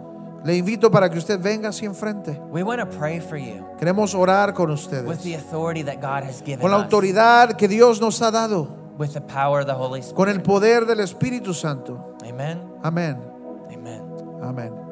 le 0.44 0.56
invito 0.56 0.90
para 0.90 1.08
que 1.08 1.18
usted 1.18 1.38
venga 1.40 1.68
hacia 1.68 1.86
enfrente. 1.86 2.40
We 2.50 2.64
want 2.64 2.80
to 2.80 2.98
pray 2.98 3.20
for 3.20 3.38
you 3.38 3.64
Queremos 3.78 4.16
orar 4.16 4.52
con 4.52 4.68
with 4.68 4.80
ustedes, 4.80 5.22
the 5.22 5.36
authority 5.36 5.84
that 5.84 6.00
God 6.00 6.24
has 6.28 6.42
given 6.42 6.58
con 6.58 6.72
la 6.72 6.78
us, 6.78 6.82
autoridad 6.82 7.54
que 7.56 7.68
Dios 7.68 8.00
nos 8.00 8.20
ha 8.22 8.32
dado, 8.32 8.66
with 8.98 9.12
the 9.12 9.20
power 9.20 9.60
of 9.60 9.66
the 9.68 9.74
Holy 9.74 10.02
con 10.12 10.28
el 10.28 10.38
Spirit. 10.38 10.44
poder 10.44 10.86
del 10.86 10.98
Espíritu 10.98 11.54
Santo. 11.54 12.16
Amen. 12.28 12.60
Amén, 12.82 13.16
Amen. 13.72 14.02
amén. 14.42 14.85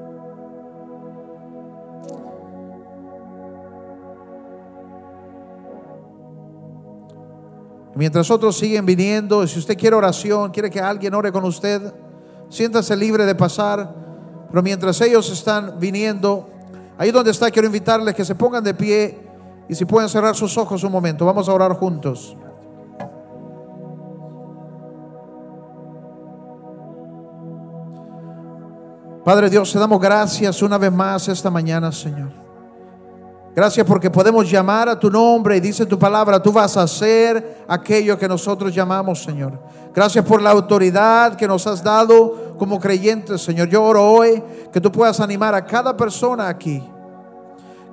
Mientras 7.97 8.31
otros 8.31 8.57
siguen 8.59 8.85
viniendo, 8.85 9.47
si 9.47 9.59
usted 9.59 9.77
quiere 9.79 9.95
oración, 9.95 10.51
quiere 10.51 10.71
que 10.71 10.81
alguien 10.81 11.15
ore 11.15 11.31
con 11.31 11.45
usted, 11.45 11.95
siéntase 12.49 12.97
libre 12.97 13.25
de 13.25 13.35
pasar. 13.35 13.95
Pero 14.51 14.63
mientras 14.63 15.01
ellos 15.01 15.31
están 15.31 15.79
viniendo, 15.79 16.49
ahí 16.99 17.11
donde 17.11 17.31
está, 17.31 17.51
quiero 17.51 17.67
invitarles 17.67 18.15
que 18.15 18.25
se 18.25 18.35
pongan 18.35 18.65
de 18.65 18.75
pie 18.75 19.21
y 19.69 19.75
si 19.75 19.85
pueden 19.85 20.09
cerrar 20.09 20.35
sus 20.35 20.57
ojos 20.59 20.83
un 20.85 20.93
momento, 20.93 21.25
vamos 21.25 21.49
a 21.49 21.53
orar 21.53 21.73
juntos. 21.75 22.37
Padre 29.25 29.49
Dios, 29.49 29.73
te 29.73 29.79
damos 29.79 30.01
gracias 30.01 30.61
una 30.61 30.77
vez 30.77 30.93
más 30.93 31.29
esta 31.29 31.49
mañana, 31.49 31.91
Señor. 31.91 32.44
Gracias 33.55 33.87
porque 33.87 34.11
podemos 34.11 34.51
llamar 34.51 34.89
a 34.89 34.99
tu 34.99 35.09
nombre 35.09 35.57
y 35.57 35.61
dice 35.61 35.87
tu 35.87 35.97
palabra, 35.97 36.43
tú 36.43 36.53
vas 36.53 36.77
a 36.77 36.83
hacer 36.83 37.65
aquello 37.69 38.19
que 38.19 38.27
nosotros 38.27 38.75
llamamos, 38.75 39.23
Señor. 39.23 39.53
Gracias 39.95 40.25
por 40.25 40.43
la 40.43 40.51
autoridad 40.51 41.37
que 41.37 41.47
nos 41.47 41.65
has 41.69 41.83
dado 41.83 42.57
como 42.59 42.81
creyentes, 42.81 43.43
Señor. 43.43 43.69
Yo 43.69 43.85
oro 43.85 44.05
hoy 44.05 44.43
que 44.73 44.81
tú 44.81 44.91
puedas 44.91 45.21
animar 45.21 45.55
a 45.55 45.65
cada 45.65 45.97
persona 45.97 46.49
aquí. 46.49 46.83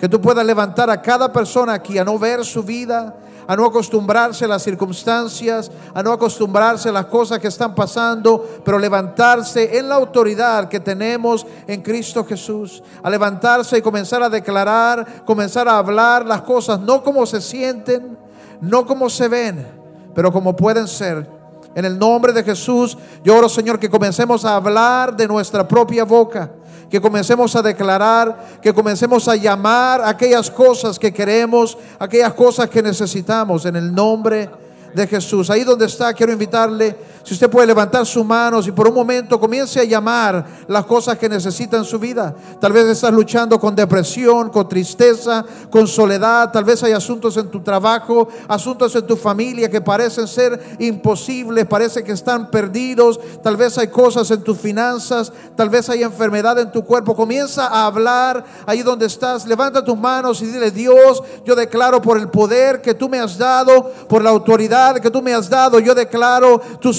Que 0.02 0.10
tú 0.10 0.20
puedas 0.20 0.44
levantar 0.44 0.90
a 0.90 1.00
cada 1.00 1.32
persona 1.32 1.74
aquí 1.74 2.00
a 2.00 2.04
no 2.04 2.18
ver 2.18 2.44
su 2.44 2.64
vida, 2.64 3.16
a 3.46 3.56
no 3.56 3.66
acostumbrarse 3.66 4.46
a 4.46 4.48
las 4.48 4.64
circunstancias, 4.64 5.70
a 5.94 6.02
no 6.02 6.12
acostumbrarse 6.12 6.90
a 6.90 6.92
las 6.92 7.06
cosas 7.06 7.38
que 7.38 7.50
están 7.50 7.76
pasando, 7.76 8.62
pero 8.66 8.80
levantarse 8.80 9.78
en 9.78 9.88
la 9.88 9.94
autoridad 9.94 10.70
que 10.70 10.80
tenemos 10.80 11.46
en 11.68 11.84
Cristo 11.84 12.26
Jesús. 12.26 12.82
A 13.04 13.12
levantarse 13.12 13.78
y 13.78 13.84
comenzar 13.84 14.24
a 14.24 14.30
declarar, 14.30 15.24
comenzar 15.24 15.68
a 15.68 15.78
hablar 15.78 16.26
las 16.26 16.42
cosas, 16.42 16.80
no 16.80 17.04
como 17.04 17.28
se 17.28 17.40
sienten, 17.40 18.18
no 18.60 18.88
como 18.88 19.08
se 19.08 19.28
ven, 19.28 19.68
pero 20.16 20.32
como 20.32 20.56
pueden 20.56 20.88
ser. 20.88 21.30
En 21.76 21.86
el 21.86 22.00
nombre 22.00 22.34
de 22.34 22.44
Jesús, 22.44 22.98
yo 23.24 23.38
oro, 23.38 23.48
Señor, 23.48 23.78
que 23.78 23.88
comencemos 23.88 24.46
a 24.46 24.56
hablar 24.56 25.16
de 25.16 25.28
nuestra 25.28 25.68
propia 25.68 26.06
boca 26.06 26.50
que 26.92 27.00
comencemos 27.00 27.56
a 27.56 27.62
declarar, 27.62 28.60
que 28.62 28.74
comencemos 28.74 29.26
a 29.30 29.38
llamar 29.38 30.02
aquellas 30.04 30.52
cosas 30.52 31.00
que 31.00 31.14
queremos, 31.14 31.78
aquellas 31.98 32.34
cosas 32.34 32.70
que 32.70 32.84
necesitamos 32.84 33.66
en 33.66 33.78
el 33.78 33.96
nombre 33.96 34.50
de 34.94 35.08
Jesús. 35.08 35.50
Ahí 35.50 35.64
donde 35.64 35.86
está, 35.86 36.14
quiero 36.14 36.34
invitarle, 36.34 36.94
si 37.24 37.34
usted 37.34 37.50
puede 37.50 37.68
levantar 37.68 38.06
sus 38.06 38.26
manos 38.26 38.68
y 38.68 38.72
por 38.72 38.88
un 38.88 38.96
momento 38.96 39.40
comience 39.40 39.80
a 39.80 39.84
llamar 39.84 40.46
las 40.68 40.86
cosas 40.86 41.18
que 41.18 41.30
necesita 41.30 41.78
en 41.78 41.86
su 41.86 42.00
vida. 42.00 42.36
Tal 42.60 42.72
vez 42.72 42.86
estás 42.86 43.12
luchando 43.12 43.60
con 43.60 43.76
depresión, 43.76 44.50
con 44.50 44.68
tristeza, 44.68 45.46
con 45.70 45.88
soledad, 45.88 46.52
tal 46.52 46.64
vez 46.64 46.84
hay 46.84 46.94
asuntos 46.94 47.38
en 47.38 47.50
tu 47.50 47.62
trabajo, 47.62 48.28
asuntos 48.48 48.96
en 48.96 49.06
tu 49.06 49.16
familia 49.16 49.70
que 49.70 49.82
parecen 49.82 50.28
ser 50.28 50.78
imposibles, 50.80 51.66
parece 51.66 52.04
que 52.04 52.12
están 52.12 52.50
perdidos, 52.50 53.20
tal 53.44 53.58
vez 53.58 53.78
hay 53.78 53.88
cosas 53.88 54.30
en 54.32 54.42
tus 54.42 54.58
finanzas, 54.58 55.32
tal 55.56 55.70
vez 55.70 55.90
hay 55.90 56.04
enfermedad 56.04 56.58
en 56.60 56.72
tu 56.72 56.84
cuerpo. 56.84 57.16
Comienza 57.16 57.68
a 57.68 57.86
hablar 57.86 58.44
ahí 58.66 58.82
donde 58.82 59.06
estás, 59.06 59.46
levanta 59.46 59.84
tus 59.84 59.98
manos 59.98 60.42
y 60.42 60.48
dile, 60.48 60.72
Dios, 60.72 61.22
yo 61.46 61.56
declaro 61.56 62.02
por 62.02 62.18
el 62.18 62.30
poder 62.30 62.82
que 62.82 62.94
tú 62.94 63.10
me 63.10 63.20
has 63.20 63.38
dado, 63.38 63.92
por 64.08 64.24
la 64.24 64.30
autoridad 64.30 65.00
que 65.00 65.12
tú 65.12 65.22
me 65.22 65.34
has 65.34 65.50
dado, 65.50 65.80
yo 65.80 65.94
declaro 65.94 66.60
tu 66.80 66.94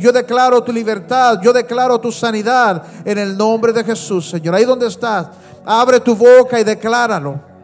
yo 0.00 0.12
declaro 0.12 0.62
tu 0.62 0.72
libertad, 0.72 1.40
yo 1.42 1.52
declaro 1.52 2.00
tu 2.00 2.12
sanidad 2.12 2.82
en 3.04 3.18
el 3.18 3.36
nombre 3.36 3.72
de 3.72 3.84
Jesús, 3.84 4.30
Señor. 4.30 4.54
Ahí 4.54 4.64
donde 4.64 4.86
estás, 4.86 5.28
abre 5.64 6.00
tu 6.00 6.14
boca 6.14 6.58
y 6.60 6.64
decláralo. 6.64 7.54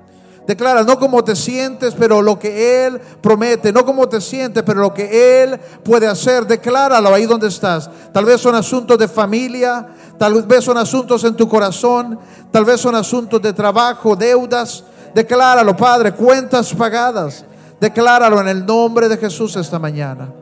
Declara 0.46 0.82
no 0.82 0.98
como 0.98 1.22
te 1.22 1.36
sientes, 1.36 1.94
pero 1.96 2.20
lo 2.20 2.36
que 2.36 2.84
Él 2.84 3.00
promete, 3.20 3.72
no 3.72 3.84
como 3.84 4.08
te 4.08 4.20
sientes, 4.20 4.64
pero 4.64 4.80
lo 4.80 4.92
que 4.92 5.44
Él 5.44 5.60
puede 5.84 6.08
hacer. 6.08 6.44
Decláralo 6.44 7.14
ahí 7.14 7.24
donde 7.24 7.46
estás. 7.46 7.88
Tal 8.12 8.24
vez 8.24 8.40
son 8.40 8.56
asuntos 8.56 8.98
de 8.98 9.06
familia, 9.06 9.86
tal 10.18 10.42
vez 10.42 10.64
son 10.64 10.76
asuntos 10.76 11.22
en 11.22 11.36
tu 11.36 11.48
corazón, 11.48 12.18
tal 12.50 12.64
vez 12.64 12.80
son 12.80 12.96
asuntos 12.96 13.40
de 13.40 13.52
trabajo, 13.52 14.16
deudas. 14.16 14.82
Decláralo, 15.14 15.76
Padre, 15.76 16.12
cuentas 16.12 16.74
pagadas. 16.74 17.44
Decláralo 17.80 18.40
en 18.40 18.48
el 18.48 18.66
nombre 18.66 19.08
de 19.08 19.18
Jesús 19.18 19.54
esta 19.54 19.78
mañana. 19.78 20.39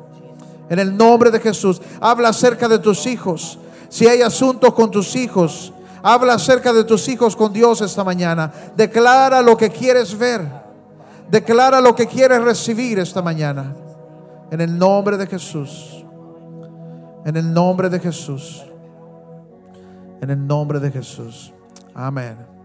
En 0.71 0.79
el 0.79 0.97
nombre 0.97 1.31
de 1.31 1.41
Jesús. 1.41 1.81
Habla 2.01 2.29
acerca 2.29 2.69
de 2.69 2.79
tus 2.79 3.07
hijos. 3.07 3.59
Si 3.89 4.07
hay 4.07 4.23
asuntos 4.23 4.75
con 4.75 4.91
tus 4.91 5.17
hijos, 5.17 5.73
habla 6.03 6.35
acerca 6.35 6.73
de 6.73 6.85
tus 6.85 7.09
hijos 7.09 7.35
con 7.35 7.53
Dios 7.53 7.81
esta 7.81 8.05
mañana. 8.05 8.53
Declara 8.77 9.43
lo 9.43 9.57
que 9.57 9.71
quieres 9.71 10.17
ver. 10.17 10.47
Declara 11.31 11.81
lo 11.81 11.95
que 11.95 12.07
quieres 12.07 12.43
recibir 12.43 12.99
esta 12.99 13.23
mañana. 13.23 13.75
En 14.51 14.61
el 14.61 14.79
nombre 14.79 15.17
de 15.17 15.27
Jesús. 15.27 16.05
En 17.25 17.37
el 17.37 17.53
nombre 17.53 17.89
de 17.89 18.01
Jesús. 18.01 18.65
En 20.21 20.31
el 20.31 20.47
nombre 20.47 20.81
de 20.81 20.91
Jesús. 20.91 21.53
Amén. 21.95 22.58